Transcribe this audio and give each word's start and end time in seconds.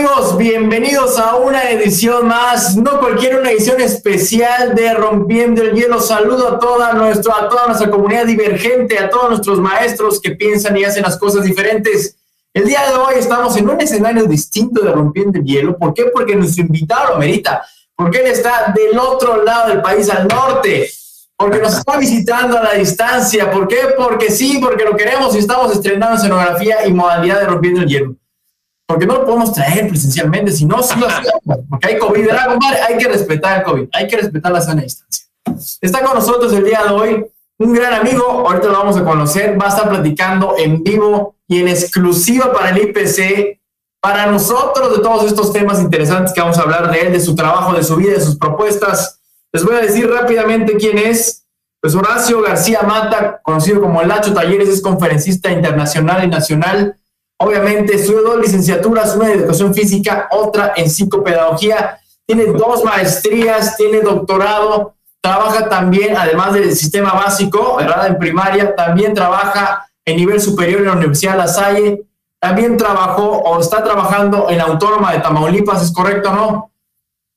¿Qué 0.00 0.06
tal 0.06 0.14
amigos? 0.14 0.38
Bienvenidos 0.38 1.18
a 1.18 1.36
una 1.36 1.70
edición 1.70 2.26
más, 2.26 2.74
no 2.74 2.98
cualquier 3.00 3.38
una 3.38 3.50
edición 3.50 3.82
especial 3.82 4.74
de 4.74 4.94
Rompiendo 4.94 5.60
el 5.60 5.74
Hielo. 5.74 6.00
Saludo 6.00 6.54
a 6.54 6.58
toda, 6.58 6.94
nuestro, 6.94 7.36
a 7.36 7.50
toda 7.50 7.66
nuestra 7.66 7.90
comunidad 7.90 8.24
divergente, 8.24 8.98
a 8.98 9.10
todos 9.10 9.28
nuestros 9.28 9.60
maestros 9.60 10.18
que 10.18 10.30
piensan 10.30 10.74
y 10.78 10.84
hacen 10.84 11.02
las 11.02 11.18
cosas 11.18 11.44
diferentes. 11.44 12.16
El 12.54 12.64
día 12.64 12.80
de 12.88 12.94
hoy 12.94 13.16
estamos 13.18 13.54
en 13.58 13.68
un 13.68 13.78
escenario 13.78 14.24
distinto 14.24 14.80
de 14.80 14.90
Rompiendo 14.90 15.38
el 15.38 15.44
Hielo. 15.44 15.76
¿Por 15.76 15.92
qué? 15.92 16.06
Porque 16.06 16.34
nuestro 16.34 16.64
invitado 16.64 17.12
lo 17.12 17.18
merita. 17.18 17.62
Porque 17.94 18.20
él 18.20 18.28
está 18.28 18.72
del 18.74 18.98
otro 18.98 19.44
lado 19.44 19.68
del 19.68 19.82
país, 19.82 20.08
al 20.08 20.26
norte. 20.26 20.88
Porque 21.36 21.58
nos 21.58 21.76
está 21.76 21.98
visitando 21.98 22.56
a 22.56 22.62
la 22.62 22.72
distancia. 22.72 23.50
¿Por 23.50 23.68
qué? 23.68 23.80
Porque 23.98 24.30
sí, 24.30 24.60
porque 24.62 24.82
lo 24.82 24.96
queremos 24.96 25.34
y 25.34 25.40
estamos 25.40 25.70
estrenando 25.72 26.16
escenografía 26.16 26.86
y 26.86 26.92
modalidad 26.94 27.40
de 27.40 27.46
Rompiendo 27.46 27.82
el 27.82 27.88
Hielo 27.88 28.14
porque 28.90 29.06
no 29.06 29.14
lo 29.14 29.24
podemos 29.24 29.52
traer 29.52 29.86
presencialmente, 29.86 30.50
si 30.50 30.64
no, 30.64 30.82
sí 30.82 30.98
lo 30.98 31.06
hacemos, 31.06 31.40
porque 31.68 31.86
hay 31.86 31.98
COVID, 31.98 32.26
¿verdad, 32.26 32.58
Hay 32.88 32.98
que 32.98 33.06
respetar 33.06 33.58
el 33.58 33.62
COVID, 33.62 33.88
hay 33.92 34.08
que 34.08 34.16
respetar 34.16 34.50
la 34.50 34.60
sana 34.60 34.82
distancia. 34.82 35.26
Está 35.80 36.02
con 36.02 36.16
nosotros 36.16 36.52
el 36.54 36.64
día 36.64 36.82
de 36.82 36.88
hoy 36.88 37.26
un 37.58 37.72
gran 37.72 37.94
amigo, 37.94 38.24
ahorita 38.24 38.66
lo 38.66 38.72
vamos 38.72 38.96
a 38.96 39.04
conocer, 39.04 39.56
va 39.60 39.66
a 39.66 39.68
estar 39.68 39.88
platicando 39.88 40.56
en 40.58 40.82
vivo 40.82 41.36
y 41.46 41.60
en 41.60 41.68
exclusiva 41.68 42.52
para 42.52 42.70
el 42.70 42.78
IPC, 42.78 43.60
para 44.00 44.26
nosotros 44.26 44.96
de 44.96 45.02
todos 45.04 45.24
estos 45.26 45.52
temas 45.52 45.80
interesantes 45.80 46.32
que 46.32 46.40
vamos 46.40 46.58
a 46.58 46.62
hablar 46.62 46.90
de 46.90 47.00
él, 47.02 47.12
de 47.12 47.20
su 47.20 47.36
trabajo, 47.36 47.74
de 47.74 47.84
su 47.84 47.94
vida, 47.94 48.14
de 48.14 48.20
sus 48.20 48.38
propuestas. 48.38 49.20
Les 49.52 49.64
voy 49.64 49.76
a 49.76 49.82
decir 49.82 50.10
rápidamente 50.10 50.76
quién 50.78 50.98
es. 50.98 51.46
Pues 51.80 51.94
Horacio 51.94 52.42
García 52.42 52.82
Mata, 52.82 53.40
conocido 53.40 53.80
como 53.80 54.02
Lacho 54.02 54.34
Talleres, 54.34 54.68
es 54.68 54.82
conferencista 54.82 55.52
internacional 55.52 56.24
y 56.24 56.26
nacional 56.26 56.96
Obviamente 57.42 57.94
estudió 57.94 58.20
dos 58.20 58.38
licenciaturas, 58.38 59.16
una 59.16 59.32
en 59.32 59.40
educación 59.40 59.72
física, 59.72 60.28
otra 60.30 60.74
en 60.76 60.90
psicopedagogía. 60.90 61.98
Tiene 62.26 62.44
dos 62.44 62.84
maestrías, 62.84 63.78
tiene 63.78 64.02
doctorado, 64.02 64.94
trabaja 65.22 65.66
también, 65.66 66.18
además 66.18 66.52
del 66.52 66.76
sistema 66.76 67.14
básico, 67.14 67.76
¿verdad? 67.76 68.08
En 68.08 68.18
primaria, 68.18 68.76
también 68.76 69.14
trabaja 69.14 69.86
en 70.04 70.16
nivel 70.16 70.38
superior 70.38 70.80
en 70.80 70.88
la 70.88 70.92
Universidad 70.92 71.32
de 71.32 71.38
La 71.38 71.48
Salle. 71.48 72.02
También 72.38 72.76
trabajó 72.76 73.38
o 73.38 73.58
está 73.58 73.82
trabajando 73.82 74.50
en 74.50 74.58
la 74.58 74.64
Autónoma 74.64 75.12
de 75.14 75.20
Tamaulipas, 75.20 75.82
¿es 75.82 75.92
correcto 75.92 76.30
o 76.30 76.34
no? 76.34 76.72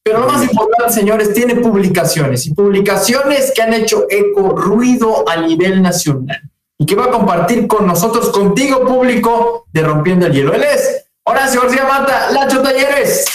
Pero 0.03 0.19
lo 0.19 0.27
más 0.27 0.43
importante, 0.43 0.91
señores, 0.91 1.33
tiene 1.33 1.55
publicaciones 1.55 2.45
y 2.45 2.53
publicaciones 2.53 3.53
que 3.55 3.61
han 3.61 3.73
hecho 3.73 4.05
eco, 4.09 4.49
ruido 4.49 5.23
a 5.29 5.37
nivel 5.37 5.81
nacional 5.81 6.41
y 6.83 6.85
que 6.85 6.95
va 6.95 7.05
a 7.05 7.11
compartir 7.11 7.65
con 7.65 7.87
nosotros, 7.87 8.29
contigo 8.29 8.85
público, 8.85 9.67
de 9.71 9.83
Rompiendo 9.83 10.25
el 10.25 10.33
Hielo. 10.33 10.53
Él 10.53 10.63
es 10.63 11.05
Horacio 11.23 11.61
García 11.61 11.85
Mata, 11.85 12.29
Lacho 12.31 12.61
Talleres. 12.61 13.25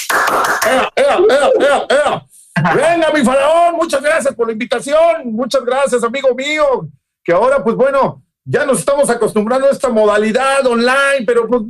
Venga, 2.75 3.11
mi 3.15 3.25
faraón, 3.25 3.77
muchas 3.77 4.03
gracias 4.03 4.35
por 4.35 4.49
la 4.49 4.53
invitación, 4.53 5.33
muchas 5.33 5.65
gracias, 5.65 6.05
amigo 6.05 6.35
mío, 6.35 6.91
que 7.25 7.33
ahora, 7.33 7.65
pues 7.65 7.75
bueno, 7.75 8.23
ya 8.45 8.67
nos 8.67 8.81
estamos 8.81 9.09
acostumbrando 9.09 9.67
a 9.69 9.71
esta 9.71 9.89
modalidad 9.89 10.67
online, 10.67 11.25
pero 11.27 11.49
pues, 11.49 11.63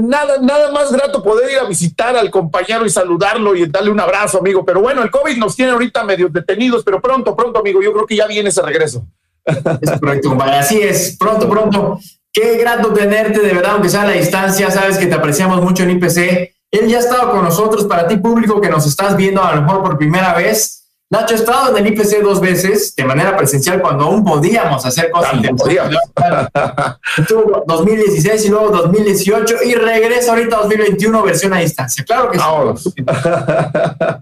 nada, 0.00 0.36
nada 0.40 0.70
más 0.70 0.92
grato 0.92 1.20
poder 1.20 1.50
ir 1.50 1.58
a 1.58 1.64
visitar 1.64 2.16
al 2.16 2.30
compañero 2.30 2.86
y 2.86 2.90
saludarlo 2.90 3.56
y 3.56 3.66
darle 3.66 3.90
un 3.90 3.98
abrazo, 3.98 4.38
amigo. 4.38 4.64
Pero 4.64 4.80
bueno, 4.80 5.02
el 5.02 5.10
COVID 5.10 5.36
nos 5.36 5.56
tiene 5.56 5.72
ahorita 5.72 6.04
medio 6.04 6.28
detenidos, 6.28 6.84
pero 6.84 7.00
pronto, 7.00 7.34
pronto, 7.34 7.58
amigo, 7.58 7.82
yo 7.82 7.92
creo 7.92 8.06
que 8.06 8.14
ya 8.14 8.28
viene 8.28 8.50
ese 8.50 8.62
regreso. 8.62 9.04
Es 9.44 9.90
correcto, 10.00 10.30
compadre. 10.30 10.56
Así 10.56 10.80
es, 10.80 11.16
pronto, 11.18 11.48
pronto. 11.48 11.98
Qué 12.32 12.58
grato 12.58 12.92
tenerte, 12.92 13.40
de 13.40 13.52
verdad, 13.52 13.72
aunque 13.72 13.88
sea 13.88 14.02
a 14.02 14.06
la 14.06 14.12
distancia, 14.12 14.70
sabes 14.70 14.98
que 14.98 15.06
te 15.06 15.14
apreciamos 15.14 15.62
mucho 15.62 15.82
en 15.82 15.90
IPC. 15.90 16.52
Él 16.70 16.86
ya 16.86 16.98
ha 16.98 17.00
estado 17.00 17.30
con 17.30 17.42
nosotros, 17.44 17.84
para 17.84 18.06
ti 18.06 18.16
público 18.18 18.60
que 18.60 18.68
nos 18.68 18.86
estás 18.86 19.16
viendo 19.16 19.42
a 19.42 19.54
lo 19.54 19.62
mejor 19.62 19.82
por 19.82 19.98
primera 19.98 20.34
vez. 20.34 20.78
Nacho 21.10 21.34
ha 21.34 21.38
estado 21.38 21.74
en 21.74 21.86
el 21.86 21.92
IPC 21.94 22.20
dos 22.22 22.38
veces, 22.38 22.94
de 22.94 23.02
manera 23.02 23.34
presencial, 23.34 23.80
cuando 23.80 24.04
aún 24.04 24.22
podíamos 24.22 24.84
hacer 24.84 25.10
cosas. 25.10 25.32
Estuvo 27.16 27.64
2016 27.66 28.44
y 28.44 28.48
luego 28.50 28.68
2018 28.68 29.56
y 29.64 29.74
regresa 29.74 30.32
ahorita 30.32 30.58
2021 30.58 31.22
versión 31.22 31.54
a 31.54 31.60
distancia. 31.60 32.04
Claro 32.04 32.30
que 32.30 32.38
sí. 32.38 32.44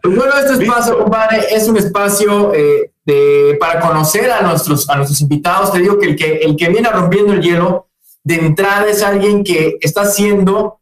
pues 0.00 0.16
bueno, 0.16 0.32
este 0.38 0.62
espacio, 0.64 0.98
compadre, 0.98 1.46
es 1.50 1.68
un 1.68 1.76
espacio 1.76 2.54
eh, 2.54 2.92
de, 3.06 3.56
para 3.58 3.80
conocer 3.80 4.30
a 4.30 4.42
nuestros, 4.42 4.90
a 4.90 4.96
nuestros 4.96 5.20
invitados. 5.20 5.72
Te 5.72 5.78
digo 5.78 5.98
que 5.98 6.06
el, 6.06 6.16
que 6.16 6.32
el 6.38 6.56
que 6.56 6.68
viene 6.68 6.90
rompiendo 6.90 7.32
el 7.32 7.40
hielo 7.40 7.86
de 8.24 8.34
entrada 8.34 8.86
es 8.86 9.02
alguien 9.02 9.44
que 9.44 9.78
está 9.80 10.02
haciendo, 10.02 10.80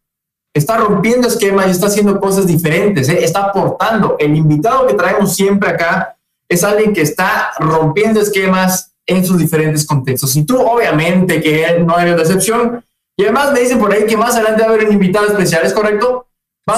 está 0.54 0.78
rompiendo 0.78 1.28
esquemas 1.28 1.68
y 1.68 1.70
está 1.70 1.86
haciendo 1.86 2.18
cosas 2.18 2.46
diferentes, 2.46 3.08
¿eh? 3.10 3.22
está 3.22 3.44
aportando. 3.44 4.16
El 4.18 4.34
invitado 4.34 4.86
que 4.86 4.94
traemos 4.94 5.34
siempre 5.34 5.68
acá 5.68 6.16
es 6.48 6.64
alguien 6.64 6.94
que 6.94 7.02
está 7.02 7.52
rompiendo 7.58 8.20
esquemas 8.20 8.92
en 9.06 9.24
sus 9.24 9.38
diferentes 9.38 9.86
contextos. 9.86 10.34
Y 10.36 10.44
tú, 10.44 10.58
obviamente, 10.58 11.42
que 11.42 11.78
no 11.80 11.98
eres 11.98 12.18
excepción. 12.18 12.82
Y 13.16 13.24
además 13.24 13.52
me 13.52 13.60
dicen 13.60 13.78
por 13.78 13.92
ahí 13.92 14.06
que 14.06 14.16
más 14.16 14.34
adelante 14.34 14.62
va 14.62 14.70
a 14.70 14.72
haber 14.72 14.86
un 14.86 14.94
invitado 14.94 15.26
especial, 15.26 15.64
¿es 15.64 15.72
correcto? 15.72 16.26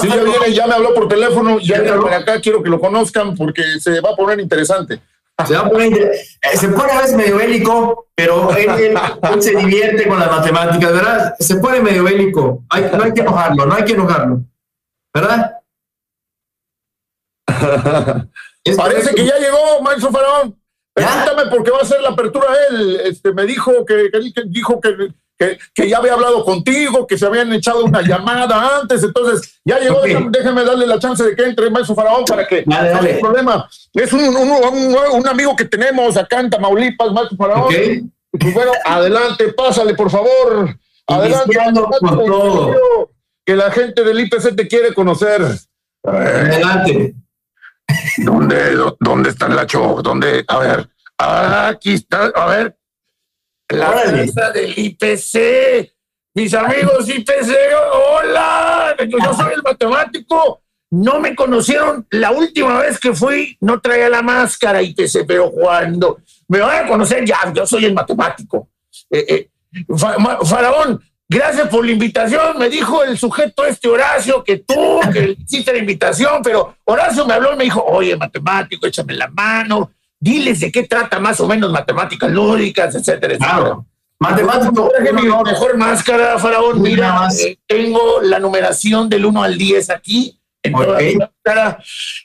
Sí, 0.00 0.08
ya, 0.08 0.16
viene, 0.16 0.52
ya 0.52 0.66
me 0.66 0.74
habló 0.74 0.92
por 0.92 1.06
teléfono, 1.06 1.60
ya 1.60 1.80
viene 1.80 1.96
por 1.96 2.12
acá, 2.12 2.40
quiero 2.40 2.60
que 2.60 2.68
lo 2.68 2.80
conozcan 2.80 3.36
porque 3.36 3.62
se 3.78 4.00
va 4.00 4.10
a 4.10 4.16
poner 4.16 4.40
interesante. 4.40 5.00
Se, 5.44 5.54
va 5.54 5.60
a 5.60 5.68
poner, 5.68 5.92
eh, 5.92 6.56
se 6.56 6.68
pone 6.68 6.92
a 6.92 7.02
veces 7.02 7.14
medio 7.16 7.36
bélico, 7.36 8.08
pero 8.14 8.56
él, 8.56 8.96
se 9.40 9.54
divierte 9.54 10.08
con 10.08 10.18
las 10.18 10.30
matemáticas, 10.30 10.92
¿verdad? 10.92 11.34
Se 11.38 11.56
pone 11.56 11.80
medio 11.80 12.04
bélico. 12.04 12.64
no 12.70 13.02
hay 13.02 13.12
que 13.12 13.20
enojarlo, 13.20 13.66
no 13.66 13.74
hay 13.74 13.84
que 13.84 13.92
enojarlo. 13.92 14.40
¿Verdad? 15.14 15.52
Parece 18.76 19.14
que 19.14 19.26
ya 19.26 19.38
llegó, 19.38 19.82
maestro 19.82 20.10
Faraón. 20.10 20.58
Pregúntame 20.94 21.50
por 21.50 21.62
qué 21.62 21.70
va 21.70 21.80
a 21.82 21.84
ser 21.84 22.00
la 22.00 22.08
apertura 22.10 22.48
él. 22.70 23.00
Este, 23.04 23.32
me 23.32 23.44
dijo 23.44 23.84
que, 23.84 24.10
que 24.10 24.42
dijo 24.46 24.80
que 24.80 25.12
que, 25.38 25.88
ya 25.88 25.98
había 25.98 26.14
hablado 26.14 26.44
contigo, 26.44 27.06
que 27.06 27.18
se 27.18 27.26
habían 27.26 27.52
echado 27.52 27.84
una 27.84 28.02
llamada 28.06 28.80
antes, 28.80 29.02
entonces 29.02 29.60
ya 29.64 29.78
llegó, 29.78 30.00
déjame, 30.30 30.64
darle 30.64 30.86
la 30.86 30.98
chance 30.98 31.22
de 31.22 31.36
que 31.36 31.44
entre 31.44 31.70
Maestro 31.70 31.94
Faraón 31.94 32.24
para 32.24 32.46
que 32.46 32.64
no 32.66 32.76
hay 32.76 33.20
problema. 33.20 33.68
Es 33.92 34.12
un, 34.12 34.20
un, 34.22 35.28
amigo 35.28 35.54
que 35.56 35.64
tenemos 35.64 36.16
acá 36.16 36.40
en 36.40 36.50
Tamaulipas, 36.50 37.12
Maestro 37.12 37.36
Faraón. 37.36 37.74
Pues 38.38 38.54
bueno, 38.54 38.72
adelante, 38.84 39.52
pásale, 39.52 39.94
por 39.94 40.10
favor. 40.10 40.76
Adelante. 41.06 41.58
Que 43.44 43.54
la 43.54 43.70
gente 43.70 44.02
del 44.02 44.20
IPC 44.20 44.56
te 44.56 44.66
quiere 44.66 44.92
conocer. 44.92 45.42
Adelante. 46.02 47.14
¿Dónde, 48.18 48.76
dónde 48.98 49.30
está 49.30 49.46
el 49.46 49.56
Lacho? 49.56 50.00
¿Dónde? 50.02 50.44
A 50.48 50.58
ver. 50.58 50.88
Aquí 51.18 51.94
está. 51.94 52.26
A 52.34 52.46
ver. 52.46 52.76
La 53.68 53.92
casa 53.92 54.50
del 54.52 54.74
IPC. 54.76 55.92
Mis 56.34 56.54
amigos 56.54 57.08
IPC, 57.08 57.50
hola. 57.92 58.94
Yo 59.08 59.34
soy 59.34 59.54
el 59.54 59.62
matemático. 59.62 60.62
No 60.90 61.18
me 61.18 61.34
conocieron 61.34 62.06
la 62.10 62.30
última 62.30 62.78
vez 62.78 63.00
que 63.00 63.12
fui, 63.12 63.56
no 63.60 63.80
traía 63.80 64.08
la 64.08 64.22
máscara 64.22 64.82
IPC, 64.82 65.26
pero 65.26 65.50
cuando 65.50 66.18
me 66.46 66.60
van 66.60 66.84
a 66.84 66.88
conocer, 66.88 67.24
ya, 67.24 67.52
yo 67.52 67.66
soy 67.66 67.86
el 67.86 67.92
matemático. 67.92 68.68
Eh, 69.10 69.26
eh, 69.28 69.48
Faraón, 70.44 71.02
gracias 71.28 71.68
por 71.68 71.84
la 71.84 71.90
invitación. 71.90 72.56
Me 72.58 72.68
dijo 72.68 73.02
el 73.02 73.18
sujeto 73.18 73.66
este 73.66 73.88
Horacio 73.88 74.44
que 74.44 74.58
tú, 74.58 75.00
que 75.12 75.36
hiciste 75.40 75.72
la 75.72 75.78
invitación, 75.78 76.40
pero 76.44 76.76
Horacio 76.84 77.26
me 77.26 77.34
habló 77.34 77.54
y 77.54 77.56
me 77.56 77.64
dijo, 77.64 77.82
oye, 77.82 78.16
matemático, 78.16 78.86
échame 78.86 79.14
la 79.14 79.26
mano 79.26 79.90
diles 80.20 80.60
de 80.60 80.72
qué 80.72 80.84
trata 80.84 81.18
más 81.18 81.40
o 81.40 81.46
menos 81.46 81.70
matemáticas 81.70 82.30
lúdicas, 82.30 82.94
etcétera, 82.94 83.36
claro. 83.36 83.86
Matemático. 84.18 84.90
mejor 85.44 85.76
máscara, 85.76 86.38
Faraón. 86.38 86.80
Mira, 86.80 87.28
eh, 87.38 87.58
tengo 87.66 88.20
la 88.22 88.38
numeración 88.38 89.08
del 89.08 89.26
1 89.26 89.42
al 89.42 89.58
10 89.58 89.90
aquí. 89.90 90.40
En 90.62 90.72
toda 90.72 91.00
la 91.00 91.18
máscara, 91.18 91.78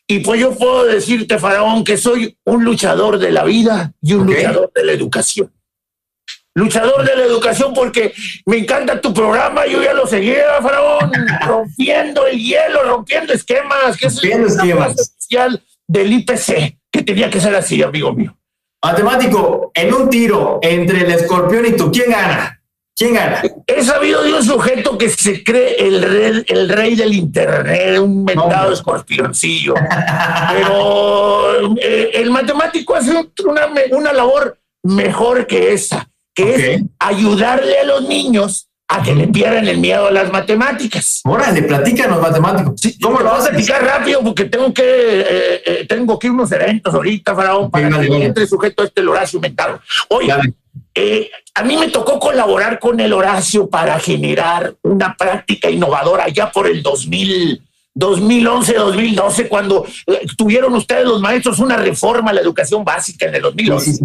y 0.07 0.19
pues 0.19 0.41
yo 0.41 0.57
puedo 0.57 0.85
decirte, 0.85 1.37
Faraón, 1.37 1.83
que 1.83 1.95
soy 1.95 2.35
un 2.45 2.63
luchador 2.63 3.19
de 3.19 3.31
la 3.31 3.43
vida 3.43 3.93
y 4.01 4.13
un 4.13 4.25
luchador 4.25 4.71
de 4.73 4.83
la 4.83 4.93
educación. 4.93 5.53
Luchador 6.55 7.05
de 7.05 7.15
la 7.15 7.23
educación 7.23 7.71
porque 7.75 8.15
me 8.47 8.57
encanta 8.57 8.99
tu 8.99 9.13
programa, 9.13 9.67
yo 9.67 9.83
ya 9.83 9.93
lo 9.93 10.07
seguía, 10.07 10.59
Faraón, 10.59 11.11
rompiendo 11.45 12.25
el 12.25 12.39
hielo, 12.39 12.81
rompiendo 12.83 13.31
esquemas, 13.31 13.95
que 13.95 14.07
es 14.07 14.23
el 14.23 14.45
esquemas. 14.45 14.99
especial 14.99 15.63
del 15.87 16.11
IPC 16.11 16.80
que 16.91 17.03
tenía 17.03 17.29
que 17.29 17.39
ser 17.39 17.55
así, 17.55 17.81
amigo 17.81 18.13
mío. 18.13 18.35
Matemático, 18.83 19.71
en 19.73 19.93
un 19.93 20.09
tiro 20.09 20.59
entre 20.61 21.01
el 21.01 21.11
escorpión 21.11 21.65
y 21.67 21.73
tú, 21.73 21.91
¿quién 21.91 22.09
gana? 22.09 22.61
¿Quién 22.95 23.13
gana? 23.13 23.41
He 23.67 23.83
sabido 23.83 24.23
de 24.23 24.33
un 24.33 24.43
sujeto 24.43 24.97
que 24.97 25.09
se 25.09 25.43
cree 25.43 25.75
el 25.87 26.01
rey, 26.01 26.43
el 26.47 26.69
rey 26.69 26.95
del 26.95 27.13
internet, 27.13 27.99
un 27.99 28.23
mentado 28.23 28.73
escorpioncillo. 28.73 29.75
Pero 30.51 31.75
eh, 31.77 32.11
el 32.15 32.31
matemático 32.31 32.95
hace 32.95 33.11
una, 33.45 33.69
una 33.91 34.13
labor 34.13 34.59
mejor 34.83 35.45
que 35.45 35.73
esa, 35.73 36.09
que 36.33 36.55
es 36.73 36.81
ayudarle 36.99 37.79
a 37.79 37.85
los 37.85 38.07
niños 38.07 38.70
a 38.91 39.01
que 39.01 39.15
le 39.15 39.27
pierdan 39.27 39.65
el 39.67 39.77
miedo 39.77 40.07
a 40.07 40.11
las 40.11 40.29
matemáticas. 40.31 41.21
Órale, 41.23 41.61
platícanos 41.63 42.19
matemáticos. 42.19 42.73
Sí, 42.75 42.99
¿Cómo 42.99 43.19
lo 43.19 43.25
vas 43.25 43.47
a 43.47 43.49
platicar 43.49 43.81
rápido? 43.81 44.21
Porque 44.21 44.45
tengo 44.45 44.73
que, 44.73 44.83
eh, 44.83 45.61
eh, 45.65 45.85
tengo 45.87 46.19
que 46.19 46.29
unos 46.29 46.51
eventos 46.51 46.93
ahorita, 46.93 47.33
Faraón, 47.33 47.71
para 47.71 47.89
que 47.89 48.25
entre 48.25 48.45
sujeto 48.45 48.83
a 48.83 48.87
este 48.87 49.01
Horacio 49.01 49.37
inventado. 49.37 49.79
Oye, 50.09 50.33
eh, 50.93 51.31
a 51.53 51.63
mí 51.63 51.77
me 51.77 51.87
tocó 51.87 52.19
colaborar 52.19 52.79
con 52.79 52.99
el 52.99 53.13
Horacio 53.13 53.69
para 53.69 53.97
generar 53.97 54.75
una 54.81 55.15
práctica 55.15 55.69
innovadora 55.69 56.27
ya 56.27 56.51
por 56.51 56.67
el 56.67 56.83
2000 56.83 57.61
2011, 57.93 58.73
2012, 58.73 59.49
cuando 59.49 59.85
eh, 60.07 60.25
tuvieron 60.37 60.73
ustedes 60.73 61.05
los 61.05 61.19
maestros 61.19 61.59
una 61.59 61.75
reforma 61.75 62.31
a 62.31 62.33
la 62.33 62.41
educación 62.41 62.85
básica 62.85 63.27
en 63.27 63.35
el 63.35 63.41
2011. 63.41 64.03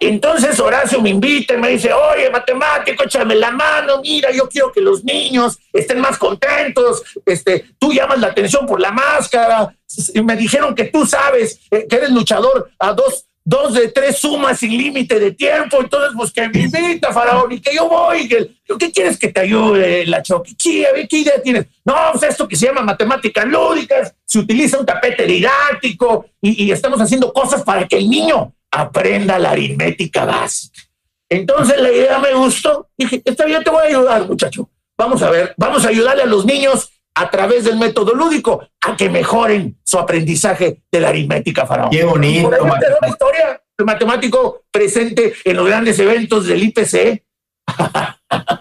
Entonces 0.00 0.58
Horacio 0.58 1.00
me 1.00 1.10
invita 1.10 1.54
y 1.54 1.58
me 1.58 1.68
dice, 1.68 1.92
oye, 1.92 2.28
matemático, 2.30 3.04
échame 3.04 3.36
la 3.36 3.52
mano, 3.52 4.00
mira, 4.02 4.30
yo 4.32 4.48
quiero 4.48 4.72
que 4.72 4.80
los 4.80 5.04
niños 5.04 5.58
estén 5.72 6.00
más 6.00 6.18
contentos, 6.18 7.02
este, 7.24 7.66
tú 7.78 7.92
llamas 7.92 8.18
la 8.18 8.28
atención 8.28 8.66
por 8.66 8.80
la 8.80 8.90
máscara, 8.90 9.72
y 10.12 10.20
me 10.22 10.36
dijeron 10.36 10.74
que 10.74 10.84
tú 10.84 11.06
sabes 11.06 11.60
eh, 11.70 11.86
que 11.88 11.96
eres 11.96 12.10
luchador 12.10 12.70
a 12.78 12.92
dos 12.92 13.27
dos 13.48 13.72
de 13.72 13.88
tres 13.88 14.18
sumas 14.18 14.58
sin 14.58 14.76
límite 14.76 15.18
de 15.18 15.32
tiempo, 15.32 15.78
entonces 15.80 16.10
pues 16.14 16.30
que 16.30 16.46
me 16.50 16.60
invita 16.60 17.14
Faraón 17.14 17.50
y 17.50 17.60
que 17.60 17.74
yo 17.74 17.88
voy, 17.88 18.28
que, 18.28 18.50
¿qué 18.78 18.92
quieres 18.92 19.18
que 19.18 19.28
te 19.28 19.40
ayude 19.40 20.04
la 20.04 20.22
choque? 20.22 20.52
¿Qué, 20.62 21.06
¿Qué 21.08 21.18
idea 21.20 21.42
tienes? 21.42 21.64
No, 21.82 21.94
pues 22.12 22.24
esto 22.24 22.46
que 22.46 22.56
se 22.56 22.66
llama 22.66 22.82
matemáticas 22.82 23.46
lúdicas, 23.46 24.14
se 24.26 24.40
utiliza 24.40 24.78
un 24.78 24.84
tapete 24.84 25.24
didáctico 25.24 26.26
y, 26.42 26.64
y 26.64 26.72
estamos 26.72 27.00
haciendo 27.00 27.32
cosas 27.32 27.62
para 27.62 27.88
que 27.88 27.96
el 27.96 28.10
niño 28.10 28.52
aprenda 28.70 29.38
la 29.38 29.52
aritmética 29.52 30.26
básica. 30.26 30.82
Entonces 31.30 31.80
la 31.80 31.90
idea 31.90 32.18
me 32.18 32.34
gustó, 32.34 32.90
dije, 32.98 33.22
está 33.24 33.46
bien, 33.46 33.64
te 33.64 33.70
voy 33.70 33.84
a 33.84 33.86
ayudar 33.86 34.26
muchacho. 34.26 34.68
Vamos 34.98 35.22
a 35.22 35.30
ver, 35.30 35.54
vamos 35.56 35.86
a 35.86 35.88
ayudarle 35.88 36.24
a 36.24 36.26
los 36.26 36.44
niños 36.44 36.90
a 37.18 37.30
través 37.30 37.64
del 37.64 37.76
método 37.76 38.14
lúdico 38.14 38.62
a 38.80 38.96
que 38.96 39.10
mejoren 39.10 39.76
su 39.82 39.98
aprendizaje 39.98 40.82
de 40.90 41.00
la 41.00 41.08
aritmética 41.08 41.66
faraón. 41.66 41.90
Qué 41.90 42.04
bonito. 42.04 42.48
Una 42.48 43.08
historia 43.08 43.60
de 43.76 43.84
matemático 43.84 44.62
presente 44.70 45.34
en 45.44 45.56
los 45.56 45.66
grandes 45.66 45.98
eventos 45.98 46.46
del 46.46 46.62
IPC. 46.62 47.24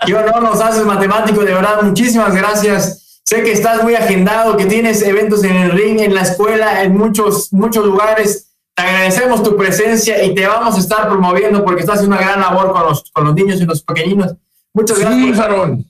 Qué 0.06 0.14
honor 0.16 0.42
nos 0.42 0.60
haces, 0.60 0.84
matemático, 0.86 1.42
de 1.42 1.54
verdad, 1.54 1.84
muchísimas 1.84 2.36
gracias. 2.36 3.22
Sé 3.24 3.44
que 3.44 3.52
estás 3.52 3.84
muy 3.84 3.94
agendado, 3.94 4.58
que 4.58 4.66
tienes 4.66 5.04
eventos 5.04 5.44
en 5.44 5.56
el 5.56 5.72
ring, 5.72 6.00
en 6.00 6.16
la 6.16 6.22
escuela, 6.22 6.82
en 6.84 6.98
muchos, 6.98 7.54
muchos 7.54 7.86
lugares. 7.86 8.56
Te 8.74 8.84
agradecemos 8.84 9.44
tu 9.44 9.56
presencia 9.56 10.24
y 10.24 10.34
te 10.34 10.48
vamos 10.48 10.76
a 10.76 10.80
estar 10.80 11.08
promoviendo 11.08 11.64
porque 11.64 11.82
estás 11.82 11.98
haciendo 11.98 12.16
una 12.16 12.26
gran 12.26 12.42
labor 12.42 12.72
con 12.72 12.84
los, 12.84 13.12
con 13.12 13.26
los 13.26 13.36
niños 13.36 13.62
y 13.62 13.66
los 13.66 13.84
pequeñinos. 13.84 14.34
Muchas 14.74 14.98
gracias. 14.98 15.26
Sí, 15.26 15.34
Farón. 15.34 15.86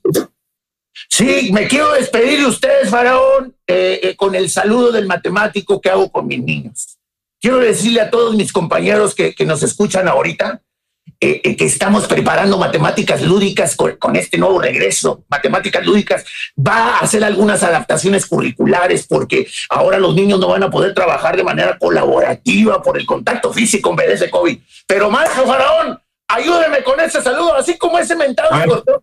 Sí, 1.10 1.50
me 1.52 1.68
quiero 1.68 1.94
despedir 1.94 2.40
de 2.40 2.46
ustedes, 2.46 2.90
Faraón, 2.90 3.56
eh, 3.66 4.00
eh, 4.04 4.16
con 4.16 4.36
el 4.36 4.50
saludo 4.50 4.92
del 4.92 5.08
matemático 5.08 5.80
que 5.82 5.90
hago 5.90 6.12
con 6.12 6.28
mis 6.28 6.44
niños. 6.44 6.98
Quiero 7.40 7.58
decirle 7.60 8.02
a 8.02 8.10
todos 8.10 8.36
mis 8.36 8.52
compañeros 8.52 9.14
que, 9.14 9.34
nos 9.46 9.62
escuchan 9.62 10.08
ahorita 10.08 10.62
eh, 11.20 11.56
que 11.56 11.66
estamos 11.66 12.08
preparando 12.08 12.58
matemáticas 12.58 13.22
lúdicas 13.22 13.76
con, 13.76 14.16
este 14.16 14.38
nuevo 14.38 14.60
regreso. 14.60 15.24
Matemáticas 15.30 15.86
lúdicas 15.86 16.26
va 16.58 16.98
a 16.98 17.00
hacer 17.00 17.24
algunas 17.24 17.64
adaptaciones 17.64 18.26
curriculares 18.26 19.06
porque 19.08 19.48
ahora 19.70 20.00
los 20.00 20.16
niños 20.16 20.40
no 20.40 20.48
van 20.48 20.64
a 20.64 20.72
poder 20.72 20.94
trabajar 20.94 21.38
de 21.38 21.44
manera 21.44 21.78
colaborativa 21.78 22.82
por 22.82 22.98
el 22.98 23.06
contacto 23.06 23.54
físico 23.54 23.92
en 23.92 23.96
vez 23.96 24.20
de 24.20 24.30
COVID. 24.30 24.58
Pero 24.88 25.12
maestro 25.12 25.46
Faraón, 25.46 26.00
Ayúdeme 26.30 26.84
con 26.84 27.00
ese 27.00 27.22
saludo, 27.22 27.56
así 27.56 27.78
como 27.78 27.98
ese 27.98 28.16
mentado 28.16 28.50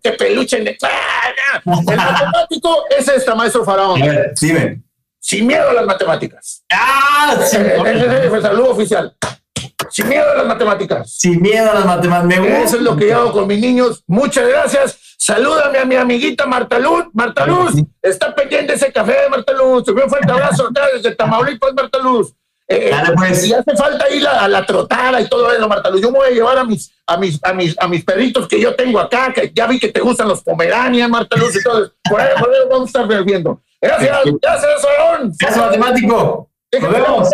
que 0.03 0.13
peluche 0.13 0.59
en 0.59 0.69
el... 0.69 0.77
El 1.65 1.97
matemático 1.97 2.85
es 2.97 3.09
esta, 3.09 3.35
maestro 3.35 3.65
Faraón. 3.65 4.01
Sí, 4.37 4.53
ven. 4.53 4.85
Sin 5.19 5.47
miedo 5.47 5.71
a 5.71 5.73
las 5.73 5.87
matemáticas. 5.87 6.63
Ah, 6.71 7.35
sí. 7.41 7.57
Ese 7.57 8.27
es 8.27 8.33
el 8.33 8.43
saludo 8.43 8.73
oficial. 8.73 9.17
Sin 9.91 10.09
miedo 10.09 10.31
a 10.31 10.35
las 10.35 10.47
matemáticas. 10.47 11.17
Sin 11.17 11.41
miedo 11.41 11.71
a 11.71 11.75
las 11.75 11.87
matemáticas. 11.87 12.47
Eso 12.65 12.77
es 12.77 12.83
lo 12.83 12.95
que 12.97 13.09
yo 13.09 13.19
hago 13.19 13.33
con 13.33 13.47
mis 13.47 13.59
niños. 13.59 14.03
Muchas 14.07 14.47
gracias. 14.47 14.99
Salúdame 15.17 15.79
a 15.79 15.87
mi 15.87 15.97
amiguita 15.97 16.45
Marta 16.45 16.79
Luz. 16.79 17.07
Marta 17.15 17.47
Luz, 17.47 17.73
está 18.03 18.35
pendiente 18.35 18.75
ese 18.75 18.93
café 18.93 19.23
de 19.23 19.29
Marta 19.31 19.55
Luz. 19.55 19.85
Te 19.85 19.93
un 19.93 20.11
fuerte 20.11 20.31
abrazo 20.31 20.69
desde 20.93 21.15
Tamaulipas, 21.15 21.73
Marta 21.73 21.99
Luz. 22.01 22.35
Eh, 22.67 22.91
pues. 23.17 23.47
Y 23.47 23.53
hace 23.53 23.77
falta 23.77 24.09
ir 24.09 24.27
a, 24.27 24.49
la 24.49 24.65
trotada 24.65 25.21
y 25.21 25.29
todo 25.29 25.53
eso, 25.53 25.69
Marta 25.69 25.91
Luz. 25.91 26.01
Yo 26.01 26.11
me 26.11 26.19
voy 26.19 26.29
a 26.29 26.31
llevar 26.31 26.59
a 26.59 26.65
mis, 26.65 26.93
a 27.07 27.17
mis, 27.17 27.39
a 27.45 27.53
mis, 27.53 27.79
a 27.79 27.89
mis 27.89 28.05
perritos 28.05 28.49
que 28.49 28.59
yo 28.59 28.75
tengo 28.75 28.99
acá, 28.99 29.33
que 29.33 29.53
ya 29.55 29.67
vi 29.67 29.79
que 29.79 29.89
te 29.89 30.01
gustan 30.01 30.29
los 30.29 30.43
pomeranias, 30.43 31.09
Marta 31.09 31.37
Luz, 31.37 31.57
y 31.57 31.63
todo. 31.63 31.93
Por 32.09 32.21
ahí, 32.21 32.31
por 32.39 32.49
ahí 32.49 32.61
vamos 32.71 32.95
a 32.95 33.03
estar 33.03 33.25
viendo. 33.25 33.61
Gracias, 33.81 34.19
gracias, 34.41 34.81
Solón. 34.81 35.33
Gracias, 35.39 35.65
matemático. 35.65 36.51
Nos 36.81 36.93
vemos. 36.93 37.29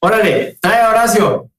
Órale, 0.00 0.58
trae 0.60 0.80
a 0.80 0.90
Horacio. 0.90 1.50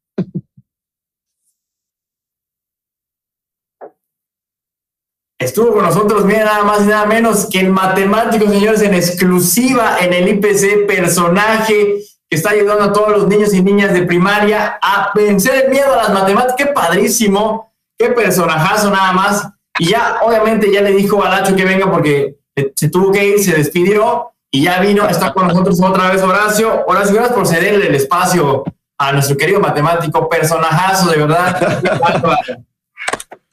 Estuvo 5.38 5.72
con 5.72 5.84
nosotros, 5.84 6.26
mira, 6.26 6.44
nada 6.44 6.64
más 6.66 6.82
y 6.82 6.88
nada 6.88 7.06
menos 7.06 7.48
que 7.50 7.62
el 7.62 7.70
matemático, 7.70 8.50
señores, 8.50 8.82
en 8.82 8.94
exclusiva 8.94 9.98
en 10.02 10.12
el 10.12 10.28
IPC, 10.28 10.86
personaje 10.86 12.02
que 12.30 12.38
está 12.38 12.52
ayudando 12.52 12.84
a 12.84 12.94
todos 12.94 13.10
los 13.10 13.28
niños 13.28 13.54
y 13.54 13.64
niñas 13.64 13.92
de 13.94 14.04
primaria 14.04 14.78
a 14.81 15.12
vencer 15.16 15.66
el 15.66 15.72
miedo 15.72 15.94
a 15.94 15.98
las 15.98 16.14
matemáticas. 16.14 16.56
Qué 16.58 16.68
padrísimo, 16.68 17.74
qué 17.98 18.10
personajazo 18.10 18.92
nada 18.92 19.12
más. 19.14 19.50
Y 19.80 19.90
ya, 19.90 20.20
obviamente, 20.22 20.72
ya 20.72 20.81
le 20.81 20.92
dijo 20.92 21.24
a 21.24 21.44
que 21.44 21.66
venga 21.66 21.90
porque 21.90 22.38
se 22.76 22.90
tuvo 22.90 23.12
que 23.12 23.26
ir, 23.26 23.40
se 23.40 23.56
despidió 23.56 24.31
y 24.52 24.64
ya 24.64 24.80
vino, 24.80 25.08
está 25.08 25.34
con 25.34 25.48
nosotros 25.48 25.80
otra 25.81 26.12
vez 26.12 26.22
Horacio. 26.22 26.84
Horacio, 26.86 27.16
gracias 27.16 27.36
por 27.36 27.48
cederle 27.48 27.88
el 27.88 27.96
espacio 27.96 28.64
a 28.98 29.14
nuestro 29.14 29.38
querido 29.38 29.60
matemático, 29.60 30.28
personajazo, 30.30 31.10
de 31.10 31.18
verdad. 31.18 32.60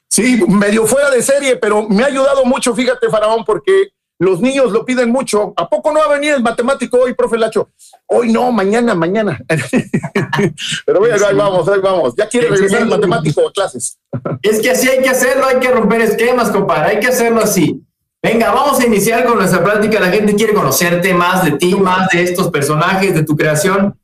Sí, 0.08 0.43
medio 0.49 0.87
fuera 0.87 1.11
de 1.11 1.20
serie, 1.20 1.56
pero 1.56 1.87
me 1.90 2.02
ha 2.02 2.06
ayudado 2.06 2.43
mucho, 2.46 2.75
fíjate, 2.75 3.11
Faraón, 3.11 3.44
porque 3.44 3.90
los 4.18 4.40
niños 4.40 4.72
lo 4.72 4.84
piden 4.84 5.10
mucho. 5.10 5.52
¿A 5.56 5.68
poco 5.68 5.92
no 5.92 6.00
va 6.00 6.06
a 6.06 6.18
venir 6.18 6.34
el 6.34 6.42
matemático 6.42 6.98
hoy, 6.98 7.14
profe 7.14 7.36
Lacho? 7.36 7.70
Hoy 8.06 8.32
no, 8.32 8.50
mañana, 8.50 8.94
mañana. 8.94 9.38
Pero 10.86 11.00
bueno, 11.00 11.26
ahí 11.26 11.34
vamos, 11.34 11.68
ahí 11.68 11.80
vamos. 11.80 12.14
Ya 12.16 12.28
quiere 12.28 12.48
regresar 12.48 12.82
el 12.82 12.88
matemático 12.88 13.46
a 13.46 13.52
clases. 13.52 13.98
Es 14.42 14.60
que 14.60 14.70
así 14.70 14.88
hay 14.88 15.02
que 15.02 15.10
hacerlo, 15.10 15.46
hay 15.46 15.60
que 15.60 15.70
romper 15.70 16.00
esquemas, 16.00 16.50
compadre, 16.50 16.96
hay 16.96 17.00
que 17.00 17.08
hacerlo 17.08 17.42
así. 17.42 17.82
Venga, 18.22 18.52
vamos 18.52 18.80
a 18.80 18.87
iniciar 18.87 19.25
con 19.25 19.38
nuestra 19.38 19.62
práctica. 19.62 20.00
La 20.00 20.11
gente 20.11 20.35
quiere 20.35 20.54
conocerte 20.54 21.12
más 21.14 21.44
de 21.44 21.52
ti, 21.52 21.75
más 21.75 22.08
de 22.08 22.23
estos 22.23 22.50
personajes, 22.50 23.14
de 23.14 23.23
tu 23.23 23.37
creación. 23.37 23.99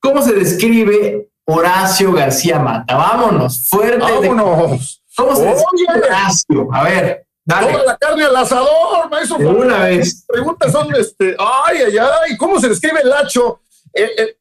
¿Cómo 0.00 0.22
se 0.22 0.32
describe 0.32 1.28
Horacio 1.44 2.12
García 2.12 2.58
Mata? 2.58 2.96
Vámonos, 2.96 3.68
fuerte. 3.68 3.98
Vámonos. 3.98 5.02
¿Cómo 5.16 5.36
se 5.36 5.44
describe 5.44 6.06
Horacio? 6.06 6.68
A 6.72 6.84
ver. 6.84 7.27
Toda 7.48 7.84
la 7.84 7.96
carne 7.96 8.24
al 8.24 8.36
asador, 8.36 9.08
maestro. 9.10 9.38
una 9.38 9.84
vez. 9.84 10.24
preguntas 10.28 10.70
son, 10.70 10.94
este, 10.94 11.34
ay, 11.38 11.78
ay, 11.86 11.98
ay, 11.98 12.36
¿cómo 12.36 12.60
se 12.60 12.68
describe 12.68 13.00
el 13.02 13.12
hacho? 13.12 13.62
Eh, 13.94 14.10
eh, 14.18 14.36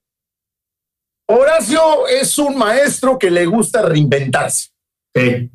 Horacio 1.30 2.08
es 2.08 2.38
un 2.38 2.58
maestro 2.58 3.18
que 3.18 3.32
le 3.32 3.46
gusta 3.46 3.82
reinventarse. 3.82 4.70
Sí. 5.16 5.50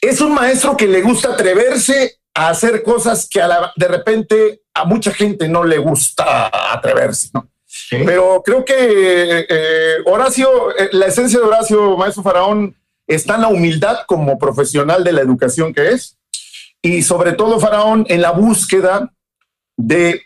Es 0.00 0.20
un 0.20 0.34
maestro 0.34 0.76
que 0.76 0.86
le 0.86 1.02
gusta 1.02 1.30
atreverse 1.30 2.20
a 2.34 2.50
hacer 2.50 2.82
cosas 2.82 3.28
que 3.28 3.40
a 3.40 3.48
la, 3.48 3.72
de 3.74 3.88
repente 3.88 4.62
a 4.72 4.84
mucha 4.84 5.12
gente 5.12 5.48
no 5.48 5.64
le 5.64 5.78
gusta 5.78 6.50
atreverse, 6.72 7.30
¿no? 7.32 7.50
Pero 7.90 8.40
creo 8.44 8.64
que 8.64 9.46
eh, 9.48 9.96
Horacio, 10.06 10.48
la 10.92 11.06
esencia 11.06 11.40
de 11.40 11.44
Horacio, 11.44 11.96
maestro 11.96 12.22
Faraón, 12.22 12.76
está 13.06 13.34
en 13.34 13.42
la 13.42 13.48
humildad 13.48 13.98
como 14.06 14.38
profesional 14.38 15.02
de 15.02 15.12
la 15.12 15.20
educación 15.20 15.74
que 15.74 15.90
es 15.90 16.16
y 16.84 17.02
sobre 17.02 17.32
todo, 17.32 17.58
Faraón, 17.58 18.04
en 18.10 18.20
la 18.20 18.32
búsqueda 18.32 19.10
de 19.74 20.20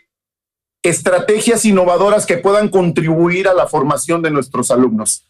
estrategias 0.83 1.63
innovadoras 1.63 2.25
que 2.25 2.35
puedan 2.35 2.67
contribuir 2.67 3.47
a 3.47 3.53
la 3.53 3.65
formación 3.65 4.21
de 4.21 4.29
nuestros 4.29 4.69
alumnos. 4.69 5.23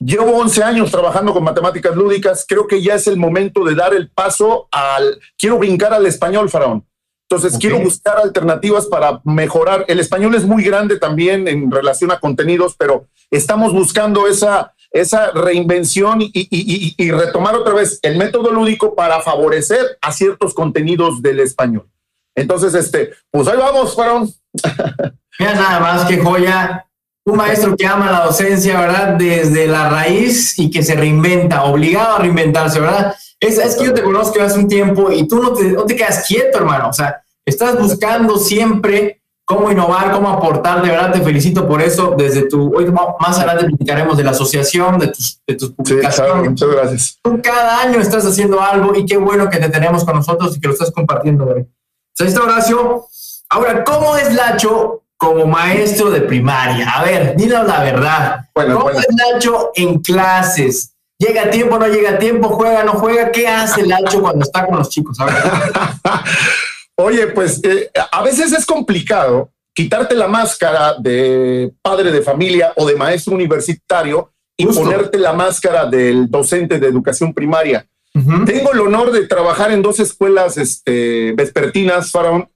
Llevo 0.00 0.36
11 0.36 0.64
años 0.64 0.90
trabajando 0.90 1.32
con 1.32 1.44
matemáticas 1.44 1.94
lúdicas, 1.94 2.44
creo 2.48 2.66
que 2.66 2.82
ya 2.82 2.96
es 2.96 3.06
el 3.06 3.16
momento 3.16 3.64
de 3.64 3.76
dar 3.76 3.94
el 3.94 4.10
paso 4.10 4.66
al, 4.72 5.20
quiero 5.38 5.58
brincar 5.58 5.94
al 5.94 6.06
español, 6.06 6.50
Faraón. 6.50 6.84
Entonces, 7.30 7.56
quiero 7.56 7.78
buscar 7.78 8.18
alternativas 8.18 8.86
para 8.86 9.20
mejorar. 9.22 9.84
El 9.86 10.00
español 10.00 10.34
es 10.34 10.44
muy 10.44 10.64
grande 10.64 10.98
también 10.98 11.46
en 11.46 11.70
relación 11.70 12.10
a 12.10 12.18
contenidos, 12.18 12.74
pero 12.76 13.06
estamos 13.30 13.72
buscando 13.72 14.26
esa 14.26 14.74
esa 14.90 15.30
reinvención 15.32 16.18
y, 16.20 17.12
retomar 17.12 17.54
otra 17.54 17.74
vez 17.74 17.98
el 18.02 18.16
método 18.16 18.50
lúdico 18.50 18.94
para 18.94 19.20
favorecer 19.20 19.98
a 20.00 20.12
ciertos 20.12 20.54
contenidos 20.54 21.22
del 21.22 21.40
español. 21.40 21.88
Entonces, 22.34 22.74
este, 22.74 23.12
pues 23.30 23.48
ahí 23.48 23.58
vamos, 23.58 23.94
fueron. 23.94 24.32
Mira 25.38 25.54
nada 25.54 25.80
más 25.80 26.04
que 26.06 26.18
joya. 26.18 26.86
un 27.24 27.36
maestro 27.36 27.76
que 27.76 27.86
ama 27.86 28.10
la 28.10 28.24
docencia, 28.24 28.80
¿verdad? 28.80 29.14
Desde 29.16 29.66
la 29.66 29.90
raíz 29.90 30.58
y 30.58 30.70
que 30.70 30.82
se 30.82 30.94
reinventa, 30.94 31.64
obligado 31.64 32.16
a 32.16 32.18
reinventarse, 32.20 32.80
¿verdad? 32.80 33.14
Es, 33.40 33.58
es 33.58 33.76
que 33.76 33.84
yo 33.84 33.94
te 33.94 34.02
conozco 34.02 34.40
hace 34.40 34.58
un 34.58 34.68
tiempo 34.68 35.12
y 35.12 35.28
tú 35.28 35.40
no 35.42 35.52
te, 35.52 35.64
no 35.64 35.84
te 35.84 35.94
quedas 35.94 36.26
quieto, 36.26 36.58
hermano. 36.58 36.88
O 36.88 36.92
sea, 36.92 37.22
estás 37.44 37.78
buscando 37.78 38.38
siempre 38.38 39.20
cómo 39.48 39.72
innovar, 39.72 40.12
cómo 40.12 40.28
aportar. 40.28 40.82
De 40.82 40.90
verdad, 40.90 41.10
te 41.10 41.22
felicito 41.22 41.66
por 41.66 41.80
eso. 41.80 42.14
Desde 42.16 42.46
tu, 42.46 42.70
hoy 42.76 42.86
más 43.18 43.38
adelante 43.38 43.64
platicaremos 43.64 44.18
de 44.18 44.24
la 44.24 44.32
asociación, 44.32 44.98
de 44.98 45.08
tus, 45.08 45.40
de 45.46 45.54
tus 45.54 45.70
publicaciones. 45.72 46.42
Sí, 46.42 46.48
muchas 46.50 46.68
gracias. 46.68 47.18
Tú 47.22 47.40
cada 47.42 47.80
año 47.80 47.98
estás 47.98 48.26
haciendo 48.26 48.60
algo 48.60 48.94
y 48.94 49.06
qué 49.06 49.16
bueno 49.16 49.48
que 49.48 49.56
te 49.56 49.70
tenemos 49.70 50.04
con 50.04 50.16
nosotros 50.16 50.54
y 50.54 50.60
que 50.60 50.68
lo 50.68 50.74
estás 50.74 50.90
compartiendo 50.90 51.46
hoy. 51.46 51.66
Ahí 52.20 52.26
está 52.26 52.42
Horacio. 52.42 53.06
Ahora, 53.48 53.84
¿cómo 53.84 54.18
es 54.18 54.34
Lacho 54.34 55.04
como 55.16 55.46
maestro 55.46 56.10
de 56.10 56.20
primaria? 56.20 56.90
A 56.90 57.02
ver, 57.04 57.34
dinos 57.34 57.66
la 57.66 57.82
verdad. 57.82 58.48
¿Cómo 58.52 58.90
es 58.90 59.06
Lacho 59.16 59.70
en 59.74 60.00
clases? 60.00 60.92
¿Llega 61.18 61.44
a 61.44 61.50
tiempo, 61.50 61.78
no 61.78 61.86
llega 61.88 62.10
a 62.10 62.18
tiempo? 62.18 62.50
¿Juega, 62.50 62.84
no 62.84 62.92
juega? 62.92 63.32
¿Qué 63.32 63.48
hace 63.48 63.86
Lacho 63.86 64.20
cuando 64.20 64.44
está 64.44 64.66
con 64.66 64.76
los 64.76 64.90
chicos? 64.90 65.18
A 65.20 65.24
ver. 65.24 65.34
Oye, 67.00 67.28
pues 67.28 67.60
eh, 67.62 67.90
a 68.10 68.22
veces 68.22 68.52
es 68.52 68.66
complicado 68.66 69.52
quitarte 69.72 70.16
la 70.16 70.26
máscara 70.26 70.96
de 70.98 71.72
padre 71.80 72.10
de 72.10 72.22
familia 72.22 72.72
o 72.74 72.84
de 72.86 72.96
maestro 72.96 73.34
universitario 73.34 74.32
y 74.56 74.66
ponerte 74.66 75.16
la 75.18 75.32
máscara 75.32 75.86
del 75.86 76.28
docente 76.28 76.80
de 76.80 76.88
educación 76.88 77.32
primaria. 77.32 77.86
Tengo 78.44 78.72
el 78.72 78.80
honor 78.80 79.12
de 79.12 79.28
trabajar 79.28 79.70
en 79.70 79.80
dos 79.80 80.00
escuelas 80.00 80.56
este, 80.56 81.32
vespertinas, 81.36 82.10
Faraón. 82.10 82.48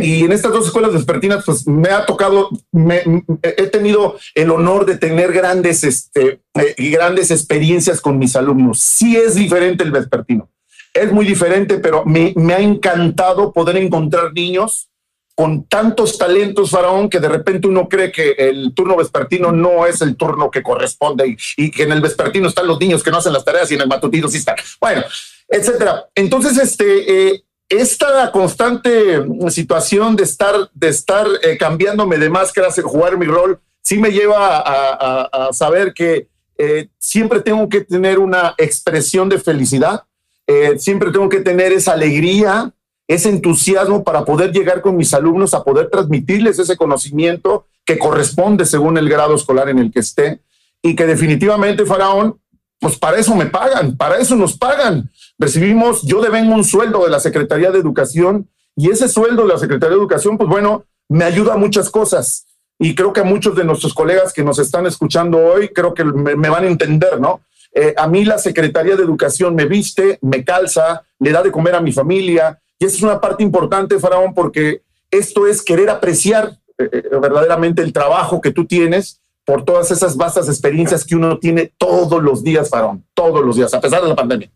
Y 0.00 0.24
en 0.24 0.32
estas 0.32 0.52
dos 0.52 0.66
escuelas 0.66 0.94
vespertinas, 0.94 1.44
pues 1.44 1.66
me 1.66 1.90
ha 1.90 2.06
tocado, 2.06 2.48
me, 2.72 3.02
he 3.42 3.66
tenido 3.66 4.16
el 4.34 4.50
honor 4.50 4.86
de 4.86 4.96
tener 4.96 5.32
grandes, 5.32 5.84
este, 5.84 6.40
eh, 6.54 6.74
grandes 6.90 7.30
experiencias 7.30 8.00
con 8.00 8.18
mis 8.18 8.34
alumnos. 8.34 8.80
Sí 8.80 9.16
es 9.16 9.34
diferente 9.34 9.84
el 9.84 9.90
vespertino 9.90 10.48
es 10.94 11.12
muy 11.12 11.26
diferente, 11.26 11.78
pero 11.78 12.04
me, 12.06 12.32
ha 12.54 12.60
encantado 12.60 13.52
poder 13.52 13.76
encontrar 13.76 14.32
niños 14.32 14.88
con 15.34 15.64
tantos 15.64 16.16
talentos, 16.16 16.70
Faraón, 16.70 17.10
que 17.10 17.18
de 17.18 17.28
repente 17.28 17.66
uno 17.66 17.88
cree 17.88 18.12
que 18.12 18.36
el 18.38 18.72
turno 18.72 18.96
vespertino 18.96 19.50
no 19.50 19.84
es 19.84 20.00
el 20.00 20.16
turno 20.16 20.48
que 20.48 20.62
corresponde 20.62 21.36
y, 21.56 21.70
que 21.72 21.82
en 21.82 21.90
el 21.90 22.00
vespertino 22.00 22.46
están 22.46 22.68
los 22.68 22.78
niños 22.78 23.02
que 23.02 23.10
no 23.10 23.16
hacen 23.16 23.32
las 23.32 23.44
tareas 23.44 23.68
y 23.70 23.74
en 23.74 23.80
el 23.80 23.88
matutino 23.88 24.28
sí 24.28 24.38
están. 24.38 24.54
Bueno, 24.80 25.02
etcétera. 25.48 26.06
Entonces, 26.14 26.56
este, 26.56 27.32
eh, 27.32 27.44
esta 27.68 28.30
constante 28.30 29.24
situación 29.48 30.14
de 30.14 30.22
estar, 30.22 30.54
de 30.72 30.88
estar 30.88 31.26
eh, 31.42 31.58
cambiándome 31.58 32.18
de 32.18 32.30
máscaras, 32.30 32.80
jugar 32.80 33.18
mi 33.18 33.26
rol, 33.26 33.58
sí 33.82 33.98
me 33.98 34.12
lleva 34.12 34.62
a, 34.64 35.52
saber 35.52 35.92
que 35.92 36.28
eh, 36.56 36.88
siempre 36.98 37.40
tengo 37.40 37.68
que 37.68 37.80
tener 37.80 38.20
una 38.20 38.54
expresión 38.56 39.28
de 39.28 39.40
felicidad 39.40 40.04
eh, 40.46 40.78
siempre 40.78 41.10
tengo 41.10 41.28
que 41.28 41.40
tener 41.40 41.72
esa 41.72 41.92
alegría, 41.92 42.72
ese 43.08 43.30
entusiasmo 43.30 44.04
para 44.04 44.24
poder 44.24 44.52
llegar 44.52 44.80
con 44.80 44.96
mis 44.96 45.12
alumnos 45.14 45.54
a 45.54 45.62
poder 45.62 45.88
transmitirles 45.90 46.58
ese 46.58 46.76
conocimiento 46.76 47.66
que 47.84 47.98
corresponde 47.98 48.64
según 48.64 48.96
el 48.98 49.08
grado 49.08 49.34
escolar 49.34 49.68
en 49.68 49.78
el 49.78 49.90
que 49.90 50.00
esté 50.00 50.40
y 50.82 50.94
que 50.94 51.06
definitivamente, 51.06 51.86
Faraón, 51.86 52.38
pues 52.78 52.98
para 52.98 53.18
eso 53.18 53.34
me 53.34 53.46
pagan, 53.46 53.96
para 53.96 54.18
eso 54.18 54.36
nos 54.36 54.56
pagan. 54.56 55.10
Recibimos, 55.38 56.02
yo 56.02 56.20
devengo 56.20 56.54
un 56.54 56.64
sueldo 56.64 57.04
de 57.04 57.10
la 57.10 57.20
Secretaría 57.20 57.70
de 57.70 57.78
Educación 57.78 58.48
y 58.76 58.90
ese 58.90 59.08
sueldo 59.08 59.42
de 59.42 59.48
la 59.54 59.58
Secretaría 59.58 59.96
de 59.96 60.00
Educación, 60.00 60.36
pues 60.36 60.48
bueno, 60.48 60.84
me 61.08 61.24
ayuda 61.24 61.54
a 61.54 61.58
muchas 61.58 61.88
cosas. 61.90 62.46
Y 62.78 62.94
creo 62.94 63.12
que 63.12 63.20
a 63.20 63.24
muchos 63.24 63.54
de 63.54 63.64
nuestros 63.64 63.94
colegas 63.94 64.32
que 64.32 64.42
nos 64.42 64.58
están 64.58 64.84
escuchando 64.86 65.38
hoy, 65.38 65.68
creo 65.68 65.94
que 65.94 66.04
me 66.04 66.48
van 66.48 66.64
a 66.64 66.68
entender, 66.68 67.20
¿no? 67.20 67.40
Eh, 67.74 67.92
a 67.96 68.06
mí 68.06 68.24
la 68.24 68.38
Secretaría 68.38 68.94
de 68.94 69.02
Educación 69.02 69.54
me 69.54 69.66
viste, 69.66 70.18
me 70.22 70.44
calza, 70.44 71.02
le 71.18 71.32
da 71.32 71.42
de 71.42 71.50
comer 71.50 71.74
a 71.74 71.80
mi 71.80 71.92
familia. 71.92 72.60
Y 72.78 72.84
esa 72.84 72.96
es 72.96 73.02
una 73.02 73.20
parte 73.20 73.42
importante, 73.42 73.98
Faraón, 73.98 74.32
porque 74.32 74.82
esto 75.10 75.46
es 75.46 75.60
querer 75.60 75.90
apreciar 75.90 76.56
eh, 76.78 76.88
eh, 76.92 77.02
verdaderamente 77.20 77.82
el 77.82 77.92
trabajo 77.92 78.40
que 78.40 78.52
tú 78.52 78.64
tienes 78.64 79.20
por 79.44 79.64
todas 79.64 79.90
esas 79.90 80.16
vastas 80.16 80.48
experiencias 80.48 81.04
que 81.04 81.16
uno 81.16 81.38
tiene 81.38 81.72
todos 81.76 82.22
los 82.22 82.42
días, 82.44 82.70
Faraón, 82.70 83.04
todos 83.12 83.44
los 83.44 83.56
días, 83.56 83.74
a 83.74 83.80
pesar 83.80 84.02
de 84.02 84.08
la 84.08 84.16
pandemia. 84.16 84.50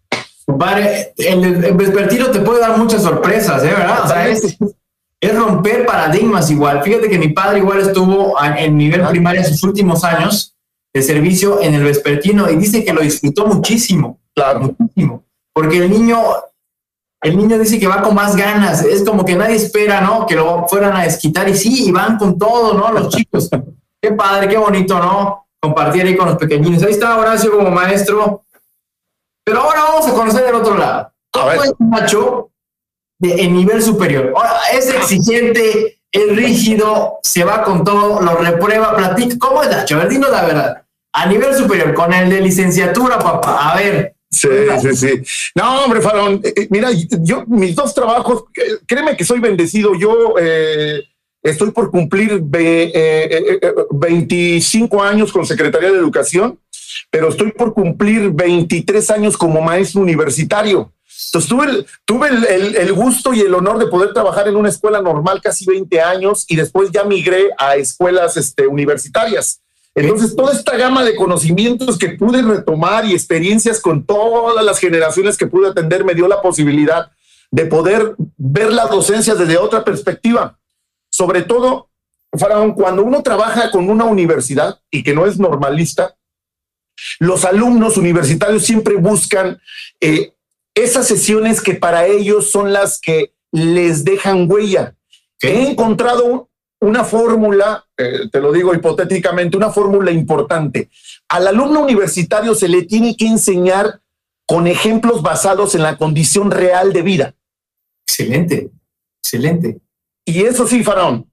Vale, 0.47 1.13
el, 1.19 1.75
vespertino 1.75 2.31
te 2.31 2.41
puede 2.41 2.61
dar 2.61 2.79
muchas 2.79 3.03
sorpresas, 3.03 3.63
¿eh? 3.65 3.75
¿verdad? 3.77 4.05
O 4.05 4.09
sea, 4.09 4.29
es, 4.29 4.57
romper 5.35 5.85
paradigmas 5.85 6.51
igual. 6.51 6.83
Fíjate 6.83 7.11
que 7.11 7.19
mi 7.19 7.29
padre 7.29 7.59
igual 7.59 7.81
estuvo 7.81 8.35
en 8.41 8.79
nivel 8.79 9.05
primario 9.09 9.41
en 9.43 9.47
sus 9.47 9.63
últimos 9.65 10.05
años 10.05 10.57
de 10.99 11.05
servicio 11.05 11.63
en 11.63 11.75
el 11.75 11.85
vespertino 11.85 12.51
y 12.51 12.57
dice 12.57 12.85
que 12.85 12.93
lo 12.93 13.03
disfrutó 13.03 13.47
muchísimo. 13.47 14.19
Claro. 14.35 14.75
Muchísimo. 14.79 15.25
Porque 15.53 15.79
el 15.79 15.91
niño, 15.91 16.19
el 17.23 17.37
niño 17.37 17.59
dice 17.59 17.79
que 17.79 17.87
va 17.87 18.03
con 18.03 18.17
más 18.17 18.35
ganas. 18.35 18.85
Es 18.85 19.05
como 19.05 19.25
que 19.25 19.37
nadie 19.37 19.57
espera, 19.57 20.01
¿no? 20.01 20.27
Que 20.27 20.35
lo 20.35 20.67
fueran 20.67 20.97
a 20.97 21.05
desquitar 21.05 21.49
y 21.49 21.57
sí, 21.57 21.87
y 21.87 21.93
van 21.93 22.19
con 22.19 22.37
todo, 22.37 22.75
¿no? 22.75 22.91
Los 22.93 23.15
chicos. 23.15 23.49
qué 24.03 24.13
padre, 24.13 24.49
qué 24.49 24.57
bonito, 24.57 24.99
¿no? 24.99 25.47
Compartir 25.61 26.05
ahí 26.05 26.17
con 26.17 26.29
los 26.29 26.37
pequeñines. 26.37 26.83
Ahí 26.83 26.93
está 26.93 27.17
Horacio 27.17 27.53
como 27.53 27.71
maestro. 27.71 28.43
Pero 29.45 29.61
ahora 29.61 29.83
vamos 29.83 30.07
a 30.09 30.13
conocer 30.13 30.47
el 30.47 30.55
otro 30.57 30.77
lado. 30.77 31.13
¿Cómo 31.31 31.53
es 31.53 31.73
Nacho 31.79 32.51
de, 33.21 33.45
en 33.45 33.55
nivel 33.55 33.83
superior? 33.83 34.35
Es 34.73 34.93
exigente, 34.93 36.01
es 36.11 36.37
rígido, 36.37 37.19
se 37.23 37.45
va 37.45 37.63
con 37.63 37.85
todo, 37.85 38.21
lo 38.21 38.37
reprueba, 38.37 38.97
platica. 38.97 39.37
¿Cómo 39.39 39.63
es 39.63 39.71
Nacho? 39.71 39.95
A 39.95 39.99
ver, 40.01 40.09
dinos 40.09 40.31
la 40.31 40.45
verdad. 40.45 40.83
A 41.19 41.27
nivel 41.27 41.53
superior, 41.53 41.93
con 41.95 42.13
el 42.13 42.31
de 42.31 42.41
licenciatura, 42.41 43.19
papá. 43.19 43.73
A 43.73 43.77
ver. 43.77 44.15
Sí, 44.31 44.49
sí, 44.81 44.95
sí. 44.95 45.23
No, 45.57 45.85
hombre, 45.85 46.01
Farón, 46.01 46.41
eh, 46.45 46.53
eh, 46.55 46.69
mira, 46.71 46.91
yo, 46.93 47.45
mis 47.47 47.75
dos 47.75 47.93
trabajos, 47.93 48.45
eh, 48.57 48.79
créeme 48.87 49.17
que 49.17 49.25
soy 49.25 49.41
bendecido. 49.41 49.97
Yo 49.97 50.35
estoy 51.43 51.73
por 51.73 51.91
cumplir 51.91 52.41
25 53.91 55.03
años 55.03 55.33
con 55.33 55.45
Secretaría 55.45 55.91
de 55.91 55.99
Educación, 55.99 56.61
pero 57.11 57.31
estoy 57.31 57.51
por 57.51 57.75
cumplir 57.75 58.31
23 58.31 59.11
años 59.11 59.37
como 59.37 59.61
maestro 59.61 60.03
universitario. 60.03 60.93
Entonces 61.27 61.51
tuve, 61.51 61.87
tuve 62.05 62.29
el, 62.29 62.93
gusto 62.93 63.35
y 63.35 63.41
el 63.41 63.53
honor 63.55 63.79
de 63.79 63.89
poder 63.89 64.13
trabajar 64.13 64.47
en 64.47 64.55
una 64.55 64.69
escuela 64.69 65.03
normal 65.03 65.41
casi 65.43 65.67
20 65.67 66.01
años 66.01 66.45
y 66.47 66.55
después 66.55 66.91
ya 66.93 67.03
migré 67.03 67.51
a 67.59 67.75
escuelas 67.75 68.37
este, 68.37 68.69
universitarias. 68.69 69.61
Entonces, 70.01 70.37
toda 70.37 70.53
esta 70.53 70.77
gama 70.77 71.05
de 71.05 71.17
conocimientos 71.17 71.99
que 71.99 72.11
pude 72.11 72.43
retomar 72.43 73.05
y 73.05 73.13
experiencias 73.13 73.81
con 73.81 74.05
todas 74.05 74.65
las 74.65 74.79
generaciones 74.79 75.37
que 75.37 75.47
pude 75.47 75.69
atender 75.69 76.05
me 76.05 76.15
dio 76.15 76.29
la 76.29 76.41
posibilidad 76.41 77.11
de 77.51 77.67
poder 77.67 78.15
ver 78.37 78.73
la 78.73 78.87
docencia 78.87 79.35
desde 79.35 79.59
otra 79.59 79.85
perspectiva. 79.85 80.59
Sobre 81.11 81.43
todo, 81.43 81.91
Faraón, 82.33 82.75
cuando 82.75 83.03
uno 83.03 83.23
trabaja 83.23 83.71
con 83.71 83.89
una 83.91 84.05
universidad 84.05 84.81
y 84.91 85.03
que 85.03 85.15
no 85.15 85.27
es 85.27 85.39
normalista, 85.39 86.17
los 87.19 87.45
alumnos 87.45 87.97
universitarios 87.97 88.65
siempre 88.65 88.97
buscan 88.97 89.61
eh, 90.01 90.35
esas 90.75 91.07
sesiones 91.07 91.61
que 91.61 91.75
para 91.75 92.07
ellos 92.07 92.51
son 92.51 92.73
las 92.73 93.01
que 93.01 93.33
les 93.51 94.05
dejan 94.05 94.51
huella. 94.51 94.95
He 95.41 95.71
encontrado 95.71 96.51
una 96.81 97.05
fórmula, 97.05 97.85
eh, 97.97 98.29
te 98.31 98.41
lo 98.41 98.53
digo 98.53 98.75
hipotéticamente, 98.75 99.57
una 99.57 99.71
fórmula 99.71 100.11
importante. 100.11 100.91
Al 101.29 101.47
alumno 101.49 101.81
universitario 101.81 102.55
se 102.55 102.69
le 102.69 102.83
tiene 102.83 103.17
que 103.17 103.27
enseñar 103.27 104.01
con 104.47 104.67
ejemplos 104.67 105.23
basados 105.23 105.75
en 105.75 105.83
la 105.83 105.99
condición 105.99 106.51
real 106.51 106.93
de 106.93 107.03
vida. 107.03 107.35
Excelente, 108.07 108.71
excelente. 109.23 109.81
Y 110.25 110.43
eso 110.43 110.67
sí, 110.67 110.83
Faraón, 110.83 111.31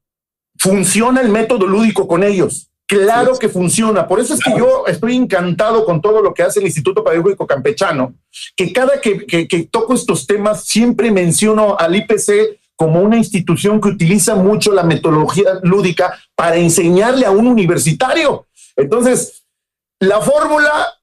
funciona 0.57 1.21
el 1.21 1.29
método 1.29 1.67
lúdico 1.67 2.07
con 2.07 2.23
ellos. 2.23 2.69
Claro 2.87 3.37
que 3.39 3.49
funciona. 3.49 4.07
Por 4.07 4.19
eso 4.19 4.35
es 4.35 4.39
que 4.41 4.51
yo 4.55 4.85
estoy 4.85 5.15
encantado 5.15 5.85
con 5.85 6.01
todo 6.01 6.21
lo 6.21 6.33
que 6.33 6.43
hace 6.43 6.59
el 6.59 6.67
Instituto 6.67 7.03
Pedagógico 7.03 7.47
Campechano, 7.47 8.13
que 8.55 8.71
cada 8.71 9.01
que, 9.01 9.25
que, 9.25 9.63
toco 9.71 9.95
estos 9.95 10.27
temas 10.27 10.65
siempre 10.65 11.09
menciono 11.09 11.77
al 11.79 11.95
IPC 11.95 12.59
como 12.75 13.01
una 13.01 13.17
institución 13.17 13.79
que 13.79 13.89
utiliza 13.89 14.35
mucho 14.35 14.71
la 14.71 14.83
metodología 14.83 15.59
lúdica 15.63 16.17
para 16.35 16.57
enseñarle 16.57 17.25
a 17.25 17.31
un 17.31 17.47
universitario. 17.47 18.47
Entonces, 18.75 19.43
la 19.99 20.21
fórmula 20.21 20.93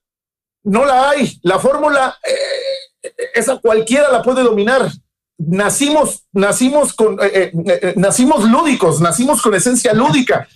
no 0.63 0.85
la 0.85 1.09
hay. 1.09 1.39
La 1.41 1.59
fórmula, 1.59 2.17
eh, 2.25 3.09
esa 3.33 3.57
cualquiera 3.57 4.11
la 4.11 4.21
puede 4.21 4.43
dominar 4.43 4.91
nacimos, 5.37 6.23
nacimos 6.31 6.93
con, 6.93 7.17
eh, 7.21 7.51
eh, 7.65 7.93
nacimos 7.95 8.49
lúdicos, 8.49 9.01
nacimos 9.01 9.41
con 9.41 9.53
esencia 9.53 9.93
lúdica. 9.93 10.47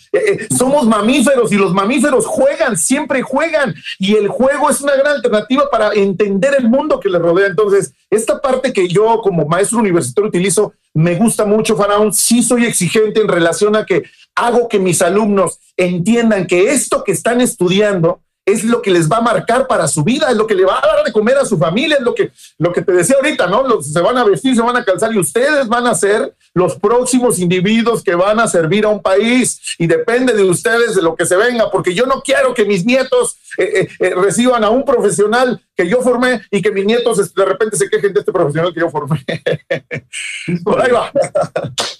somos 0.57 0.87
mamíferos 0.87 1.51
y 1.51 1.55
los 1.55 1.73
mamíferos 1.73 2.25
juegan, 2.25 2.77
siempre 2.77 3.21
juegan. 3.21 3.75
Y 3.99 4.15
el 4.15 4.27
juego 4.27 4.69
es 4.69 4.81
una 4.81 4.95
gran 4.95 5.15
alternativa 5.15 5.69
para 5.69 5.93
entender 5.93 6.55
el 6.57 6.69
mundo 6.69 6.99
que 6.99 7.09
les 7.09 7.21
rodea. 7.21 7.47
Entonces, 7.47 7.93
esta 8.09 8.41
parte 8.41 8.73
que 8.73 8.87
yo 8.87 9.21
como 9.21 9.45
maestro 9.45 9.79
universitario 9.79 10.29
utilizo, 10.29 10.73
me 10.97 11.13
gusta 11.13 11.45
mucho, 11.45 11.77
Faraón. 11.77 12.11
Sí 12.11 12.41
soy 12.41 12.65
exigente 12.65 13.21
en 13.21 13.27
relación 13.27 13.75
a 13.75 13.85
que 13.85 14.03
hago 14.33 14.67
que 14.67 14.79
mis 14.79 15.03
alumnos 15.03 15.59
entiendan 15.77 16.47
que 16.47 16.71
esto 16.71 17.03
que 17.03 17.11
están 17.11 17.39
estudiando 17.39 18.21
es 18.47 18.63
lo 18.63 18.81
que 18.81 18.91
les 18.91 19.11
va 19.11 19.17
a 19.17 19.21
marcar 19.21 19.67
para 19.67 19.89
su 19.89 20.05
vida, 20.05 20.31
es 20.31 20.37
lo 20.37 20.47
que 20.47 20.55
le 20.55 20.63
va 20.63 20.77
a 20.77 20.87
dar 20.87 21.03
de 21.03 21.11
comer 21.11 21.37
a 21.37 21.45
su 21.45 21.57
familia, 21.57 21.97
es 21.97 22.03
lo 22.03 22.15
que, 22.15 22.31
lo 22.57 22.71
que 22.71 22.81
te 22.81 22.93
decía 22.93 23.17
ahorita, 23.17 23.45
¿no? 23.47 23.81
se 23.81 23.99
van 23.99 24.17
a 24.17 24.23
vestir, 24.23 24.55
se 24.55 24.61
van 24.61 24.77
a 24.77 24.85
calzar 24.85 25.13
y 25.13 25.19
ustedes 25.19 25.67
van 25.67 25.85
a 25.85 25.93
ser 25.93 26.33
los 26.53 26.75
próximos 26.75 27.39
individuos 27.39 28.01
que 28.01 28.15
van 28.15 28.39
a 28.39 28.47
servir 28.47 28.85
a 28.85 28.87
un 28.87 29.01
país 29.01 29.75
y 29.77 29.85
depende 29.85 30.31
de 30.31 30.43
ustedes 30.43 30.95
de 30.95 31.01
lo 31.01 31.13
que 31.13 31.25
se 31.25 31.35
venga, 31.35 31.69
porque 31.69 31.93
yo 31.93 32.05
no 32.05 32.21
quiero 32.21 32.53
que 32.53 32.63
mis 32.63 32.85
nietos 32.85 33.35
eh, 33.57 33.81
eh, 33.81 33.87
eh, 33.99 34.15
reciban 34.15 34.63
a 34.63 34.69
un 34.69 34.85
profesional 34.85 35.61
que 35.75 35.89
yo 35.89 36.01
formé 36.01 36.41
y 36.49 36.61
que 36.61 36.71
mis 36.71 36.85
nietos 36.85 37.33
de 37.33 37.45
repente 37.45 37.75
se 37.75 37.89
quejen 37.89 38.13
de 38.13 38.21
este 38.21 38.31
profesional 38.31 38.73
que 38.73 38.79
yo 38.79 38.89
formé. 38.89 39.25
Por 40.63 40.81
ahí 40.81 40.91
va. 40.91 41.11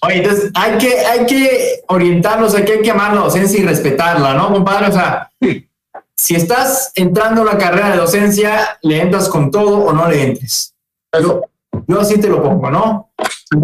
Oye, 0.02 0.18
entonces 0.18 0.52
hay 0.56 0.78
que, 0.78 1.00
hay 1.00 1.26
que 1.26 1.82
orientarlos, 1.90 2.56
hay 2.56 2.64
que, 2.64 2.90
amar 2.90 3.14
la 3.14 3.22
docencia 3.24 3.60
y 3.60 3.66
respetarla, 3.66 4.34
¿no, 4.34 4.54
compadre? 4.54 4.88
O 4.88 4.94
sea, 4.94 5.30
si 6.18 6.36
estás 6.36 6.92
entrando 6.96 7.44
a 7.44 7.46
la 7.46 7.58
carrera 7.58 7.92
de 7.92 7.98
docencia, 7.98 8.80
¿le 8.82 9.02
entras 9.02 9.30
con 9.30 9.52
todo 9.52 9.86
o 9.86 9.94
no 9.94 10.10
le 10.10 10.24
entres? 10.24 10.74
Yo, 11.14 11.42
yo 11.88 12.02
así 12.02 12.20
te 12.20 12.28
lo 12.28 12.42
pongo, 12.42 12.70
¿no? 12.72 13.12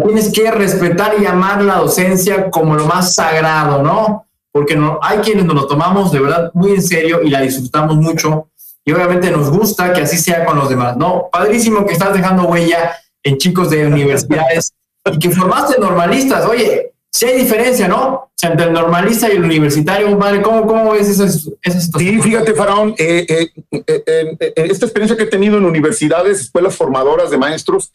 Tienes 0.04 0.32
que 0.32 0.50
respetar 0.50 1.14
y 1.20 1.26
amar 1.26 1.62
la 1.62 1.76
docencia 1.76 2.50
como 2.50 2.74
lo 2.74 2.86
más 2.86 3.14
sagrado, 3.14 3.82
¿no? 3.82 4.26
Porque 4.52 4.76
no, 4.76 5.00
hay 5.02 5.18
quienes 5.18 5.44
nos 5.44 5.56
lo 5.56 5.66
tomamos 5.66 6.12
de 6.12 6.20
verdad 6.20 6.50
muy 6.54 6.72
en 6.72 6.82
serio 6.82 7.22
y 7.22 7.30
la 7.30 7.40
disfrutamos 7.40 7.96
mucho 7.96 8.48
y 8.84 8.92
obviamente 8.92 9.30
nos 9.30 9.50
gusta 9.50 9.92
que 9.92 10.02
así 10.02 10.16
sea 10.16 10.44
con 10.44 10.56
los 10.56 10.68
demás, 10.68 10.96
¿no? 10.96 11.28
Padrísimo 11.32 11.84
que 11.84 11.94
estás 11.94 12.14
dejando 12.14 12.44
huella 12.44 12.96
en 13.22 13.38
chicos 13.38 13.70
de 13.70 13.86
universidades 13.86 14.74
y 15.10 15.18
que 15.18 15.30
formaste 15.30 15.80
normalistas. 15.80 16.46
Oye, 16.46 16.93
si 17.14 17.26
hay 17.26 17.38
diferencia, 17.38 17.86
¿no? 17.86 18.32
Entre 18.42 18.66
el 18.66 18.72
normalista 18.72 19.32
y 19.32 19.36
el 19.36 19.44
universitario, 19.44 20.10
compadre, 20.10 20.42
¿cómo, 20.42 20.66
cómo 20.66 20.90
ves 20.90 21.08
esa, 21.08 21.26
esa 21.26 21.80
situación? 21.80 22.14
Sí, 22.16 22.20
fíjate, 22.20 22.54
Faraón, 22.54 22.92
eh, 22.98 23.24
eh, 23.28 23.50
eh, 23.86 24.52
esta 24.56 24.86
experiencia 24.86 25.16
que 25.16 25.22
he 25.22 25.28
tenido 25.28 25.56
en 25.56 25.64
universidades, 25.64 26.40
escuelas 26.40 26.74
formadoras 26.74 27.30
de 27.30 27.38
maestros, 27.38 27.88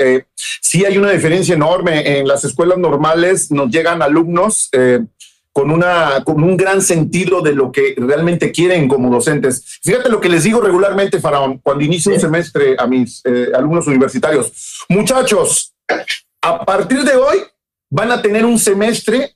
sí 0.62 0.86
hay 0.86 0.98
una 0.98 1.12
diferencia 1.12 1.54
enorme. 1.54 2.20
En 2.20 2.30
las 2.30 2.46
escuelas 2.46 2.78
normales 2.78 3.52
nos 3.52 3.70
llegan 3.70 4.02
alumnos 4.02 4.70
con, 5.52 5.70
una, 5.70 6.24
con 6.24 6.42
un 6.42 6.56
gran 6.56 6.82
sentido 6.82 7.42
de 7.42 7.52
lo 7.52 7.74
que 7.74 7.96
realmente 7.98 8.54
quieren 8.54 8.88
como 8.88 9.12
docentes. 9.12 9.80
Fíjate 9.84 10.08
lo 10.08 10.22
que 10.22 10.30
les 10.30 10.46
digo 10.46 10.62
regularmente, 10.62 11.20
Faraón, 11.20 11.60
cuando 11.62 11.84
inicio 11.84 12.14
un 12.14 12.22
semestre 12.22 12.78
a 12.80 12.88
mis 12.88 13.22
alumnos 13.54 13.86
universitarios. 13.86 14.86
Muchachos, 14.88 15.74
a 16.42 16.64
partir 16.64 17.04
de 17.04 17.18
hoy 17.18 17.40
van 17.90 18.12
a 18.12 18.22
tener 18.22 18.46
un 18.46 18.60
semestre 18.60 19.36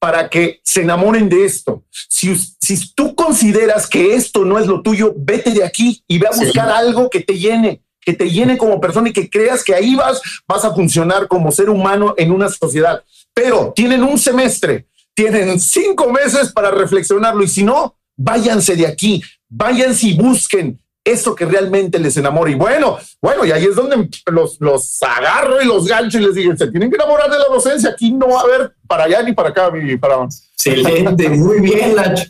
para 0.00 0.28
que 0.28 0.60
se 0.62 0.82
enamoren 0.82 1.28
de 1.28 1.44
esto. 1.44 1.84
Si, 1.90 2.34
si 2.36 2.94
tú 2.94 3.14
consideras 3.14 3.86
que 3.86 4.14
esto 4.14 4.44
no 4.44 4.58
es 4.58 4.66
lo 4.66 4.82
tuyo, 4.82 5.12
vete 5.16 5.50
de 5.50 5.64
aquí 5.64 6.02
y 6.06 6.18
ve 6.18 6.28
a 6.28 6.36
buscar 6.36 6.68
algo 6.68 7.10
que 7.10 7.20
te 7.20 7.36
llene, 7.38 7.82
que 8.00 8.12
te 8.12 8.30
llene 8.30 8.56
como 8.56 8.80
persona 8.80 9.08
y 9.08 9.12
que 9.12 9.28
creas 9.28 9.64
que 9.64 9.74
ahí 9.74 9.94
vas, 9.94 10.20
vas 10.46 10.64
a 10.64 10.74
funcionar 10.74 11.26
como 11.26 11.50
ser 11.50 11.68
humano 11.68 12.14
en 12.16 12.30
una 12.30 12.48
sociedad. 12.48 13.02
Pero 13.34 13.72
tienen 13.74 14.02
un 14.02 14.18
semestre, 14.18 14.86
tienen 15.14 15.58
cinco 15.58 16.12
meses 16.12 16.52
para 16.52 16.70
reflexionarlo 16.70 17.42
y 17.42 17.48
si 17.48 17.64
no, 17.64 17.96
váyanse 18.16 18.76
de 18.76 18.86
aquí, 18.86 19.22
váyanse 19.48 20.08
y 20.08 20.14
busquen 20.14 20.80
eso 21.10 21.34
que 21.34 21.44
realmente 21.44 21.98
les 21.98 22.16
enamora. 22.16 22.50
Y 22.50 22.54
bueno, 22.54 22.98
bueno, 23.20 23.44
y 23.44 23.52
ahí 23.52 23.64
es 23.64 23.74
donde 23.74 24.08
los, 24.26 24.60
los 24.60 25.02
agarro 25.02 25.60
y 25.62 25.66
los 25.66 25.86
gancho 25.86 26.18
y 26.18 26.22
les 26.22 26.34
digo, 26.34 26.56
se 26.56 26.68
tienen 26.68 26.90
que 26.90 26.96
enamorar 26.96 27.30
de 27.30 27.38
la 27.38 27.46
docencia, 27.46 27.90
aquí 27.90 28.12
no 28.12 28.28
va 28.28 28.40
a 28.40 28.44
haber 28.44 28.74
para 28.86 29.04
allá 29.04 29.22
ni 29.22 29.32
para 29.32 29.50
acá, 29.50 29.70
ni 29.70 29.96
para 29.96 30.16
Excelente, 30.24 31.28
muy 31.30 31.60
bien, 31.60 31.94
Lacho. 31.94 32.24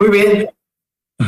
Muy 0.00 0.10
bien. 0.10 0.50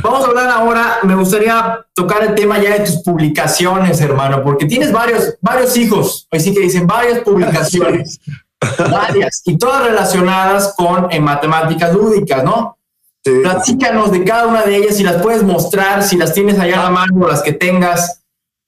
Vamos 0.02 0.25
a 0.25 0.28
hablar 0.28 0.49
ahora, 0.49 0.99
me 1.02 1.16
gustaría 1.16 1.85
tocar 1.95 2.23
el 2.23 2.35
tema 2.37 2.62
ya 2.62 2.78
de 2.78 2.85
tus 2.85 3.02
publicaciones, 3.02 4.00
hermano, 4.00 4.42
porque 4.45 4.66
tienes 4.66 4.92
varios, 4.92 5.35
varios 5.40 5.76
hijos, 5.76 6.28
así 6.30 6.54
que 6.54 6.61
dicen 6.61 6.87
varias 6.87 7.21
publicaciones, 7.21 8.21
varias, 8.90 9.42
y 9.47 9.59
todas 9.59 9.83
relacionadas 9.83 10.74
con 10.77 11.09
en 11.11 11.24
matemáticas 11.24 11.92
lúdicas, 11.92 12.44
¿no? 12.44 12.79
Platícanos 13.22 14.12
de 14.12 14.24
cada 14.24 14.46
una 14.46 14.62
de 14.62 14.76
ellas, 14.76 14.96
si 14.96 15.02
las 15.02 15.20
puedes 15.22 15.42
mostrar, 15.42 16.02
si 16.02 16.16
las 16.16 16.33
tienes 16.33 16.59
allá 16.59 16.80
a 16.80 16.85
la 16.85 16.90
mano, 16.90 17.28
las 17.28 17.42
que 17.42 17.52
tengas. 17.52 18.22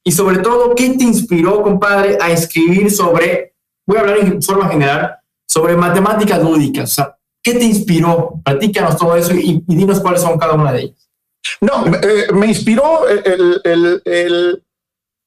Y 0.05 0.13
sobre 0.13 0.39
todo, 0.39 0.75
¿qué 0.75 0.91
te 0.91 1.05
inspiró, 1.05 1.63
compadre, 1.63 2.19
a 2.21 2.31
escribir 2.31 2.91
sobre, 2.91 3.55
voy 3.87 3.97
a 3.97 4.01
hablar 4.01 4.19
en 4.19 4.43
forma 4.43 4.69
general, 4.69 5.17
sobre 5.49 5.77
matemáticas 5.77 6.43
lúdicas? 6.43 6.93
O 6.93 6.95
sea, 6.95 7.17
¿qué 7.43 7.55
te 7.55 7.65
inspiró? 7.65 8.35
Platícanos 8.45 8.99
todo 8.99 9.17
eso 9.17 9.33
y, 9.35 9.63
dinos 9.67 10.01
cuáles 10.01 10.21
son 10.21 10.39
cada 10.39 10.53
una 10.53 10.73
de 10.73 10.83
ellas. 10.83 11.09
No, 11.61 11.87
eh, 11.87 12.27
me 12.35 12.47
inspiró 12.47 13.09
el, 13.09 13.61